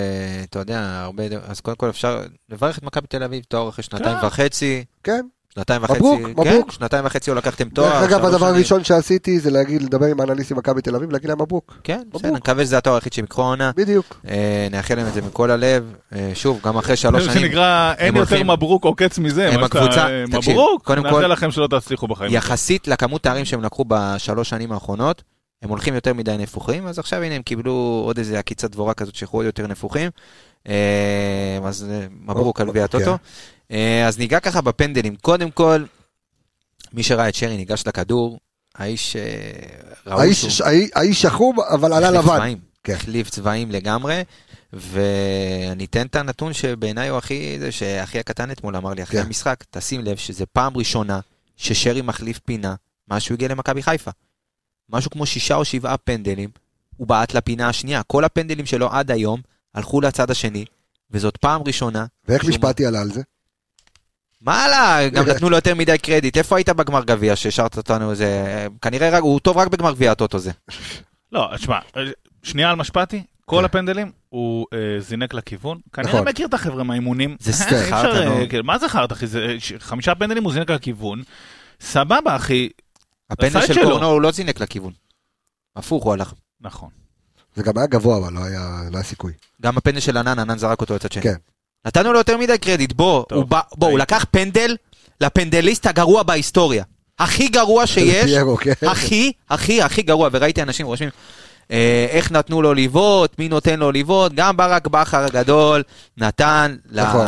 [0.51, 2.21] אתה יודע, הרבה, אז קודם כל אפשר
[2.51, 4.27] לברך את מכבי תל אביב, תואר אחרי שנתיים כן.
[4.27, 5.27] וחצי, כן?
[5.55, 6.73] שנתיים וחצי, מברוק, כן, מברוק.
[6.73, 7.89] שנתיים וחצי לא לקחתם תואר.
[7.89, 8.47] דרך אגב, הדבר.
[8.47, 11.79] הראשון שעשיתי זה להגיד, לדבר עם האנליסטים מכבי תל אביב, להגיד להם מברוק.
[11.85, 12.01] כן.
[12.15, 13.71] בסדר, נקווה שזה התואר היחיד שהם יקחו העונה.
[13.77, 14.21] בדיוק.
[14.29, 15.93] אה, נאחל להם את זה מכל הלב.
[16.15, 19.49] אה, שוב, גם אחרי שלוש זה שנים, שנקרא, אין יותר הולכים- מברוק עוקץ מזה.
[19.53, 22.33] הם הקבוצה- אה, תקשיב, מברוק, קודם כל- נאחל לכם שלא תצליחו בחיים.
[22.35, 25.23] יחסית לכמות תארים שהם לקחו בשלוש שנים האחרונות,
[25.63, 29.15] הם הולכים יותר מדי נפוחים, אז עכשיו הנה הם קיבלו עוד איזה עקיצת דבורה כזאת
[29.15, 30.11] שילכו עוד יותר נפוחים.
[30.69, 32.85] אה, אז אה, מברוק על גביע.
[32.85, 33.19] הטוטו.
[33.71, 35.17] אה, אז ניגע ככה בפנדלים.
[35.17, 35.85] קודם כל,
[36.93, 38.39] מי שראה את שרי ניגש לכדור,
[38.75, 39.17] האיש
[40.07, 42.55] ראו שהוא האי- האיש שחום, אבל עלה לבן.
[42.85, 42.93] כן.
[42.95, 44.23] החליף צבעים לגמרי,
[44.73, 49.27] ואני אתן את הנתון שבעיניי הוא הכי, זה שהכי הקטן אתמול אמר לי אחרי כן.
[49.27, 51.21] המשחק, תשים לב שזה פעם ראשונה
[51.57, 52.75] ששרי מחליף פינה
[53.09, 54.11] מאז שהוא הגיע למכבי חיפה.
[54.93, 56.51] משהו כמו שישה או שבעה פנדלים,
[56.97, 58.03] הוא בעט לפינה השנייה.
[58.03, 59.41] כל הפנדלים שלו עד היום
[59.75, 60.65] הלכו לצד השני,
[61.11, 62.07] וזאת פעם ראשונה.
[62.29, 63.23] ואיך משפטי עלה על זה?
[64.41, 65.09] מה עלה?
[65.09, 66.37] גם נתנו לו יותר מדי קרדיט.
[66.37, 68.67] איפה היית בגמר גביע שהשארת אותנו איזה...
[68.83, 70.51] כנראה רק- הוא טוב רק בגמר גביע הטוטו זה.
[71.33, 71.79] לא, תשמע,
[72.43, 73.65] שנייה על משפטי, כל כן.
[73.65, 75.79] הפנדלים, הוא אה, זינק לכיוון.
[75.93, 76.29] כנראה נכון.
[76.29, 77.37] מכיר את החבר'ה מהאימונים.
[77.41, 78.49] זה אפשר, חרטא, אה, נו.
[78.49, 79.27] כאילו, מה זה חרטא, אחי?
[79.79, 81.23] חמישה פנדלים הוא זינק לכיוון.
[81.81, 82.69] סבבה, אחי.
[83.31, 83.85] הפנדל של.
[83.85, 84.93] קורנו הוא לא זינק לכיוון.
[85.77, 86.33] הפוך הוא הלך.
[86.61, 86.89] נכון.
[87.57, 89.33] זה גם היה גבוה, אבל לא היה לא היה סיכוי.
[89.63, 91.23] גם הפנדל של ענן, ענן זרק אותו לצד שני.
[91.23, 91.35] כן.
[91.87, 93.99] נתנו לו יותר מדי קרדיט, בוא, טוב, הוא, בא, בוא, הוא.
[93.99, 94.77] לקח פנדל
[95.21, 96.85] לפנדליסט הגרוע בהיסטוריה.
[97.19, 98.87] הכי גרוע שיש, כן.
[98.87, 101.11] הכי, הכי, הכי גרוע, וראיתי אנשים רושמים,
[101.71, 105.83] אה, איך נתנו לו לבעוט, מי נותן לו לבעוט, גם ברק בכר הגדול
[106.17, 107.27] נתן נכון.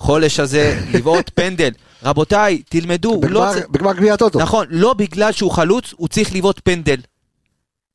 [0.00, 1.70] לחולש הזה לבעוט פנדל.
[2.04, 4.38] רבותיי, תלמדו, לא בגמר- גביע הטוטו.
[4.38, 6.96] נכון, לא בגלל שהוא חלוץ, הוא צריך לבעוט פנדל.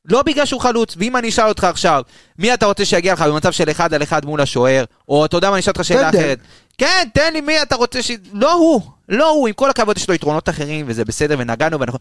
[0.09, 2.01] לא בגלל שהוא חלוץ, ואם אני אשאל אותך עכשיו,
[2.39, 5.49] מי אתה רוצה שיגיע לך במצב של אחד על אחד מול השוער, או אתה יודע
[5.49, 6.19] מה, אני אשאל אותך שאלה פנדל.
[6.19, 6.39] אחרת.
[6.77, 8.11] כן, תן לי מי אתה רוצה ש...
[8.33, 11.99] לא הוא, לא הוא, עם כל הכבוד יש לו יתרונות אחרים, וזה בסדר, ונגענו, ואנחנו...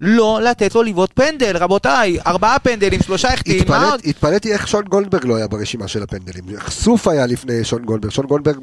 [0.00, 4.00] לא לתת לו לבעוט פנדל, רבותיי, ארבעה פנדלים, שלושה החטאים, מה עוד?
[4.00, 6.44] התפלאת- התפלאתי איך שון גולדברג לא היה ברשימה של הפנדלים.
[6.68, 8.12] סוף היה לפני שון גולדברג.
[8.12, 8.56] שון גולדברג,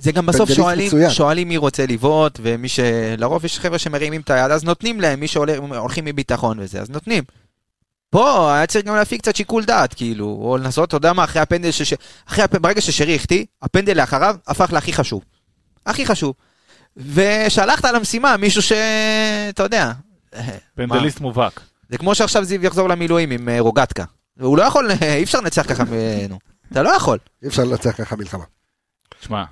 [0.00, 1.10] זה גם בסוף שואלים, מצוין.
[1.10, 2.80] שואלים מי רוצה לבעוט, ומי ש...
[3.18, 7.24] לרוב יש חבר'ה שמרימים את היד, אז נותנים להם, מי שהולכים מביטחון וזה, אז נותנים.
[8.10, 11.42] פה היה צריך גם להפיק קצת שיקול דעת, כאילו, או לנסות, אתה יודע מה, אחרי
[11.42, 11.94] הפנדל, שש...
[12.28, 12.56] אחרי הפ...
[12.56, 15.24] ברגע ששרי החטיא, הפנדל לאחריו הפך להכי חשוב.
[15.86, 16.34] הכי חשוב.
[16.96, 18.72] ושלחת למשימה מישהו ש...
[19.48, 19.92] אתה יודע.
[20.74, 21.60] פנדליסט מובהק.
[21.88, 24.04] זה כמו שעכשיו זיו יחזור למילואים עם אה, רוגטקה.
[24.40, 26.38] הוא לא יכול, אי אפשר לנצח ככה, אה, נו.
[26.72, 27.18] אתה לא יכול.
[27.42, 28.44] אי אפשר לנצח ככה מלחמה.
[29.20, 29.44] שמע,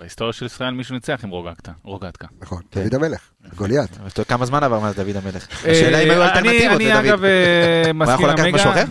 [0.00, 1.72] בהיסטוריה של ישראל מישהו ניצח עם רוגטקה.
[1.84, 2.26] רוגטקה.
[2.40, 2.62] נכון.
[2.70, 2.80] כן.
[2.82, 3.20] דוד המלך,
[3.56, 3.90] גוליית.
[4.06, 5.46] אתה יודע כמה זמן עבר מאז דוד המלך?
[5.70, 7.04] השאלה אם היו אה, אלטרנטיבות אני לדוד.
[7.04, 8.70] אגב אה, הוא מסכים יכול לקחת עם משהו.
[8.70, 8.84] אחר?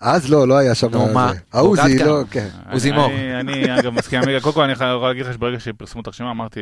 [0.00, 0.90] אז לא, לא היה שם...
[0.90, 1.12] נו.
[1.14, 1.32] מה?
[1.52, 1.98] העוזי?
[1.98, 2.48] לא, כן.
[2.72, 3.10] עוזי אני- מור.
[3.40, 4.20] אני אגב מסכים.
[4.42, 6.60] קודם כל אני יכול להגיד לך שברגע שפרסמו את הרשימה אמרתי,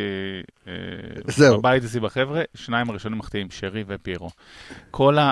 [0.69, 0.73] אה,
[1.29, 1.59] זהו.
[1.59, 4.31] בבית אצלי בחבר'ה, שניים הראשונים מחטיאים, שרי ופיירו.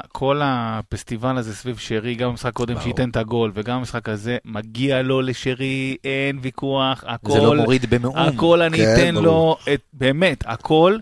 [0.08, 2.80] כל הפסטיבל הזה סביב שרי, גם במשחק קודם.
[2.80, 7.32] שייתן את הגול וגם במשחק הזה, מגיע לו לשרי, אין ויכוח, הכל.
[7.32, 8.16] זה לא מוריד במאום.
[8.16, 9.14] הכל אני כן, אתן.
[9.14, 9.56] לו,
[9.92, 10.96] באמת, הכל.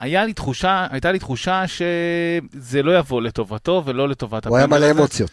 [0.00, 4.90] היה לי תחושה, הייתה לי תחושה שזה לא יבוא לטובתו ולא לטובת הוא היה מלא.
[4.90, 5.30] אמוציות.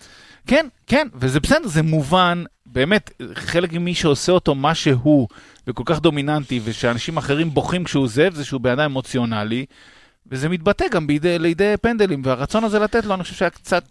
[0.47, 5.27] כן, כן, וזה בסדר, זה מובן, באמת, חלק ממי שעושה אותו מה שהוא,
[5.67, 9.65] וכל כך דומיננטי, ושאנשים אחרים בוכים כשהוא עוזב, זה שהוא בן אדם אמוציונלי,
[10.31, 13.83] וזה מתבטא גם בידי, לידי פנדלים, והרצון הזה לתת לו, אני חושב שהיה קצת...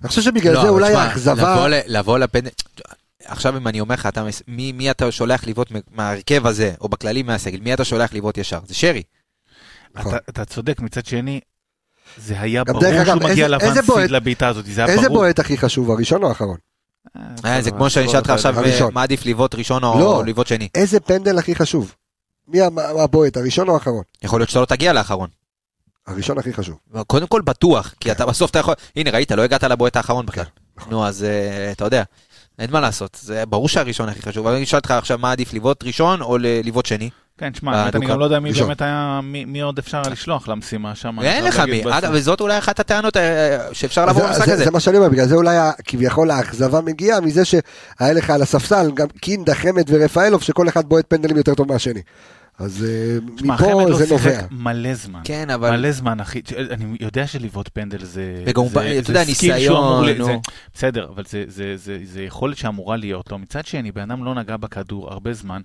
[0.00, 1.54] אני חושב שבגלל לא, זה אולי האכזבה...
[1.54, 2.50] לבוא לבוא לפנדל...
[3.24, 6.88] עכשיו אם אני אומר לך, אתה מס- מי מי אתה שולח לבעוט מההרכב הזה, או
[6.88, 8.58] בכללי מהסגל, מי אתה שולח לבעוט ישר?
[8.66, 9.02] זה שרי.
[10.00, 11.40] אתה, אתה צודק, מצד שני,
[12.16, 15.18] זה היה ברור שהוא מגיע איזה- איזה לבנסיד בועט- לבעיטה הזאת, זה היה איזה ברור.
[15.20, 16.56] בועט הכי חשוב, הראשון או האחרון?
[17.44, 18.58] אה, זה כמו שאני אשאל אותך עכשיו.
[18.64, 20.22] אה, מה עדיף לבעוט ראשון או לא.
[20.26, 20.68] לבעוט שני?
[20.74, 21.94] איזה פנדל הכי חשוב?
[22.48, 22.58] מי
[22.98, 24.02] הבועט, הראשון או האחרון?
[24.22, 25.28] יכול להיות שאתה לא תגיע לאחרון.
[26.06, 26.76] הראשון הכי חשוב.
[27.06, 28.74] קודם כל בטוח, כי אתה בסוף אתה יכול...
[28.96, 30.44] הנה, ראית, לא הגעת לבועט האחרון בכלל.
[30.76, 30.90] נכון.
[30.92, 32.02] נו, אז אה, אתה יודע,
[32.58, 33.18] אין מה לעשות.
[33.22, 34.46] זה ברור שהראשון הכי חשוב.
[34.46, 37.10] אבל אני אשאל אותך עכשיו, מה עדיף לבעוט ראשון או לבעוט שני?
[37.38, 38.06] כן, שמע, האמת, אני.
[38.06, 38.52] גם לא יודע מי.
[38.52, 41.20] באמת היה, מי עוד אפשר לשלוח למשימה שם.
[41.20, 41.82] אין לך מי.
[42.12, 44.64] וזאת אולי אחת הטענות אה, שאפשר לעבור זה- במשחק זה- הזה.
[44.64, 47.62] זה מה שאני אומר, בגלל זה אולי כביכול האכזבה מגיעה מזה שהיה
[48.14, 52.00] לך על הספסל גם קינדה, חמד ורפאלוב, שכל אחד בועט פנדלים יותר טוב מהשני.
[52.58, 54.40] אז אה, חמד מפה לא זה שיחק נובע.
[54.50, 55.20] מלא זמן.
[55.24, 55.70] כן, אבל...
[55.70, 56.40] מלא זמן, אחי.
[56.70, 58.22] אני יודע שלבעוט פנדל זה...
[58.46, 60.24] וגם הוא זה- בא- אתה זה יודע, ניסיון, נו.
[60.24, 60.36] זה-
[60.74, 63.38] בסדר, אבל זה- זה- זה זה יכולת שאמורה להיות לו.
[63.38, 65.60] מצד שני, בן אדם לא נגע בכדור הרבה זמן.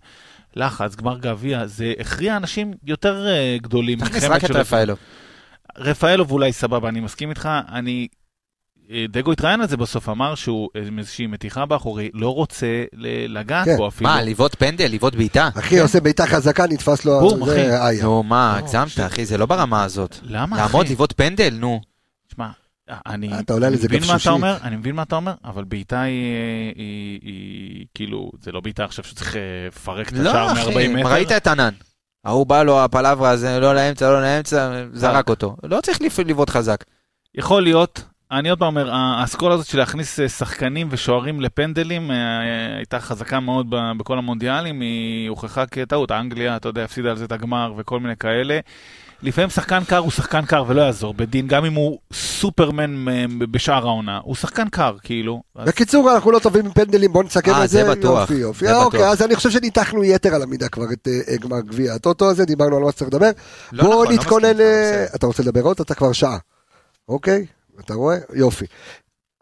[0.58, 4.00] לחץ, גמר גביע, זה הכריע אנשים יותר אה, גדולים.
[4.00, 4.98] תכניס רק את רפאלוב.
[5.78, 7.50] רפאלוב אולי סבבה, אני מסכים איתך.
[7.72, 8.08] אני...
[8.92, 12.84] אה, דגו התראיין על זה בסוף, אמר שהוא אה, עם איזושהי מתיחה באחורי, לא רוצה
[13.28, 13.78] לגעת כן.
[13.78, 14.10] בו אפילו.
[14.10, 14.88] מה, לבעוט פנדל?
[14.92, 15.50] לבעוט בעיטה?
[15.60, 17.20] אחי עושה בעיטה חזקה, נתפס לו...
[17.20, 18.02] בום, אחי.
[18.02, 20.18] נו, מה, לא, הגזמת, אחי, זה לא ברמה הזאת.
[20.24, 20.66] למה, אחי?
[20.66, 21.82] לעמוד, לבעוט פנדל, נו.
[22.36, 22.50] שמע,
[22.90, 24.30] אני אתה עולה איזה מבין מה אתה.
[24.30, 26.36] אומר, אני מבין מה אתה אומר, אבל בעיטה היא,
[26.76, 30.98] היא, היא כאילו, זה לא בעיטה עכשיו שצריך אה, לפרק את לא, השער אחי, מ-40
[31.00, 31.08] מטר.
[31.14, 31.74] ראית את ענן.
[32.26, 35.56] ההוא בא לו הפלברה הזה, לא לאמצע, לא לאמצע, זרק אותו.
[35.64, 36.84] לא צריך לבעוט חזק.
[37.36, 42.76] יכול להיות, אני עוד פעם אומר, האסכולה הזאת של להכניס אה, שחקנים ושוערים לפנדלים אה,
[42.78, 46.12] הייתה חזקה מאוד ב- בכל המונדיאלים, היא הוכחה כטעות.
[46.12, 48.60] אנגליה, אתה יודע, הפסידה על זה את הגמר וכל מיני כאלה.
[49.22, 53.88] לפעמים שחקן קר הוא שחקן קר ולא יעזור בדין, גם אם הוא סופרמן אה, בשאר
[53.88, 55.42] העונה, הוא שחקן קר, כאילו.
[55.56, 57.84] בקיצור, אנחנו לא טובים עם פנדלים, בוא נסכם אה, את זה.
[57.84, 58.20] זה בטוח.
[58.20, 58.66] יופי, יופי.
[58.66, 59.12] זה אוקיי, בטוח.
[59.12, 62.78] אז אני חושב שניתחנו יתר על המידה כבר את אה, גמר גביע הטוטו הזה, דיברנו
[62.78, 63.32] על מה שצריך לדבר.
[63.72, 65.16] לא בוא נכון, לא נתכונן, מסכים אה, בסדר.
[65.16, 65.80] אתה רוצה לדבר עוד?
[65.80, 66.38] אתה כבר שעה.
[67.10, 67.46] אוקיי,
[67.80, 68.18] אתה רואה?
[68.34, 68.66] יופי.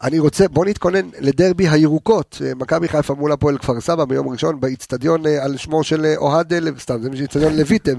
[0.02, 4.60] אני רוצה, בוא נתכונן לדרבי הירוקות, אה, מכבי חיפה מול הפועל כפר סבא ביום ראשון
[4.60, 7.92] באיצטדיון אה, על שמו של אה, אוהד, סתם, זה איצטדיון לויטה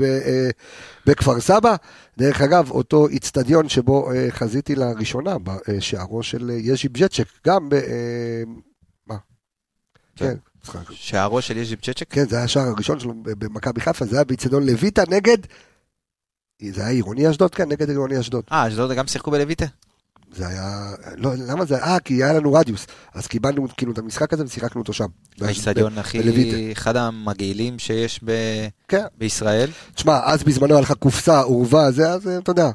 [1.07, 1.77] בכפר סבא.
[2.19, 7.75] דרך אגב, אותו איצטדיון שבו חזיתי לראשונה בשערו של יז'י בז'צ'ק, גם ב...
[9.07, 9.17] מה?
[10.17, 10.35] כן.
[10.73, 10.79] כן.
[10.91, 12.07] שערו של יז'יב צ'צ'ק?
[12.11, 15.39] כן, זה היה השער הראשון שלו במכבי חיפה, זה היה באיצטדיון לויטה נגד...
[16.71, 17.69] זה היה עירוני אשדוד כאן?
[17.69, 18.45] נגד עירוני אשדוד.
[18.53, 19.67] אה, אשדוד גם שיחקו בלויטה?
[20.37, 20.87] זה היה...
[21.17, 21.77] לא, למה זה...
[21.79, 22.87] אה, כי היה לנו רדיוס.
[23.15, 25.07] אז קיבלנו כאילו את המשחק הזה ושיחקנו אותו שם.
[25.41, 26.19] האיצטדיון הכי...
[26.23, 26.73] בלויטה.
[26.73, 29.05] אחד המגעילים שיש ב- כן.
[29.19, 29.71] בישראל.
[29.95, 32.71] תשמע, אז בזמנו היה לך קופסה, עורבה, זה, אז אתה יודע.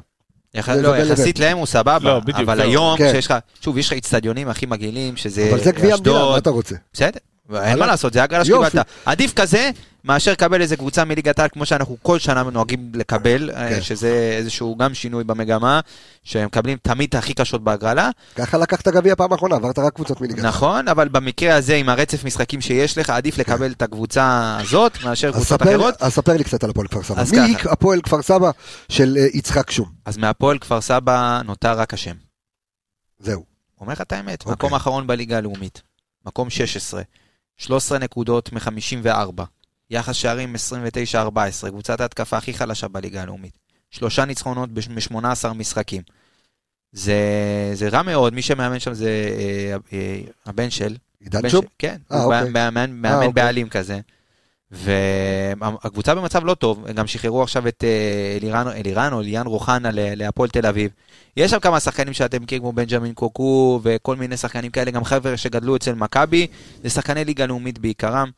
[0.54, 2.66] יח- לא, יחסית להם הוא סבבה, לא, בדיוק, אבל זהו.
[2.68, 3.10] היום כן.
[3.12, 6.38] שיש לך, שוב, יש לך איצטדיונים הכי מגעילים, שזה אבל זה גביע המדינה, אשדוד, מה
[6.38, 6.74] אתה רוצה?
[6.92, 7.18] בסדר,
[7.54, 8.44] אין מה לעשות, זה הגרלה.
[8.44, 8.86] שקיבלת.
[9.04, 9.70] עדיף כזה,
[10.04, 13.82] מאשר לקבל איזה קבוצה מליגת העל, כמו שאנחנו כל שנה נוהגים לקבל, אה, כן.
[13.82, 15.80] שזה איזשהו גם שינוי במגמה,
[16.24, 18.10] שהם מקבלים תמיד את הכי קשות בהגרלה.
[18.34, 20.44] ככה לקחת גביע פעם אחרונה, עברת רק קבוצות מליגת.
[20.44, 25.32] נכון, אבל במקרה הזה, עם הרצף משחקים שיש לך, עדיף לקבל את הקבוצה הזאת, מאשר
[25.32, 26.02] קבוצות אחרות.
[26.02, 27.40] אז ספר לי קצת על הפועל כפר סבא.
[27.42, 27.54] מי.
[27.70, 28.50] הפועל כפר סבא
[28.88, 29.88] של אה, יצחק שום?
[30.04, 32.14] אז מהפועל כפר סבא נותר רק השם.
[33.18, 33.44] זהו.
[33.80, 34.52] אומר לך את האמת, אוקיי.
[34.52, 35.82] מקום האחרון בליגה הלאומית,
[36.26, 37.02] מקום 16,
[37.56, 39.42] 13 נקודות מ-54,
[39.90, 40.54] יחס שערים
[41.12, 41.36] 29-14,
[41.68, 43.58] קבוצת ההתקפה הכי חלשה בליגה הלאומית,
[43.90, 45.14] שלושה ניצחונות ב-18
[45.54, 46.02] משחקים.
[46.92, 47.14] זה,
[47.74, 51.48] זה רע מאוד, מי שמאמן שם זה אה, אה, הבן של, עידן?
[51.48, 52.50] של- כן, אה, הוא אוקיי.
[52.50, 53.32] מאמן, מאמן אוקיי.
[53.44, 54.00] בעלים כזה.
[54.72, 59.90] והקבוצה במצב לא טוב, הם גם שחררו עכשיו את אה, אלירן, אלירן או אליאן רוחנה
[59.92, 60.90] להפועל תל אביב.
[61.36, 65.36] יש שם כמה שחקנים שאתם מכירים כמו בנג'מין קוקו וכל מיני שחקנים כאלה, גם חבר'ה
[65.36, 66.46] שגדלו אצל מכבי,
[66.82, 68.30] זה שחקני ליגה לאומית בעיקרם.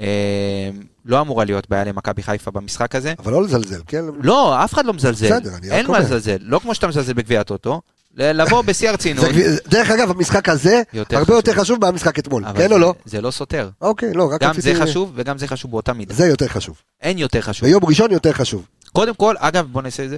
[0.00, 0.70] אה,
[1.04, 3.14] לא אמורה להיות בעיה למכבי חיפה במשחק הזה.
[3.18, 4.04] אבל לא לזלזל, כן?
[4.22, 5.26] לא, אף אחד לא מזלזל.
[5.26, 6.00] בסדר, אני רק אין מה אומר.
[6.00, 7.80] לזלזל, לא כמו שאתה מזלזל בגביע הטוטו,
[8.14, 9.26] לבוא בשיא הרצינות.
[9.68, 11.34] דרך אגב, המשחק הזה הרבה.
[11.34, 12.94] יותר חשוב מהמשחק אתמול, כן או לא?
[13.04, 13.70] זה לא סותר.
[13.80, 14.74] אוקיי, לא, רק גם רציתי...
[14.74, 16.14] זה חשוב וגם זה חשוב באותה מידה.
[16.14, 16.82] זה יותר חשוב.
[17.00, 17.68] אין יותר חשוב.
[17.68, 18.66] ביום ראשון יותר חשוב.
[18.92, 20.16] קודם כל, אגב, בוא נעשה את זה.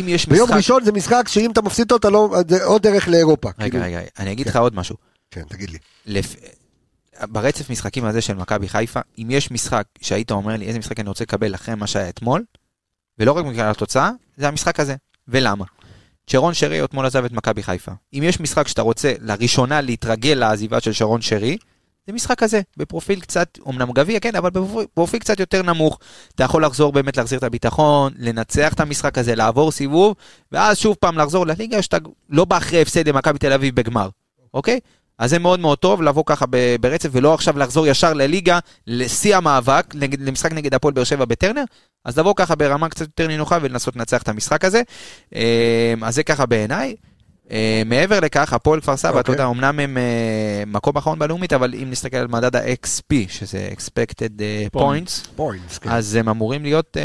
[0.00, 0.56] אם יש ביום משחק...
[0.56, 2.36] ראשון זה משחק שאם אתה מפסיד אותו, אתה לא...
[2.48, 3.50] זה עוד דרך לאירופה.
[3.58, 3.84] רגע, כאילו.
[3.84, 4.50] רגע, אני אגיד כן.
[4.50, 4.96] לך עוד משהו.
[5.30, 6.22] כן, תגיד לי.
[7.22, 11.08] ברצף משחקים הזה של מכבי חיפה, אם יש משחק שהיית אומר לי איזה משחק אני
[11.08, 12.44] רוצה לקבל אחרי מה שהיה אתמול,
[13.18, 14.94] ולא רק בגלל התוצאה, זה המשחק הזה.
[15.28, 15.64] ולמה?
[16.30, 17.92] שרון שרי אתמול עזב את מכבי חיפה.
[18.14, 21.56] אם יש משחק שאתה רוצה לראשונה להתרגל לעזיבה של שרון שרי,
[22.06, 25.98] זה משחק כזה, בפרופיל קצת, אמנם גביע, כן, אבל בפרופיל, קצת יותר נמוך.
[26.34, 30.14] אתה יכול לחזור באמת להחזיר את הביטחון, לנצח את המשחק הזה, לעבור סיבוב,
[30.52, 31.96] ואז שוב פעם לחזור לליגה שאתה
[32.28, 34.08] לא בא אחרי הפסד למכבי תל אביב בגמר,
[34.54, 34.80] אוקיי?
[35.18, 36.46] אז זה מאוד מאוד טוב לבוא ככה
[36.80, 41.64] ברצף, ולא עכשיו לחזור ישר לליגה, לשיא המאבק, למשחק נגד הפועל באר שבע בטרנר,
[42.04, 44.82] אז לבוא ככה ברמה קצת יותר נינוחה ולנסות לנצח את המשחק הזה.
[45.34, 46.94] אה, אז זה ככה בעיניי.
[47.50, 49.32] אה, מעבר לכך, הפועל כפר סבא, אתה אוקיי.
[49.32, 54.40] יודע, אמנם הם אה, מקום אחרון בלאומית, אבל אם נסתכל על מדד ה-XP, שזה expected
[54.40, 54.66] אה,
[55.38, 55.80] Points.
[55.80, 55.90] כן.
[55.90, 56.96] אז הם אמורים להיות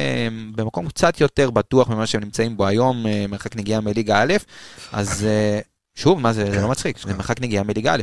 [0.55, 4.33] במקום קצת יותר בטוח ממה שהם נמצאים בו היום, מרחק נגיעה מליגה א',
[4.91, 5.59] אז אה,
[5.95, 8.01] שוב, מה זה, זה לא מצחיק, זה מרחק נגיעה מליגה א'.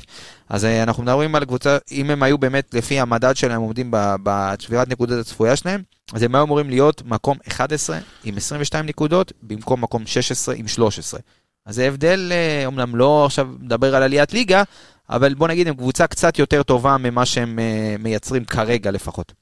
[0.49, 4.14] אז אה, אנחנו מדברים על קבוצה, אם הם היו באמת לפי המדד שלהם עומדים ב-
[4.22, 5.82] בשבירת נקודות הצפויה שלהם,
[6.12, 11.20] אז הם היו אמורים להיות מקום 11 עם 22 נקודות, במקום מקום 16 עם 13.
[11.66, 14.62] אז זה הבדל, אה, אומנם לא עכשיו מדבר על עליית ליגה,
[15.11, 19.32] אבל בוא נגיד הם קבוצה קצת יותר טובה ממה שהם אה, מייצרים כרגע לפחות.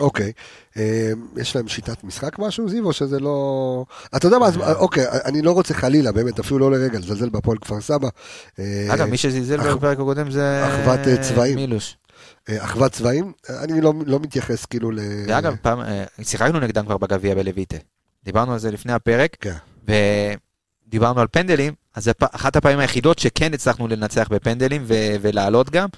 [0.00, 0.32] אוקיי.
[0.76, 3.84] אה, יש להם שיטת משחק משהו, זיו, או שזה לא...
[4.16, 7.58] אתה יודע מה, אז, אוקיי, אני לא רוצה חלילה, באמת, אפילו לא לרגע, לזלזל בהפועל
[7.58, 8.08] כפר סבא.
[8.58, 10.66] אה, אגב, מי שזלזל בפרק הקודם זה...
[10.66, 11.54] אחוות, אה, צבעים.
[11.54, 11.96] מילוש.
[12.48, 14.98] אה, אחוות צבעים, אני לא לא מתייחס כאילו ל...
[15.28, 17.76] ואגב, פעם, אה, שיחקנו נגדם כבר בגביע בלויטה.
[18.24, 19.54] דיברנו על זה לפני הפרק, כן.
[20.88, 25.88] ודיברנו על פנדלים, אז פ- אחת הפעמים היחידות שכן הצלחנו לנצח בפנדלים ו- ולעלות גם,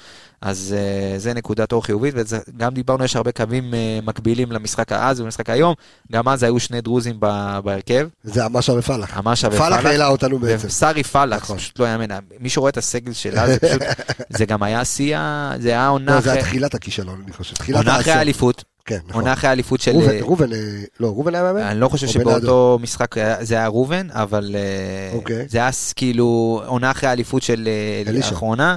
[0.43, 5.21] אז uh, זה נקודת אור חיובית, וגם דיברנו, יש הרבה קווים uh, מקבילים למשחק אז
[5.21, 5.75] ולמשחק היום,
[6.13, 9.11] גם אז היו שני דרוזים ב- בהרכב, זה אמשה ופלח.
[9.17, 9.85] המשה פלח ופלח.
[9.87, 10.67] העלה אותנו בעצם.
[10.67, 11.57] וסארי פלח, נכון.
[11.57, 12.07] זה פשוט לא יאמן,
[12.41, 13.83] מי שרואה את הסגל שלה, זה פשוט,
[14.39, 15.19] זה גם היה שיא,
[15.61, 17.55] זה היה עונה לא, זה היה תחילת הכישלון, אני חושב.
[17.75, 18.13] עונה אחרי.
[18.13, 19.15] האליפות, כן, נכון.
[19.15, 19.91] עונה אחרי האליפות של...
[19.91, 20.59] ראובן, ראובן, אה,
[21.01, 21.61] לא, ראובן היה מאמן?
[21.61, 22.79] אני לא חושב או שבאותו?
[22.83, 25.47] משחק זה היה ראובן, אבל אה, אוקיי.
[25.49, 28.29] זה היה כאילו עונה אחרי האליפות של אה, אלישע.
[28.29, 28.77] האחרונה,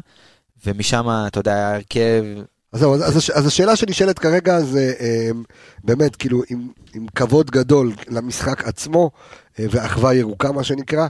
[0.66, 2.24] ומשם, אתה יודע, היה הרכב,
[2.72, 5.30] אז זהו, אז, אז, אז השאלה שנשאלת כרגע זה אה,
[5.84, 9.12] באמת, כאילו, עם, עם כבוד גדול למשחק עצמו,
[9.59, 11.07] אה, ואחווה ירוקה, מה שנקרא,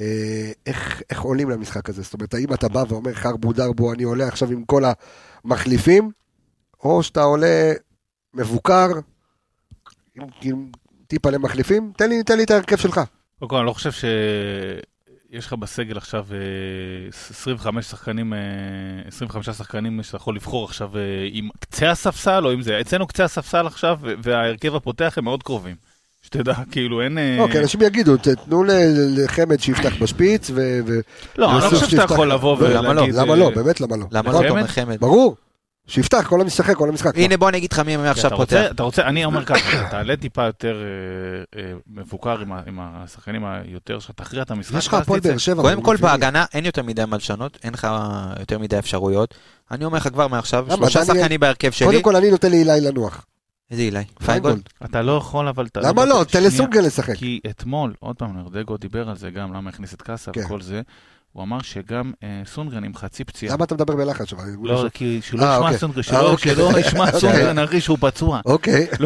[0.00, 2.02] אה, איך, איך עולים למשחק הזה?
[2.02, 4.82] זאת אומרת, האם אתה בא ואומר, חרבו דרבו, אני עולה עכשיו עם כל
[5.44, 6.10] המחליפים,
[6.84, 7.72] או שאתה עולה
[8.34, 8.88] מבוקר,
[10.14, 10.70] עם, עם
[11.06, 11.92] טיפה למחליפים?
[11.96, 13.00] תן לי, תן לי את ההרכב שלך.
[13.38, 18.38] קודם כל, אני לא חושב שיש לך בסגל עכשיו אה, 25 שחקנים, אה,
[19.06, 23.24] 25 שחקנים שאתה יכול לבחור עכשיו אה, עם קצה הספסל, או אם זה, אצלנו קצה
[23.24, 25.76] הספסל עכשיו, וההרכב הפותח הם מאוד קרובים.
[26.22, 27.18] שתדע, כאילו, אין...
[27.18, 28.64] אה, אוקיי, אנשים יגידו, תנו
[29.16, 30.60] לחמד שיפתח בשפיץ, ו...
[31.38, 32.14] לא, אני לא חושב שאתה.
[32.14, 32.88] יכול לבוא לא, לא?
[32.88, 33.14] ולהגיד...
[33.14, 33.50] למה אה, לא?
[33.50, 34.06] באמת למה לא?
[34.10, 34.50] למה חמד?
[34.50, 35.00] אומר חמד?
[35.00, 35.36] ברור,
[35.86, 37.18] שיפתח, כל המשחק, כל המשחק.
[37.18, 38.56] הנה בוא אני אגיד לך מי עכשיו אתה פותח.
[38.56, 40.82] רוצה, אתה רוצה, אני אומר ככה, תעלה טיפה יותר
[41.56, 44.78] אה, אה, מבוקר עם השחקנים היותר, שאתה תכריע את המשחק.
[44.78, 45.20] יש לך הפועל.
[45.20, 45.62] באר שבע.
[45.62, 45.96] קודם כל.
[45.96, 47.88] בהגנה אין יותר מדי מה לשנות, אין לך
[48.38, 49.34] יותר מדי אפשרויות.
[49.70, 50.66] אני אומר לך כבר מעכשיו?
[50.76, 51.86] שלושה שחקנים בהרכב שלי.
[51.86, 53.26] קודם כל אני נותן לאילי לנוח.
[53.70, 54.04] איזה אילי?
[54.26, 54.68] פיינגולד.
[54.84, 55.66] אתה לא יכול, אבל...
[55.76, 56.24] למה לא?
[56.28, 56.44] תן.
[56.44, 57.14] לסונגרן לשחק.
[57.14, 60.44] כי אתמול, עוד פעם, נרדגו דיבר על זה גם, למה הכניס את קאסה כן.
[60.44, 60.82] וכל זה,
[61.34, 63.54] הוא אמר שגם אה, סונגרן עם חצי פציעה.
[63.54, 65.78] למה אתה מדבר בלחץ לא, חושב- כי שלא אה, ישמע אוקיי.
[65.78, 66.54] סונגרן, אה, שלא אוקיי.
[66.54, 67.20] שלא ישמע אוקיי.
[67.20, 68.40] סונגרן, אחי שהוא פצוע.
[68.46, 68.86] אוקיי,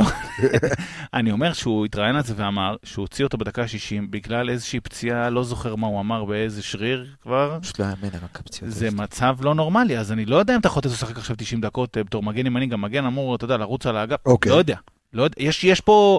[1.15, 5.31] אני אומר שהוא התראיין על זה ואמר שהוא הוציא אותו בדקה ה-60 בגלל איזושהי פציעה,
[5.31, 7.59] לא זוכר מה הוא אמר באיזה שריר כבר.
[7.63, 8.75] פשוט לא יאמן על פציעות.
[8.75, 11.97] זה מצב לא נורמלי, אז אני לא יודע אם אתה לו לשחק עכשיו 90 דקות
[11.97, 14.19] אה, בתור מגן ימני, גם מגן אמור, אתה יודע, לרוץ על האגף.
[14.27, 14.53] אוקיי.
[14.53, 14.77] לא יודע.
[15.13, 15.35] לא יודע.
[15.39, 16.19] יש, יש פה...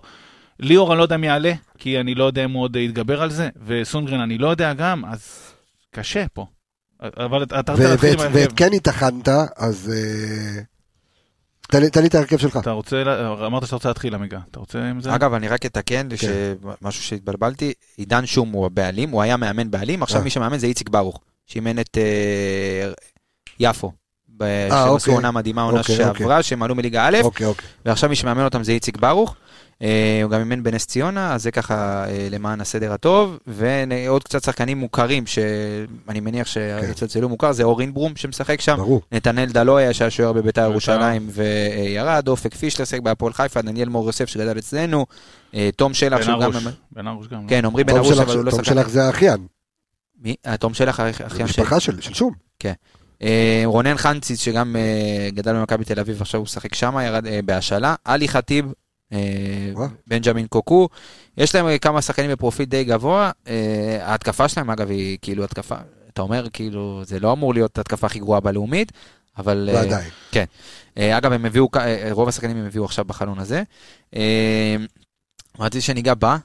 [0.59, 3.29] ליאור, אני לא יודע מי יעלה, כי אני לא יודע אם הוא עוד יתגבר על
[3.29, 5.48] זה, וסונגרן אני לא יודע גם, אז
[5.91, 6.45] קשה פה.
[7.01, 8.35] אבל אתה אתה רוצה להתחיל עם ההרכב.
[8.35, 10.61] ואת קני טחנת, אז אה,
[11.71, 12.57] תן לי- את ההרכב שלך.
[12.57, 13.01] אתה רוצה,
[13.47, 14.39] אמרת שאתה רוצה להתחיל, עמיגה.
[14.51, 15.15] אתה רוצה עם זה?
[15.15, 16.07] אגב, אני רק אתקן,
[16.81, 20.23] משהו שהתבלבלתי, עידן שום הוא הבעלים, הוא היה מאמן בעלים, עכשיו אה.
[20.23, 22.91] מי שמאמן זה איציק ברוך, שאימן את אה,
[23.59, 23.91] יפו.
[24.39, 24.95] ב- אה, שהם אוקיי.
[24.95, 27.67] עשו עונה מדהימה, עונה אוקיי, שעברה, שהם עלו מליגה א', אוקיי, אוקיי.
[27.85, 29.35] ועכשיו מי שמאמן אותם זה איציק ברוך.
[29.81, 33.37] אה, הוא גם אימן בנס ציונה, אז זה ככה אה, למען הסדר הטוב.
[33.47, 38.75] ועוד קצת שחקנים מוכרים, שאני מניח שיצלצלו מוכר, זה אורין ברום שמשחק שם.
[38.77, 39.01] ברור.
[39.11, 40.71] נתנאל דלויה שהיה שוער בביתר בית"ר.
[40.71, 45.05] ירושלים וירד, אופק פישלר שיחק בהפועל חיפה, דניאל מור יוסף שגדל אצלנו,
[45.75, 46.43] תום שלח שהוא גם...
[46.53, 46.63] ארוש.
[46.91, 47.47] בן ארוש גם.
[47.47, 48.75] כן, עמרי בן תום ארוש, אבל הוא לא תום שחקן.
[48.75, 49.47] שלך זה האחיין,
[50.21, 50.35] מי?
[50.59, 51.61] תום שלח, האח- זה אחיין של...
[51.61, 52.33] משפחה של שום.
[52.65, 52.71] אה,
[53.65, 57.95] רונן חנציץ שגם אה, גדל במכבי תל אביב, עכשיו הוא משחק שם, ירד אה, בהשאלה.
[58.05, 58.65] עלי חטיב,
[59.13, 59.17] אה.
[60.07, 60.89] בנג'מין קוקו.
[61.37, 63.31] יש להם אה, כמה שחקנים בפרופיל די גבוה.
[63.47, 65.75] אה, ההתקפה שלהם, אגב, היא כאילו התקפה,
[66.13, 68.91] אתה אומר, כאילו, זה לא אמור להיות ההתקפה הכי גרועה בלאומית,
[69.37, 69.69] אבל...
[69.73, 70.09] אה, ועדיין.
[70.97, 73.63] אה, אגב, הם הביאו, אה, רוב השחקנים הם הביאו עכשיו בחלון הזה.
[74.15, 74.75] אה,
[75.59, 76.37] רציתי שניגע בה.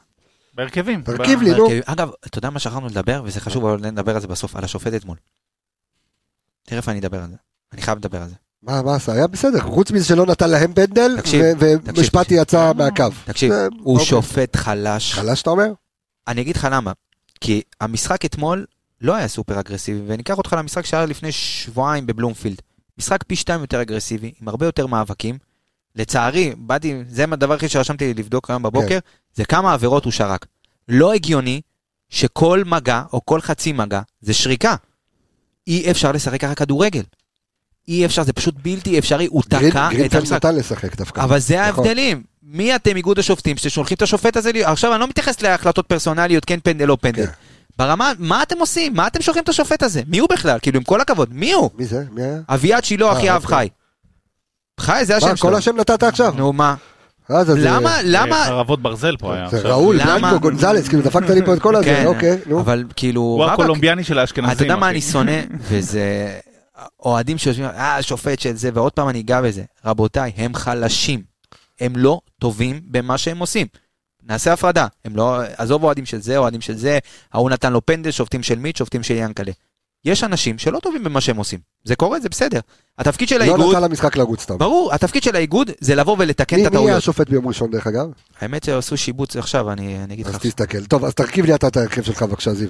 [0.55, 1.03] בהרכבים.
[1.03, 1.69] תרכיב לי, נו.
[1.85, 4.95] אגב, אתה יודע מה שכחנו לדבר, וזה חשוב, אבל נדבר על זה בסוף, על השופט
[4.95, 5.17] אתמול.
[6.67, 7.37] תכף אני אדבר על זה.
[7.73, 8.35] אני חייב לדבר על זה.
[8.63, 9.13] מה מה עשה?
[9.13, 11.17] היה בסדר, חוץ מזה שלא נתן להם פנדל,
[11.87, 12.35] ומשפטי.
[12.35, 13.05] יצא מהקו.
[13.25, 14.07] תקשיב, הוא אוקיי.
[14.07, 15.15] שופט חלש.
[15.15, 15.73] חלש אתה אומר?
[16.29, 16.93] אני אגיד לך למה.
[17.41, 18.67] כי המשחק אתמול
[19.01, 22.63] לא היה סופר אגרסיבי, וניקח אותך למשחק שהיה לפני שבועיים בבלומפילד.
[22.99, 25.39] משחק פי שתיים יותר אגרסיבי, עם הרבה יותר מאבקים.
[25.97, 28.99] לצערי, באתי, זה הדבר הכי שרשמתי לי לבדוק היום בבוקר, כן.
[29.35, 30.47] זה כמה עבירות הוא שרק.
[30.89, 31.61] לא הגיוני
[32.09, 34.75] שכל מגע, או כל חצי מגע, זה שריקה.
[35.67, 37.03] אי אפשר לשחק ככה כדורגל.
[37.89, 40.37] אי אפשר, זה פשוט בלתי אפשרי, הוא תקע את גרינפלד המשחק.
[40.37, 41.21] נתן לשחק דווקא.
[41.21, 41.85] אבל זה נכון.
[41.85, 42.23] ההבדלים.
[42.43, 44.51] מי אתם איגוד השופטים ששולחים את השופט הזה?
[44.65, 47.27] עכשיו אני לא מתייחס להחלטות פרסונליות, כן פנדל או פנדל.
[47.27, 47.33] כן.
[47.79, 48.95] ברמה, מה אתם עושים?
[48.95, 50.03] מה אתם שולחים את השופט הזה?
[50.07, 50.59] מי הוא בכלל?
[50.63, 51.71] כאילו, עם כל הכבוד, מי הוא?
[51.75, 52.05] מי זה?
[52.11, 52.39] מי היה?
[52.49, 53.57] אביעד שילה, אה, אחי אב אוקיי.
[53.59, 53.69] חי.
[54.81, 55.51] חי, זה השם מה, שלו.
[55.51, 56.35] כל השם נתת עכשיו?
[56.37, 56.75] נו, מה?
[57.31, 58.45] אה, זה- זה- למה, למה?
[58.47, 59.49] חרבות ברזל פה היה.
[59.49, 59.71] זה עכשיו.
[59.71, 60.19] ראול, למה?
[60.19, 62.61] בלנקו, גונזלס, כאילו דפקת לי פה את כל הזה, כן, אוקיי, נו.
[62.61, 64.53] אבל כאילו, הוא הקולומביאני של האשכנזים.
[64.53, 64.91] אתה יודע מה.
[64.91, 65.41] אני שונא?
[65.69, 66.39] וזה...
[67.01, 69.63] אוהדים שיושבים, אה, שופט של זה, ועוד פעם אני אגע בזה.
[69.85, 71.23] רבותיי, הם חלשים.
[71.81, 73.67] הם לא טובים במה שהם עושים.
[74.29, 74.87] נעשה הפרדה.
[75.05, 75.41] הם לא...
[75.57, 76.99] עזוב אוהדים של זה, אוהדים של זה,
[77.33, 79.53] ההוא נתן לו פנדל, שופטים של מיט, שופטים של ינקלה.
[80.05, 81.59] יש אנשים שלא טובים במה שהם עושים.
[81.85, 82.61] זה קורה, זה בסדר.
[82.99, 84.59] התפקיד של לא האיגוד, נתן למשחק לרוץ סתם.
[84.59, 86.99] ברור, התפקיד של האיגוד זה לבוא ולתקן מי את מי יהיה הטעויות.
[86.99, 88.07] השופט ביום ראשון דרך אגב?
[88.41, 90.43] האמת שעשו שיבוץ עכשיו, אני אני אגיד אז לך.
[90.43, 90.85] תסתכל.
[90.85, 92.69] טוב, אז תרכיב לי אתה את ההרכב שלך בבקשה, זיו.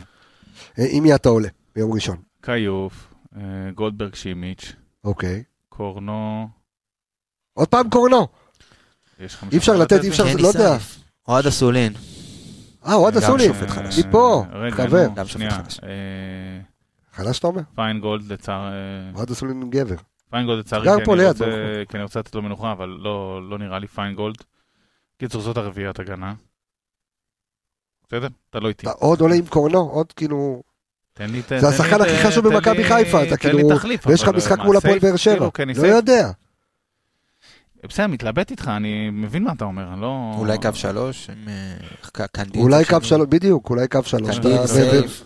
[0.79, 2.17] אה, עם מי אתה עולה ביום ראשון?
[2.43, 3.41] כיוף, אה,
[3.75, 4.73] גולדברג שימיץ',
[5.05, 5.43] אוקיי.
[5.69, 6.49] קורנו,
[7.55, 8.29] עוד פעם קורנו.
[9.53, 10.77] אי אפשר לתת, אי אפשר, לא יודע.
[11.29, 11.93] אוהד אסולין.
[12.87, 13.47] אה, אוהד גם אסולי.
[13.47, 13.99] שופט חלש.
[13.99, 15.07] מפה, אה, חבר.
[15.15, 15.59] גם שופט שנייה.
[17.15, 17.27] חלש.
[17.27, 17.63] אה, אתה אומר?
[17.75, 18.73] פיינגולד לצער...
[18.73, 18.73] אה,
[19.15, 19.95] אוהד אסולי הוא גבר.
[20.31, 22.73] פיינגולד לצערי, גר כי פה אני ליד, רוצה- ברוך כי אני רוצה לתת לו מנוחה,
[22.73, 24.37] אבל לא לא נראה לי פיינגולד.
[25.19, 26.35] קיצור, זאת הרביעיית הגנה.
[28.09, 28.29] בסדר?
[28.51, 28.87] אתה לא איתי.
[28.87, 30.63] אתה עוד עולה עם קורנו, עוד כאילו...
[31.13, 31.43] תן לי...
[31.61, 33.77] זה השחקן הכי חשוב במכבי חיפה, אתה תן לי כאילו...
[33.77, 34.07] תחליף.
[34.07, 34.99] ויש לך משחק מה, מול הפועל?
[34.99, 35.35] באר שבע.
[35.35, 35.95] כאילו, קני לא סייף?
[35.95, 36.31] יודע.
[37.89, 40.35] בסדר, מתלבט איתך, אני מבין מה אתה אומר, אני לא...
[40.39, 41.77] אולי קו שלוש, אה.
[42.57, 44.37] אולי קו שלוש, בדיוק, אולי קו שלוש.
[44.37, 45.25] קנדיל, אתה- ו- ו- סייף.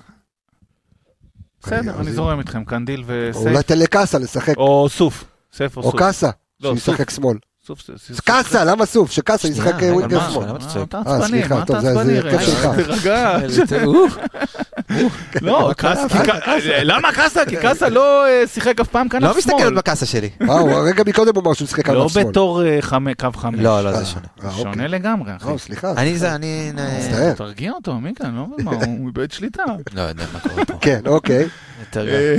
[1.63, 3.63] בסדר, אני זורם איתכם, קנדיל אולי וסייף.
[3.63, 4.57] תן לקאסה לשחק.
[4.57, 5.25] או סוף.
[5.53, 6.01] סייף או או סוף.
[6.01, 6.31] קאסה,
[6.61, 7.37] לא, שישחק שמאל.
[7.69, 7.81] סוף.
[7.81, 8.21] סוף, סוף.
[8.21, 9.11] קאסה, למה סוף?
[9.11, 10.31] שקאסה ישחק winger?
[10.31, 10.47] שמאל.
[10.49, 12.19] למה אתה אה, עצבני, סליחה, מה טוב, אתה זה- זה עצבני?
[12.19, 12.67] הרכב רגע, שלך.
[12.77, 13.39] תירגע.
[14.91, 14.99] אה,
[15.43, 15.71] לא,
[16.83, 17.45] למה קאסה?
[17.47, 19.75] כי קאסה לא אה, שיחק אף פעם כנף לא מסתכלת שמאל.
[19.75, 20.31] בקאסה שלי.
[20.43, 22.25] אה, הוא הרגע מקודם הוא אמר שהוא שיחק לא אף שמאל.
[22.25, 23.61] בתור אה, חמ- קו חמש.
[23.61, 24.27] לא, לא, אה, זה שונה.
[24.45, 24.63] אה, אוקיי.
[24.63, 25.53] שונה לגמרי, אחי.
[25.53, 25.93] לא, סליחה.
[25.97, 26.73] אני זה, אני...
[26.99, 27.33] מצטער.
[27.35, 29.63] תרגיע אותו, מיקה, אני לא מבין מה, הוא איבד שליטה.
[29.95, 30.75] לא יודע מה קורה פה.
[30.81, 31.47] כן, אוקיי.
[31.97, 32.37] אה,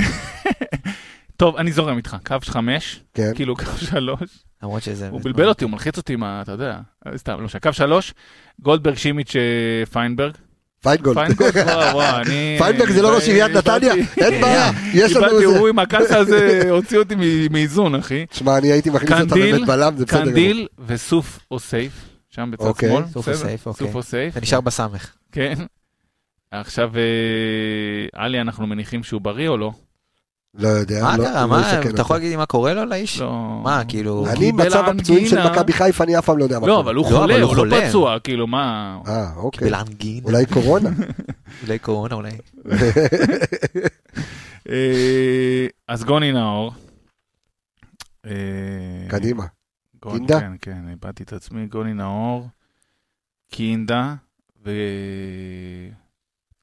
[1.36, 3.32] טוב, אני זורם איתך, קו חמש, כן.
[3.34, 4.49] כאילו קו שלוש.
[4.62, 5.08] למרות שזה...
[5.08, 6.42] הוא בלבל אותי, הוא מלחיץ אותי עם ה...
[6.42, 7.60] אתה יודע, אה, סתם, לא משנה.
[7.60, 8.14] קו שלוש,
[8.60, 10.34] גולדברג, שימיץ', אה, פיינברג.
[10.82, 11.16] פיינגולד.
[12.58, 13.92] פיינברג, זה לא ראש עיריית נתניה?
[13.94, 15.58] איבדתי- אין בעיה, יש לנו איזה...
[15.58, 17.14] הוא עם הקאסה הזה הוציא אותי
[17.50, 18.26] מאיזון, אחי.
[18.26, 20.24] תשמע, אני הייתי מכניס אותה באמת בלם, זה בסדר.
[20.24, 21.92] קנדיל וסוף או סייף,
[22.30, 22.88] שם בצד אוקיי.
[22.88, 23.02] שמאל.
[23.06, 23.34] סוף או?
[23.34, 23.86] סייף, אוקיי.
[23.86, 25.12] סוף או סייף, אתה נשאר בסמך.
[25.32, 25.54] כן.
[26.50, 27.02] עכשיו, אה,
[28.24, 29.72] עלי, אנחנו מניחים שהוא בריא או לא?
[30.54, 31.02] לא יודע.
[31.02, 31.42] מה לא- קרה?
[31.42, 32.02] לא מה, אסכן אתה אותו.
[32.02, 33.20] יכול להגיד לי מה קורה לו לאיש?
[33.20, 33.60] לא.
[33.64, 34.26] מה, כאילו...
[34.28, 35.54] אני, מצב הפצועים של אנגינה.
[35.54, 36.84] מכבי חיפה, אני אף פעם לא יודע מה לא, קורה.
[36.84, 37.76] אבל הוא לא, חולה, הוא הוא לא.
[37.88, 38.98] פצוע, כאילו, מה...
[39.06, 39.68] אה, אוקיי.
[39.68, 40.90] קיבל אנגין, אולי קורונה?
[41.62, 42.30] אולי קורונה, אולי...
[44.68, 46.72] אה, אז גוני נאור.
[48.26, 48.32] אה,
[49.08, 49.44] קדימה.
[50.10, 50.40] קינדה?
[50.40, 51.66] כן, כן, איבדתי את עצמי.
[51.66, 52.48] גוני נאור,
[53.50, 54.14] קינדה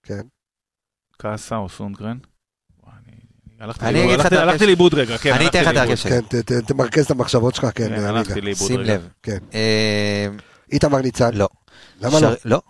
[0.04, 0.22] כן.
[1.16, 2.18] וקאסה או סונגרן.
[3.60, 4.04] הלכתי אני
[4.68, 5.78] לאיבוד- רגע, כן, אני אתן לך את.
[5.78, 6.12] ההרכב שלי.
[6.46, 7.72] כן, תמרכז את המחשבות שלך, כן.
[7.88, 8.10] כן, רגע.
[8.10, 8.94] הלכתי לאיבוד שים רגע.
[8.94, 9.08] לב.
[9.24, 9.38] כן.
[9.54, 10.28] אה,
[10.72, 11.34] איתמר ניצן.
[11.34, 11.48] לא.
[12.02, 12.30] למה לא?
[12.46, 12.62] לא.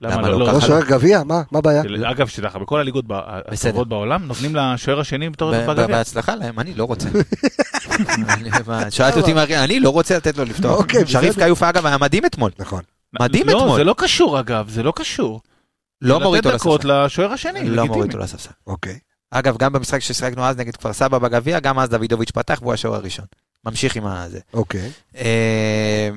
[0.00, 0.28] למה לא?
[0.38, 0.46] לא?
[0.46, 1.22] לא, לא שוער גביע?
[1.24, 1.82] מה מה הבעיה?
[2.10, 5.86] אגב, שתדע לך, בכל הליגות הטובות בעולם, נותנים לשוער השני בתור בגביע.
[5.86, 7.08] בהצלחה להם, אני לא רוצה.
[8.90, 10.78] שאלת אותי, מה- אני לא רוצה לתת לו לפתוח.
[10.78, 11.34] אוקיי, שריף.
[11.38, 12.50] כיוף אגב היה מדהים אתמול.
[12.58, 12.82] נכון.
[13.20, 13.76] מדהים לא, אתמול.
[13.78, 15.40] זה לא קשור אגב, זה לא קשור.
[16.02, 17.04] לא מוריד אותו לתת דקות לספסל.
[17.06, 17.86] לשוער השני, לא לגיטימי.
[17.88, 18.50] מוריד אותו לספסל.
[18.66, 18.98] אוקיי.
[19.30, 22.94] אגב, גם במשחק ששיחקנו אז נגד כפר סבא בגביע, גם אז דוידוביץ' פתח והוא השוער
[22.94, 23.26] הראשון.
[23.64, 24.40] ממשיך עם הזה.
[24.54, 24.90] אוקיי.
[25.16, 26.10] אה,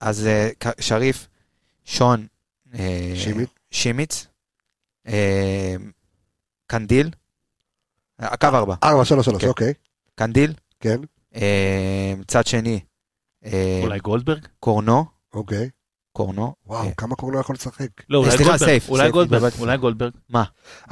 [0.00, 0.48] אז אה,
[0.80, 1.28] שריף,
[1.84, 2.26] שון,
[2.74, 3.48] אה, שימית?
[3.70, 4.26] שימיץ,
[5.08, 5.74] אה,
[6.66, 7.10] קנדיל,
[8.22, 9.48] אה, קו ארבע, 4, 3, 3, כן.
[9.48, 9.74] אוקיי.
[10.14, 10.96] קנדיל, כן.
[11.36, 12.80] אה, צד שני,
[13.82, 14.46] אולי גולדברג?
[14.60, 15.04] קורנו,
[15.34, 15.70] אוקיי.
[16.20, 17.88] קורנו, וואו, אה, כמה קורנו יכול לשחק?
[18.08, 18.80] לא, אולי סליחה, גולדברג.
[18.88, 19.52] אולי גולדברג.
[19.58, 20.12] אולי גולדברג.
[20.34, 20.42] אה,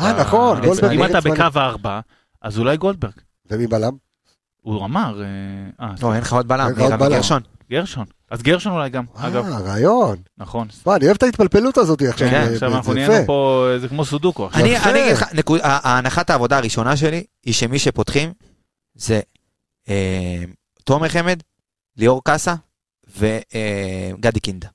[0.00, 0.92] אה, נכון, נגד גולדברג.
[0.92, 1.20] אם אתה.
[1.20, 2.00] בקו הארבע,
[2.42, 3.12] אז אולי גולדברג.
[3.50, 3.92] ומי בלם?
[4.62, 5.26] הוא אמר, אה,
[5.86, 7.12] אה, לא, אין לך עוד בלם, אין לך עוד.
[7.12, 7.42] גרשון.
[7.70, 8.04] גרשון.
[8.30, 9.46] אז גרשון אולי גם, אגב.
[9.46, 10.16] אה, רעיון.
[10.38, 10.68] נכון.
[10.86, 12.28] וואי, אני אוהב את ההתפלפלות הזאת עכשיו.
[12.30, 12.94] כן, אה, עכשיו אנחנו.
[12.94, 14.60] נהיינו פה, אה, זה כמו סודוקו עכשיו.
[14.60, 18.32] אני אגיד לך, נקוד- ה- ההנחת העבודה הראשונה שלי היא שמי שפותחים
[18.94, 19.20] זה
[19.88, 20.42] אה,
[20.84, 21.40] תומר חמד,
[21.96, 22.54] ליאור קאסה
[23.16, 24.68] וגדי קינדה.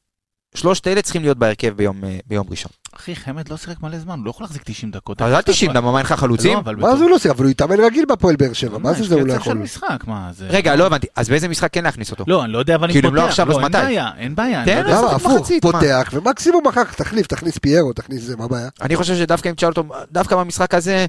[0.53, 2.71] שלושת אלה צריכים להיות בהרכב ביום, אה, ביום ראשון.
[2.95, 5.21] אחי, חמד לא שיחק מלא זמן, הוא לא יכול להחזיק 90 דקות.
[5.21, 6.53] אז אל תשעים, למה מה אין לך חלוצים?
[6.53, 7.31] לא, אבל מה זה הוא לא עושה?
[7.31, 8.77] אבל הוא התאמן רגיל בהפועל באר שבע.
[8.77, 9.53] מה זה זה הוא לא יכול?
[9.53, 10.47] של משחק, מה זה?
[10.49, 12.23] רגע, לא הבנתי, אז באיזה משחק כן להכניס אותו?
[12.27, 13.19] לא, אני לא יודע, אבל אני כאילו, פותח.
[13.19, 13.77] אם לא עכשיו, אז אין מתי?
[13.77, 14.65] בעיה, אין בעיה.
[14.65, 15.01] תן לא יודע.
[15.01, 15.11] לו.
[15.11, 15.51] הפוך?
[15.61, 18.69] פותח, ומקסימום אחר כך תחליף, תכניס פיירו, תכניס זה, מה הבעיה?
[18.81, 21.05] אני חושב שדווקא אם תשאל אותו, דווקא במשחק הזה,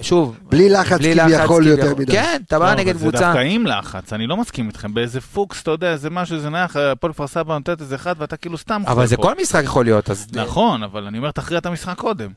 [0.00, 2.02] שוב, בלי לחץ בלי לחץ כביכול יותר כביכול.
[2.02, 2.12] מדי.
[2.12, 3.18] כן, אתה לא, בא אבל נגד זה קבוצה.
[3.18, 4.94] דווקא עם לחץ, אני לא מסכים איתכם.
[4.94, 8.36] באיזה פוקס, אתה יודע, זה משהו, זה נח, הפועל כפר סבא נותנת איזה אחד, ואתה
[8.36, 8.82] כאילו סתם...
[8.86, 9.22] אבל זה פה.
[9.22, 10.26] כל משחק יכול להיות, אז...
[10.32, 12.30] נכון, אבל אני אומר, תכריע את המשחק קודם.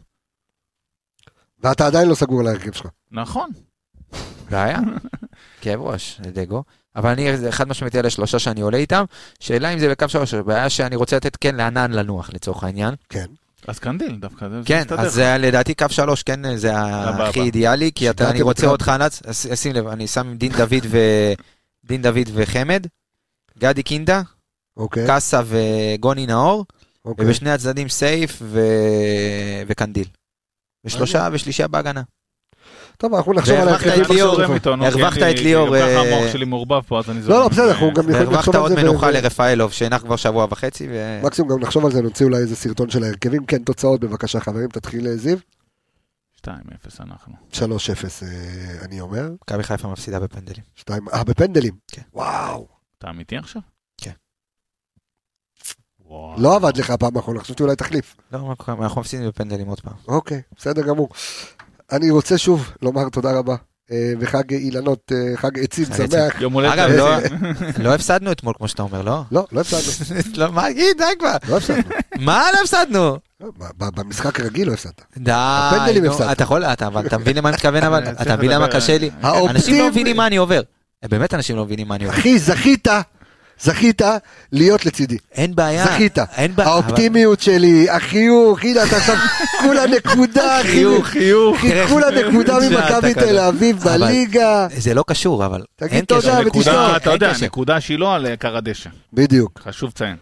[1.64, 2.88] ואתה עדיין לא סגור על ההרכב שלך.
[3.12, 3.50] נכון.
[4.50, 4.80] בעיה.
[5.62, 6.64] כאב ראש, דגו.
[6.96, 9.04] אבל אני, זה חד משמעית אלה שלושה שאני עולה איתם.
[9.40, 12.94] שאלה אם זה בקו שלוש, בעיה שאני רוצה לתת כן לענן לנוח לצורך העניין.
[13.10, 13.26] כן.
[13.68, 15.02] אז קנדיל דווקא, זה כן, מסתדר.
[15.02, 16.72] אז זה לדעתי קו שלוש, כן, זה.
[16.76, 18.90] הכי אידיאלי, כי אתה, אני רוצה אותך.
[18.90, 20.98] עוד אז שים לב, אני שם דין דוד ו...
[21.86, 22.88] דין דוד וחמד,
[23.58, 24.22] גדי קינדה,
[24.78, 25.08] אוקיי.
[25.08, 26.66] קאסה וגוני נאור,
[27.06, 27.26] אוקיי.
[27.26, 28.60] ובשני הצדדים סייף ו...
[29.68, 30.08] וקנדיל.
[30.86, 32.02] ושלושה ושלישייה בהגנה.
[32.98, 33.94] טוב, אנחנו נחשוב על ההרכבים.
[34.82, 37.38] הרווחת את ליאור, כי גם ככה אה, המוח שלי מעורבב פה, אז אני זורם.
[37.38, 38.84] לא, לא, בסדר, אנחנו גם יכולים לחשוב על עוד זה.
[38.84, 40.88] מנוחה ו- לרפאלוב, שהנח כבר שבוע וחצי.
[41.24, 43.46] מקסימום גם נחשוב על זה, נוציא אולי איזה סרטון של ההרכבים.
[43.46, 45.38] כן, תוצאות בבקשה חברים, תתחיל אה, זיו.
[46.42, 46.50] 2-0
[47.00, 47.34] אנחנו.
[47.54, 48.28] 3-0 אה,
[48.82, 49.30] אני אומר.
[49.44, 50.64] מכבי חיפה מפסידה בפנדלים.
[50.76, 51.74] 2, אה, בפנדלים.
[51.88, 52.02] כן.
[52.14, 52.68] וואו.
[52.98, 53.62] אתה אמיתי עכשיו?
[53.98, 54.12] כן.
[56.06, 56.36] וואו.
[56.38, 58.16] לא עבד לך הפעם האחרונה, חשבתי אולי תחליף.
[58.32, 58.56] לא?
[58.68, 59.94] אנחנו מפסידים בפנדלים עוד פעם.
[60.08, 61.10] אוקיי, בסדר גמור.
[61.92, 63.56] אני רוצה שוב לומר תודה רבה.
[63.92, 65.86] אה, וחג אילנות, אה, חג עצים.
[65.86, 66.42] שמח.
[66.42, 66.74] יום הולדת.
[66.74, 67.18] אגב, לא-
[67.84, 69.22] לא הפסדנו אתמול, כמו שאתה אומר, לא?
[69.32, 70.20] לא, לא הפסדנו.
[70.38, 71.36] לא, מה, גיד, די כבר.
[71.50, 71.82] לא הפסדנו.
[72.20, 73.18] מה לא הפסדנו?
[73.42, 75.02] לא, ב- ב- במשחק הרגיל לא הפסדת.
[75.18, 76.32] די, הפנדלים נו, הפסדנו.
[76.32, 78.04] אתה יכול, אתה מבין למה אני מתכוון, אבל?
[78.22, 78.68] אתה מבין למה.
[78.68, 79.10] קשה לי?
[79.50, 80.62] אנשים לא מבינים מה אני עובר.
[81.06, 82.18] באמת אנשים לא מבינים מה אני עובר.
[82.18, 82.88] אחי, זכית,
[83.60, 84.02] זכית
[84.52, 85.18] להיות לצידי.
[85.32, 85.86] אין בעיה.
[85.86, 86.18] זכית.
[86.20, 86.70] אין בעיה.
[86.70, 89.16] האופטימיות שלי, החיוך, הנה אתה עכשיו
[89.62, 90.68] כולה נקודה, אחי.
[90.68, 91.58] חיוך, חיוך.
[91.90, 93.14] כולה נקודה ממכבי.
[93.14, 94.68] תל אביב בליגה.
[94.78, 96.40] זה לא קשור, אבל תגיד אין תודה קשר.
[96.48, 96.56] ותשתוק.
[96.58, 97.34] נקודה, אתה יודע.
[97.42, 98.90] נקודה שהיא לא על קר הדשא.
[99.14, 99.60] בדיוק.
[99.64, 100.16] חשוב לציין.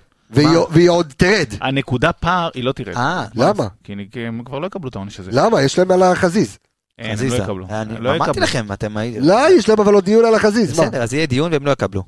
[0.70, 1.48] והיא עוד תרד.
[1.62, 2.96] הנקודה פער, היא לא תרד.
[2.96, 3.68] אה, למה?
[3.84, 3.94] כי
[4.28, 5.32] הם כבר לא יקבלו את העונש הזה.
[5.34, 5.62] למה?
[5.62, 6.58] יש להם על החזיז.
[7.00, 7.28] אין, הם.
[7.30, 7.68] לא יקבלו.
[7.70, 8.40] אני- לא אמרתי.
[8.40, 8.96] לכם, אתם...
[9.20, 10.80] לא, יש להם אבל עוד דיון על החזיז.
[10.80, 10.86] מה?
[10.86, 12.04] בסדר, אז יהיה דיון והם לא יקבלו.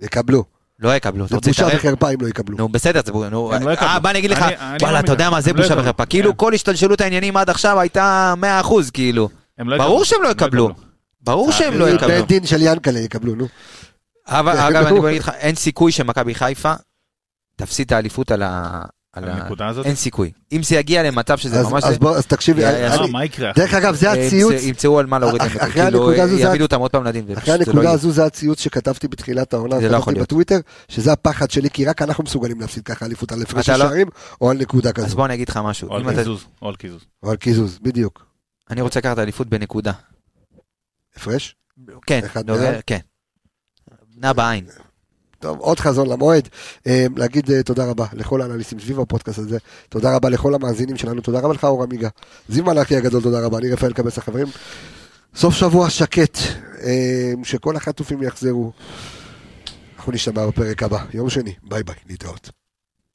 [0.00, 0.44] יקבלו.
[0.78, 1.24] לא יקבלו.
[1.24, 1.80] אתה זה רוצה בושה להתערב?
[1.84, 2.56] וחרפה אם לא יקבלו.
[2.56, 3.70] נו בסדר, זה בושה, נו, לא.
[3.80, 4.38] אה, בוא אני אגיד לך,
[4.80, 5.30] וואלה, לא אתה יודע.
[5.30, 5.74] מה זה לא בושה.
[5.78, 6.36] וחרפה, כאילו כן.
[6.36, 9.28] כל השתלשלות העניינים עד עכשיו הייתה 100% כאילו,
[9.58, 10.04] ברור.
[10.04, 10.70] שהם לא יקבלו.
[11.20, 12.08] ברור שהם לא אה, יקבלו.
[12.08, 13.46] בית דין של ינקלה יקבלו, נו.
[14.26, 14.86] אבל אגב.
[14.86, 16.72] אני אגיד לך, אין סיכוי שמכבי חיפה
[17.56, 18.82] תפסיד את האליפות על ה-
[19.16, 19.86] על הנקודה הזאת?
[19.86, 20.32] אין סיכוי.
[20.52, 21.84] אם זה יגיע למצב שזה אז- ממש...
[21.84, 23.52] אז בוא, אז תקשיבי, אה, אני- מה יקרה?
[23.56, 25.50] דרך אגב, זה ימצא- הציוץ, ימצאו על מה להוריד להם.
[25.56, 27.26] אחרי כאילו, הנקודה הזו זה- יעמידו אותם עוד פעם לדין.
[27.26, 27.90] זה אחרי זה לא הנקודה.
[27.90, 30.28] הזו זה הציוץ שכתבתי בתחילת העונה, זה לא יכול כתבתי להיות.
[30.28, 34.06] בטוויטר, שזה הפחד שלי, כי רק אנחנו מסוגלים להפסיד ככה אליפות על הפרש לא- שערים,
[34.40, 35.88] או על נקודה אז כזו, בוא אני אגיד לך משהו.
[35.88, 37.00] או על קיזוז, או על קיזוז.
[37.22, 38.26] או על קיזוז, בדיוק.
[38.70, 39.92] אני רוצה לקחת אליפות בנקודה.
[41.16, 41.56] הפרש?
[42.06, 42.20] כן.
[42.86, 42.98] כן.
[44.16, 44.64] נע בעין.
[45.38, 46.48] טוב, עוד חזון למועד.
[46.86, 49.58] אה, להגיד אה, תודה רבה לכל האנליסטים סביב הפודקאסט הזה,
[49.88, 52.08] תודה רבה לכל המאזינים שלנו, תודה רבה לך אור עמיגה.
[52.48, 53.58] זיו מלאכי הגדול, תודה רבה.
[53.58, 54.46] אני רפאל קבס החברים.
[55.34, 56.38] סוף שבוע שקט,
[56.82, 58.72] אה, שכל החטופים יחזרו.
[59.96, 62.65] אנחנו נשתמע בפרק הבא, יום שני, ביי ביי, להתראות.